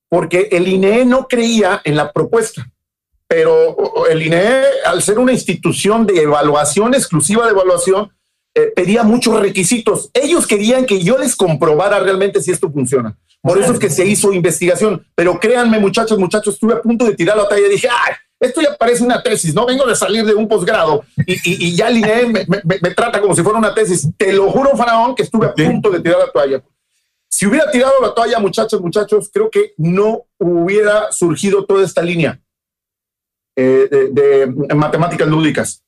porque 0.09 0.48
el 0.52 0.68
INE 0.68 1.04
no 1.07 1.26
creía 1.26 1.80
en 1.82 1.96
la 1.96 2.12
propuesta. 2.12 2.70
Pero 3.26 4.07
el 4.09 4.22
INE, 4.22 4.62
al 4.84 5.02
ser 5.02 5.18
una 5.18 5.32
institución 5.32 6.07
de 6.07 6.22
evaluación, 6.22 6.94
exclusiva 6.94 7.44
de 7.44 7.50
evaluación, 7.50 8.12
eh, 8.54 8.72
pedía 8.76 9.02
muchos 9.02 9.40
requisitos. 9.40 10.11
Ellos 10.14 10.46
querían 10.46 10.86
que 10.86 11.02
yo 11.02 11.18
les 11.18 11.34
comprobara 11.34 11.98
realmente 11.98 12.40
si 12.40 12.52
esto 12.52 12.70
funciona. 12.70 13.18
Por 13.42 13.59
eso 13.61 13.72
es 13.72 13.80
que 13.80 13.90
se 13.90 14.07
hizo 14.07 14.32
investigación. 14.32 15.04
Pero 15.16 15.40
créanme, 15.40 15.80
muchachos, 15.80 16.16
muchachos, 16.16 16.54
estuve 16.54 16.74
a 16.74 16.80
punto 16.80 17.04
de 17.04 17.16
tirar 17.16 17.36
la 17.36 17.48
talla 17.48 17.66
y 17.66 17.70
dije, 17.70 17.88
ay, 17.90 18.14
esto 18.39 18.61
ya 18.61 18.76
parece 18.76 19.03
una 19.03 19.22
tesis, 19.22 19.55
no 19.55 19.66
vengo 19.66 19.87
de 19.87 19.97
salir 19.97 20.24
de 20.24 20.34
un 20.34 20.47
posgrado 20.47 21.05
y, 21.26 21.74
ya 21.74 21.89
el 21.89 21.99
INE 21.99 22.47
me, 22.64 22.91
trata 22.91 23.20
como 23.20 23.34
si 23.34 23.43
fuera 23.43 23.59
una 23.59 23.74
tesis. 23.74 24.09
Te 24.16 24.32
lo 24.32 24.51
juro, 24.51 24.76
Faraón, 24.76 25.14
que 25.14 25.22
estuve 25.22 25.47
a 25.47 25.55
punto 25.55 25.91
de 25.91 26.01
tirar 26.01 26.18
la 26.18 26.30
toalla. 26.30 26.62
Si 27.28 27.47
hubiera 27.47 27.70
tirado 27.70 27.95
la 28.01 28.14
toalla, 28.14 28.39
muchachos, 28.39 28.80
muchachos, 28.80 29.30
creo 29.32 29.51
que 29.51 29.72
no 29.78 30.26
hubiera 30.39 31.11
surgido 31.12 31.64
toda 31.64 31.84
esta 31.84 32.03
línea 32.03 32.41
eh, 33.57 33.89
de, 33.91 34.47
de 34.47 34.74
matemáticas 34.74 35.26
lúdicas. 35.26 35.82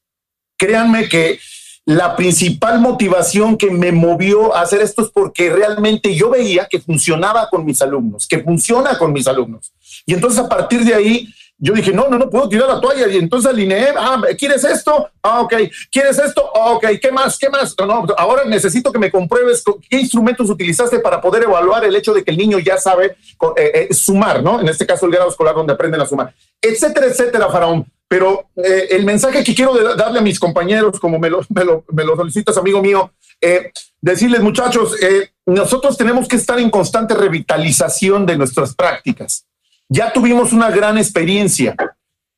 Créanme 0.57 1.09
que 1.09 1.38
la 1.84 2.16
principal 2.16 2.80
motivación 2.80 3.57
que 3.57 3.70
me 3.70 3.92
movió 3.92 4.55
a 4.55 4.62
hacer 4.62 4.80
esto 4.80 5.03
es 5.03 5.09
porque 5.09 5.51
realmente 5.51 6.14
yo 6.14 6.28
veía 6.28 6.66
que 6.68 6.80
funcionaba 6.80 7.49
con 7.49 7.64
mis 7.64 7.80
alumnos, 7.80 8.26
que 8.26 8.40
funciona 8.40 8.99
con 8.99 9.12
mis 9.12 9.26
alumnos. 9.26 9.72
Y 10.05 10.12
entonces 10.12 10.40
a 10.40 10.49
partir 10.49 10.84
de 10.84 10.94
ahí 10.94 11.28
yo 11.61 11.74
dije, 11.74 11.92
no, 11.92 12.09
no, 12.09 12.18
no 12.18 12.30
puedo 12.30 12.48
tirar 12.48 12.68
la 12.68 12.80
toalla. 12.80 13.09
Y 13.09 13.16
entonces 13.16 13.50
alineé, 13.50 13.92
ah, 13.96 14.22
¿quieres 14.38 14.62
esto? 14.62 15.11
Ah, 15.22 15.40
ok. 15.40 15.54
¿Quieres 15.90 16.18
esto? 16.18 16.50
Ah, 16.54 16.70
ok. 16.70 16.86
¿Qué 17.02 17.11
más? 17.11 17.36
¿Qué 17.36 17.50
más? 17.50 17.74
No, 17.78 17.86
no, 17.86 18.06
ahora 18.16 18.44
necesito 18.44 18.92
que 18.92 18.98
me 18.98 19.11
compruebes 19.11 19.64
qué 19.90 19.98
instrumentos 19.98 20.48
utilizaste 20.48 21.00
para 21.00 21.20
poder 21.20 21.42
evaluar 21.42 21.84
el 21.84 21.96
hecho 21.96 22.14
de 22.14 22.22
que 22.22 22.30
el 22.30 22.38
niño 22.38 22.61
ya 22.61 22.78
sabe 22.78 23.16
eh, 23.56 23.88
eh, 23.90 23.94
sumar, 23.94 24.40
¿no? 24.42 24.61
En 24.61 24.68
este 24.68 24.86
caso, 24.86 25.06
el 25.06 25.12
grado 25.12 25.30
escolar 25.30 25.56
donde 25.56 25.72
aprenden 25.72 26.00
a 26.00 26.06
sumar, 26.06 26.32
etcétera, 26.62 27.06
etcétera, 27.06 27.48
Faraón. 27.48 27.84
Pero 28.06 28.46
eh, 28.56 28.86
el 28.90 29.04
mensaje 29.04 29.42
que 29.42 29.54
quiero 29.54 29.74
darle 29.96 30.20
a 30.20 30.22
mis 30.22 30.38
compañeros, 30.38 31.00
como 31.00 31.18
me 31.18 31.28
lo, 31.28 31.40
me 31.48 31.64
lo, 31.64 31.84
me 31.92 32.04
lo 32.04 32.14
solicitas, 32.14 32.56
amigo 32.56 32.80
mío, 32.80 33.12
decirles, 34.00 34.40
muchachos, 34.40 34.96
nosotros 35.44 35.96
tenemos 35.96 36.26
que 36.26 36.36
estar 36.36 36.59
en 36.59 36.70
constante 36.70 37.14
revitalización 37.14 38.24
de 38.24 38.36
nuestras 38.36 38.74
prácticas 38.74 39.47
ya 39.89 40.12
tuvimos 40.12 40.53
una 40.53 40.70
gran 40.70 40.99
experiencia. 40.99 41.74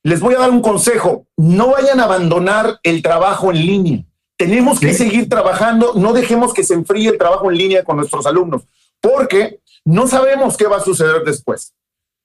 Les 0.02 0.20
voy 0.20 0.34
a 0.34 0.38
dar 0.38 0.50
un 0.50 0.62
consejo. 0.62 1.26
No 1.36 1.70
vayan 1.70 2.00
a 2.00 2.04
abandonar 2.04 2.78
el 2.82 3.02
trabajo 3.02 3.50
en 3.50 3.58
línea. 3.58 4.04
Tenemos 4.38 4.80
que 4.80 4.94
seguir 4.94 5.28
trabajando. 5.28 5.92
No 5.94 6.12
dejemos 6.12 6.54
que 6.54 6.64
se 6.64 6.74
enfríe 6.74 7.10
el 7.10 7.18
trabajo 7.18 7.50
en 7.50 7.58
línea 7.58 7.84
con 7.84 7.96
nuestros 7.96 8.24
alumnos, 8.24 8.62
porque 9.00 9.60
no 9.84 10.06
sabemos 10.06 10.56
qué 10.56 10.66
va 10.66 10.78
a 10.78 10.84
suceder 10.84 11.22
después. 11.24 11.74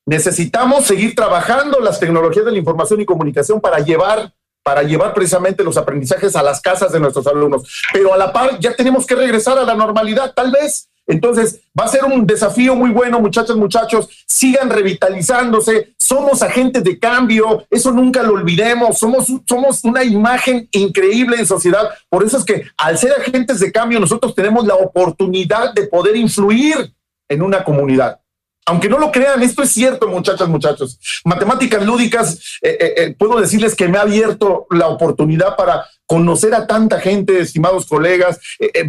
Necesitamos 0.06 0.86
seguir 0.86 1.16
trabajando 1.16 1.80
las 1.80 2.00
tecnologías 2.00 2.46
de 2.46 2.52
la 2.52 2.60
información 2.60 3.02
y 3.02 3.06
comunicación 3.06 3.60
para 3.60 3.80
llevar 3.80 4.32
para 4.64 4.82
llevar 4.82 5.14
precisamente 5.14 5.64
los 5.64 5.78
aprendizajes 5.78 6.36
a 6.36 6.42
las 6.42 6.60
casas 6.60 6.92
de 6.92 7.00
nuestros 7.00 7.28
alumnos. 7.28 7.86
Pero 7.94 8.12
a 8.12 8.18
la 8.18 8.34
par 8.34 8.58
ya 8.60 8.76
tenemos 8.76 9.06
que 9.06 9.14
regresar 9.14 9.60
a 9.60 9.64
la 9.64 9.76
normalidad, 9.76 10.34
tal 10.34 10.52
vez 10.52 10.90
entonces, 11.08 11.62
va 11.80 11.86
a 11.86 11.90
ser 11.90 12.04
un 12.06 12.26
desafío 12.26 12.76
muy 12.76 12.90
bueno, 12.90 13.20
muchachos, 13.20 13.56
muchachos. 13.58 14.10
Sigan 14.28 14.70
revitalizándose. 14.70 15.94
Somos 15.98 16.42
agentes 16.42 16.84
de 16.84 16.98
cambio. 16.98 17.66
Eso 17.70 17.92
nunca 17.92 18.24
lo 18.24 18.34
olvidemos. 18.34 18.98
Somos, 18.98 19.32
somos 19.48 19.84
una 19.84 20.04
imagen 20.04 20.68
increíble 20.72 21.38
en 21.38 21.46
sociedad. 21.46 21.90
Por 22.10 22.24
eso 22.24 22.38
es 22.38 22.44
que 22.44 22.64
al 22.78 22.98
ser 22.98 23.14
agentes 23.14 23.60
de 23.60 23.72
cambio, 23.72 24.00
nosotros 24.00 24.34
tenemos 24.34 24.66
la 24.66 24.76
oportunidad 24.76 25.74
de 25.74 25.88
poder 25.88 26.16
influir 26.16 26.92
en 27.30 27.42
una 27.42 27.64
comunidad. 27.64 28.20
Aunque 28.68 28.90
no 28.90 28.98
lo 28.98 29.12
crean, 29.12 29.44
esto 29.44 29.62
es 29.62 29.70
cierto, 29.70 30.08
muchachas, 30.08 30.50
muchachos. 30.50 31.00
Matemáticas 31.24 31.86
lúdicas, 31.86 32.58
eh, 32.64 32.78
eh, 32.80 32.94
eh, 32.98 33.16
puedo 33.18 33.40
decirles 33.40 33.76
que 33.76 33.88
me 33.88 34.00
ha 34.00 34.02
abierto 34.02 34.66
la 34.72 34.88
oportunidad 34.88 35.56
para 35.56 35.86
conocer 36.06 36.54
a 36.54 36.68
tanta 36.68 37.00
gente, 37.00 37.40
estimados 37.40 37.86
colegas, 37.86 38.40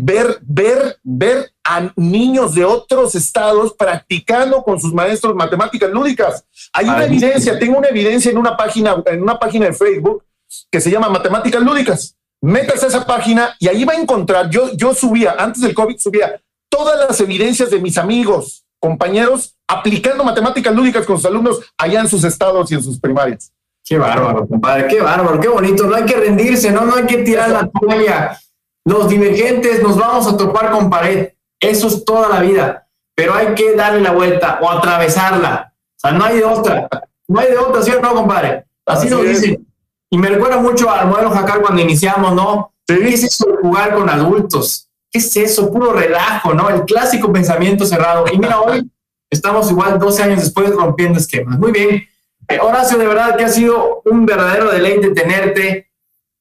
ver, 0.01 0.39
ver, 0.43 0.99
ver 1.03 1.53
a 1.65 1.91
niños 1.97 2.55
de 2.55 2.65
otros 2.65 3.15
estados 3.15 3.75
practicando 3.75 4.63
con 4.63 4.81
sus 4.81 4.93
maestros 4.93 5.35
matemáticas 5.35 5.91
lúdicas. 5.91 6.45
Hay 6.73 6.87
una 6.87 7.05
evidencia, 7.05 7.59
tengo 7.59 7.79
una 7.79 7.89
evidencia 7.89 8.31
en 8.31 8.39
una 8.39 8.57
página, 8.57 9.03
en 9.07 9.23
una 9.23 9.39
página 9.39 9.67
de 9.67 9.73
Facebook 9.73 10.25
que 10.71 10.81
se 10.81 10.91
llama 10.91 11.09
Matemáticas 11.09 11.63
Lúdicas. 11.63 12.17
Métase 12.41 12.85
a 12.85 12.89
esa 12.89 13.07
página 13.07 13.57
y 13.59 13.69
ahí 13.69 13.85
va 13.85 13.95
a 13.95 14.01
encontrar, 14.01 14.51
yo, 14.51 14.73
yo 14.75 14.95
subía, 14.95 15.35
antes 15.39 15.63
del 15.63 15.75
COVID 15.75 15.99
subía 15.99 16.41
todas 16.69 17.09
las 17.09 17.21
evidencias 17.21 17.71
de 17.71 17.81
mis 17.81 17.97
amigos, 17.99 18.65
compañeros 18.79 19.57
aplicando 19.67 20.23
matemáticas 20.23 20.75
lúdicas 20.75 21.07
con 21.07 21.17
sus 21.17 21.27
alumnos 21.27 21.61
allá 21.77 22.01
en 22.01 22.09
sus 22.09 22.23
estados 22.25 22.71
y 22.71 22.75
en 22.75 22.83
sus 22.83 23.01
primarias. 23.01 23.53
Qué 23.89 23.97
bárbaro, 23.99 24.49
compadre, 24.49 24.89
qué 24.89 25.01
bárbaro, 25.01 25.39
qué 25.39 25.47
bonito. 25.47 25.87
No 25.87 25.95
hay 25.95 26.05
que 26.05 26.17
rendirse, 26.17 26.73
no, 26.73 26.85
no 26.85 26.97
hay 26.97 27.07
que 27.07 27.19
tirar 27.19 27.51
la 27.51 27.71
toalla. 27.71 28.37
Los 28.85 29.09
divergentes 29.09 29.81
nos 29.81 29.97
vamos 29.97 30.27
a 30.27 30.37
topar 30.37 30.73
con 30.73 30.91
pared. 30.91 31.29
Eso 31.61 31.87
es 31.87 32.05
toda 32.05 32.29
la 32.29 32.41
vida. 32.41 32.89
Pero 33.15 33.33
hay 33.33 33.55
que 33.55 33.77
darle 33.77 34.01
la 34.01 34.11
vuelta 34.11 34.59
o 34.61 34.69
atravesarla. 34.69 35.73
O 35.73 35.99
sea, 36.01 36.11
no 36.11 36.25
hay 36.25 36.39
de 36.39 36.45
otra. 36.45 36.89
No 37.29 37.39
hay 37.39 37.53
de 37.53 37.59
otra, 37.59 37.81
¿sí 37.81 37.93
o 37.93 38.01
no, 38.01 38.13
compadre? 38.13 38.65
Así, 38.85 39.09
lo 39.09 39.23
dicen. 39.23 39.65
Y 40.11 40.19
me 40.19 40.31
recuerda 40.31 40.59
mucho 40.59 40.91
al 40.91 41.07
modelo 41.07 41.31
Jacar 41.31 41.61
cuando 41.61 41.81
iniciamos, 41.81 42.35
¿no? 42.35 42.73
¿Sí? 42.89 42.97
¿Qué 42.99 43.15
es 43.15 43.23
eso 43.23 43.47
de 43.47 43.57
jugar 43.59 43.95
con 43.95 44.11
adultos? 44.11 44.89
¿Qué 45.13 45.21
es 45.21 45.37
eso? 45.37 45.71
Puro 45.71 45.93
relajo, 45.93 46.55
¿no? 46.55 46.69
El 46.71 46.83
clásico 46.85 47.33
pensamiento 47.33 47.87
cerrado. 47.87 48.25
Y 48.33 48.39
mira, 48.39 48.61
hoy 48.61 48.91
estamos 49.31 49.71
igual 49.71 49.99
12 49.99 50.23
años 50.25 50.41
después 50.41 50.71
rompiendo 50.75 51.21
esquemas. 51.21 51.57
Muy 51.59 51.71
bien. 51.71 52.05
Eh, 52.49 52.59
Horacio, 52.61 52.99
de 52.99 53.07
verdad 53.07 53.37
que 53.37 53.45
ha 53.45 53.49
sido 53.49 54.03
un 54.05 54.25
verdadero 54.25 54.71
deleite 54.71 55.11
tenerte. 55.11 55.91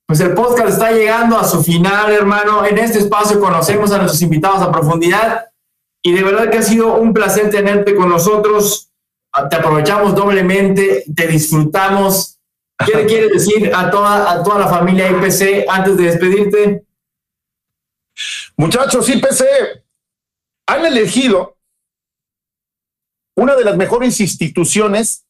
Pues 0.07 0.19
el 0.19 0.35
podcast 0.35 0.69
está 0.69 0.91
llegando 0.91 1.37
a 1.37 1.43
su 1.43 1.63
final, 1.63 2.11
hermano. 2.11 2.63
En 2.63 2.77
este 2.77 2.99
espacio 2.99 3.39
conocemos 3.39 3.91
a 3.91 3.97
nuestros 3.97 4.21
invitados 4.21 4.61
a 4.61 4.71
profundidad 4.71 5.47
y 6.03 6.13
de 6.13 6.23
verdad 6.23 6.51
que 6.51 6.59
ha 6.59 6.61
sido 6.61 6.95
un 6.95 7.11
placer 7.11 7.49
tenerte 7.49 7.95
con 7.95 8.09
nosotros. 8.09 8.91
Te 9.49 9.55
aprovechamos 9.55 10.13
doblemente, 10.13 11.03
te 11.13 11.27
disfrutamos. 11.27 12.37
¿Qué 12.85 12.95
le 12.95 13.05
quieres 13.05 13.31
decir 13.31 13.71
a 13.73 13.89
toda, 13.89 14.31
a 14.31 14.43
toda 14.43 14.59
la 14.59 14.67
familia 14.67 15.09
IPC 15.09 15.65
antes 15.67 15.97
de 15.97 16.03
despedirte? 16.03 16.85
Muchachos, 18.57 19.09
IPC, 19.09 19.43
han 20.67 20.85
elegido 20.85 21.57
una 23.35 23.55
de 23.55 23.65
las 23.65 23.75
mejores 23.75 24.19
instituciones 24.19 25.24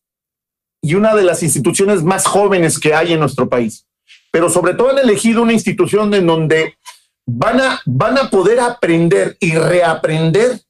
y 0.86 0.94
una 0.94 1.16
de 1.16 1.24
las 1.24 1.42
instituciones 1.42 2.04
más 2.04 2.28
jóvenes 2.28 2.80
que 2.80 2.94
hay 2.94 3.14
en 3.14 3.20
nuestro 3.20 3.50
país. 3.50 3.88
Pero 4.32 4.52
sobre 4.52 4.76
todo 4.76 4.92
han 4.92 5.00
elegido 5.00 5.42
una 5.42 5.54
institución 5.54 6.14
en 6.14 6.28
donde 6.28 6.78
van 7.26 7.60
a, 7.60 7.82
van 7.86 8.20
a 8.20 8.30
poder 8.30 8.60
aprender 8.60 9.36
y 9.40 9.56
reaprender 9.56 10.62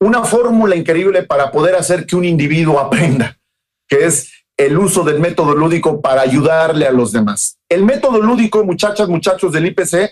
una 0.00 0.24
fórmula 0.24 0.74
increíble 0.74 1.22
para 1.22 1.52
poder 1.52 1.76
hacer 1.76 2.06
que 2.06 2.16
un 2.16 2.24
individuo 2.24 2.80
aprenda, 2.80 3.38
que 3.86 4.06
es 4.06 4.32
el 4.56 4.76
uso 4.76 5.04
del 5.04 5.20
método 5.20 5.54
lúdico 5.54 6.00
para 6.00 6.22
ayudarle 6.22 6.88
a 6.88 6.90
los 6.90 7.12
demás. 7.12 7.56
El 7.68 7.84
método 7.84 8.20
lúdico, 8.20 8.64
muchachas, 8.64 9.08
muchachos 9.08 9.52
del 9.52 9.66
IPC, 9.66 10.10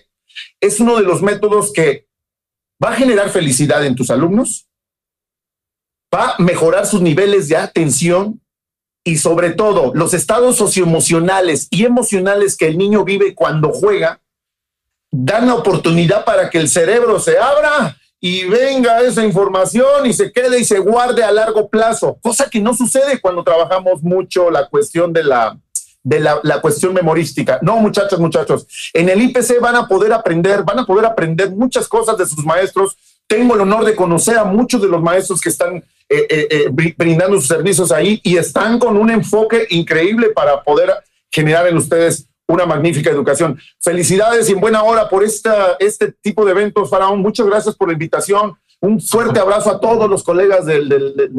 es 0.61 0.79
uno 0.79 0.97
de 0.97 1.03
los 1.03 1.23
métodos 1.23 1.73
que 1.73 2.07
va 2.83 2.91
a 2.91 2.97
generar 2.97 3.31
felicidad 3.31 3.85
en 3.85 3.97
tus 3.97 4.11
alumnos, 4.11 4.69
va 6.15 6.35
a 6.35 6.43
mejorar 6.43 6.87
sus 6.87 7.01
niveles 7.01 7.49
de 7.49 7.57
atención 7.57 8.41
y 9.09 9.17
sobre 9.17 9.53
todo 9.53 9.93
los 9.95 10.13
estados 10.13 10.57
socioemocionales 10.57 11.69
y 11.71 11.87
emocionales 11.87 12.59
que 12.59 12.67
el 12.67 12.77
niño 12.77 13.05
vive 13.05 13.35
cuando 13.35 13.73
juega, 13.73 14.21
dan 15.11 15.47
la 15.47 15.55
oportunidad 15.55 16.27
para 16.27 16.51
que 16.51 16.59
el 16.59 16.69
cerebro 16.69 17.19
se 17.19 17.39
abra 17.39 17.97
y 18.21 18.45
venga 18.45 19.01
esa 19.01 19.25
información 19.25 20.05
y 20.05 20.13
se 20.13 20.31
quede 20.31 20.61
y 20.61 20.65
se 20.67 20.79
guarde 20.79 21.25
a 21.25 21.33
largo 21.33 21.71
plazo, 21.71 22.19
cosa 22.21 22.51
que 22.51 22.61
no 22.61 22.75
sucede 22.75 23.19
cuando 23.19 23.43
trabajamos 23.43 24.03
mucho 24.03 24.51
la 24.51 24.69
cuestión 24.69 25.11
de 25.15 25.25
la 25.25 25.59
de 26.03 26.21
la, 26.21 26.39
la, 26.43 26.61
cuestión 26.61 26.95
memorística. 26.95 27.59
No, 27.61 27.77
muchachos, 27.77 28.19
muchachos, 28.19 28.67
en 28.95 29.09
el 29.09 29.21
IPC 29.21 29.61
van 29.61 29.77
a 29.77 29.87
poder 29.89 30.13
aprender, 30.13 30.63
van 30.63 30.79
a 30.79 30.87
poder 30.87 31.05
aprender 31.05 31.51
muchas 31.51 31.89
cosas 31.89 32.17
de 32.17 32.25
sus 32.27 32.45
maestros. 32.47 32.97
Tengo 33.29 33.55
el 33.55 33.61
honor 33.61 33.85
de 33.85 33.95
conocer 33.95 34.39
a 34.39 34.45
muchos 34.45 34.81
de 34.81 34.89
los 34.89 35.03
maestros 35.03 35.41
que 35.41 35.51
están 35.51 35.77
eh, 36.09 36.27
eh, 36.31 36.49
eh, 36.51 36.95
brindando 36.97 37.37
sus 37.37 37.47
servicios 37.47 37.93
ahí 37.93 38.19
y 38.25 38.39
están 38.39 38.79
con 38.79 38.97
un 38.97 39.11
enfoque 39.11 39.67
increíble 39.69 40.31
para 40.31 40.63
poder 40.63 40.91
generar 41.31 41.67
en 41.67 41.77
ustedes 41.77 42.27
una 42.47 42.65
magnífica 42.65 43.11
educación. 43.11 43.61
Felicidades 43.79 44.49
y 44.49 44.53
en 44.53 44.61
buena 44.61 44.83
hora 44.83 45.11
por 45.11 45.23
esta, 45.23 45.77
este 45.79 46.13
tipo 46.23 46.47
de 46.47 46.53
eventos, 46.53 46.89
Faraón. 46.89 47.21
Muchas 47.21 47.47
gracias 47.47 47.77
por 47.77 47.89
la 47.89 47.93
invitación. 47.93 48.55
Un 48.81 48.99
fuerte 48.99 49.39
abrazo 49.39 49.71
a 49.71 49.81
todos 49.81 50.09
los 50.09 50.23
colegas 50.23 50.65
de, 50.65 50.81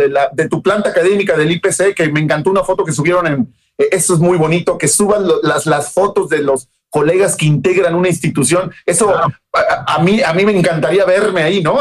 la, 0.10 0.30
de, 0.32 0.48
tu 0.48 0.62
planta 0.62 0.90
académica 0.90 1.36
del 1.36 1.52
IPC, 1.52 1.96
que 1.96 2.12
me 2.12 2.20
encantó 2.20 2.52
una 2.52 2.64
foto 2.64 2.86
que 2.86 2.92
subieron 2.92 3.26
en... 3.26 3.54
Eso 3.78 4.14
es 4.14 4.20
muy 4.20 4.38
bonito, 4.38 4.78
que 4.78 4.90
suban 4.90 5.26
las, 5.42 5.66
las 5.66 5.94
fotos 5.94 6.30
de 6.30 6.44
los 6.44 6.68
colegas 6.90 7.36
que 7.36 7.46
integran 7.46 7.96
una 7.96 8.10
institución. 8.10 8.72
Eso 8.86 9.14
a, 9.14 10.00
mí, 10.00 10.22
a 10.22 10.34
mí 10.34 10.46
me 10.46 10.58
encantaría 10.58 11.06
verme 11.06 11.44
ahí, 11.44 11.62
¿no? 11.62 11.78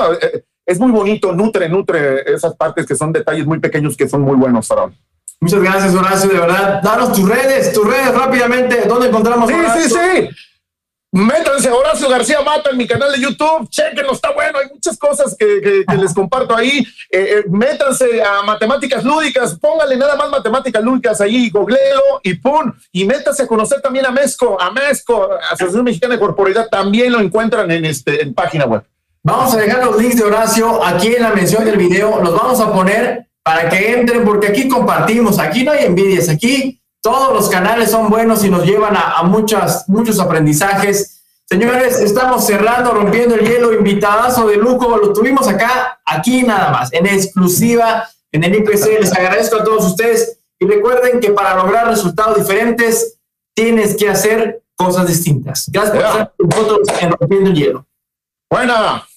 es 0.68 0.78
muy 0.78 0.92
bonito, 0.92 1.32
nutre, 1.32 1.66
nutre 1.66 2.30
esas 2.30 2.54
partes 2.54 2.84
que 2.84 2.94
son 2.94 3.11
detalles 3.11 3.46
muy 3.46 3.59
pequeños 3.59 3.96
que 3.96 4.06
son 4.06 4.20
muy 4.20 4.36
buenos, 4.36 4.68
Farón. 4.68 4.94
Muchas 5.40 5.62
gracias, 5.62 5.94
Horacio, 5.94 6.28
de 6.28 6.40
verdad. 6.40 6.82
Danos 6.82 7.12
tus 7.12 7.26
redes, 7.26 7.72
tus 7.72 7.86
redes 7.86 8.14
rápidamente. 8.14 8.82
¿Dónde 8.86 9.09
encontramos? 9.09 9.48
Sí, 9.48 9.56
sí, 9.78 9.90
sí. 9.90 10.28
Métanse 11.11 11.68
a 11.70 11.74
Horacio 11.74 12.06
García 12.06 12.42
Mata 12.42 12.68
en 12.70 12.76
mi 12.76 12.86
canal 12.86 13.11
de 13.11 13.18
YouTube, 13.18 13.66
chequenlo, 13.70 14.12
está 14.12 14.30
bueno, 14.32 14.59
hay 14.59 14.68
muchas 14.68 14.98
cosas 14.98 15.34
que, 15.38 15.84
les 15.96 16.12
comparto 16.12 16.54
ahí. 16.54 16.86
Eh, 17.11 17.38
eh, 17.38 17.44
métanse 17.48 18.22
a 18.22 18.42
matemáticas 18.42 19.02
lúdicas, 19.02 19.59
pónganle 19.59 19.96
nada 19.96 20.16
más 20.16 20.28
matemáticas 20.28 20.82
lúdicas 20.82 21.18
ahí, 21.22 21.48
googleo 21.48 22.20
y 22.22 22.34
pum, 22.34 22.72
y 22.92 23.06
métanse 23.06 23.44
a 23.44 23.46
conocer 23.46 23.80
también 23.80 24.04
a 24.04 24.11
MESCO, 24.11 24.61
a 24.61 24.70
MESCO, 24.70 25.30
Asociación 25.50 25.84
Mexicana 25.84 26.14
de 26.14 26.20
Corporalidad, 26.20 26.68
también 26.68 27.11
lo 27.11 27.20
encuentran 27.20 27.70
en, 27.70 27.86
este, 27.86 28.22
en 28.22 28.34
página 28.34 28.66
web. 28.66 28.84
Vamos 29.22 29.54
a 29.54 29.56
dejar 29.56 29.82
los 29.86 29.96
links 29.96 30.16
de 30.16 30.24
Horacio 30.24 30.84
aquí 30.84 31.09
en 31.14 31.22
la 31.22 31.30
mención 31.30 31.64
del 31.64 31.78
video, 31.78 32.22
los 32.22 32.34
vamos 32.34 32.61
a 32.61 32.70
poner 32.70 33.28
para 33.42 33.70
que 33.70 33.94
entren, 33.94 34.26
porque 34.26 34.48
aquí 34.48 34.68
compartimos, 34.68 35.38
aquí 35.38 35.64
no 35.64 35.72
hay 35.72 35.86
envidias, 35.86 36.28
aquí 36.28 36.78
todos 37.09 37.32
los 37.32 37.48
canales 37.48 37.90
son 37.90 38.11
buenos 38.11 38.44
y 38.44 38.50
nos 38.50 38.66
llevan 38.66 38.94
a, 38.94 39.22
muchas, 39.22 39.88
muchos 39.88 40.20
aprendizajes. 40.20 41.22
Señores, 41.46 41.98
estamos 42.00 42.46
cerrando, 42.46 42.90
rompiendo 42.90 43.34
el 43.34 43.48
hielo, 43.48 43.72
invitadazo 43.72 44.46
de 44.46 44.59
lujo, 44.59 44.94
lo 44.98 45.14
tuvimos 45.14 45.48
acá, 45.48 45.98
aquí 46.04 46.42
nada 46.42 46.70
más, 46.70 46.92
en 46.92 47.06
exclusiva, 47.06 48.06
en 48.30 48.44
el 48.44 48.56
IPC. 48.56 49.00
Les 49.00 49.12
agradezco 49.14 49.56
a 49.56 49.64
todos 49.64 49.86
ustedes 49.86 50.38
y 50.59 50.66
recuerden 50.66 51.18
que 51.18 51.30
para 51.30 51.54
lograr 51.54 51.86
resultados 51.86 52.36
diferentes 52.36 53.18
tienes 53.54 53.96
que 53.96 54.11
hacer 54.11 54.62
cosas 54.76 55.06
distintas. 55.06 55.64
Gracias 55.72 55.96
por 55.96 56.04
estar 56.04 56.32
con 56.36 56.48
nosotros 56.50 56.88
en 57.00 57.11
Rompiendo 57.12 57.50
el 57.50 57.56
Hielo. 57.56 57.86
Buena. 58.50 59.09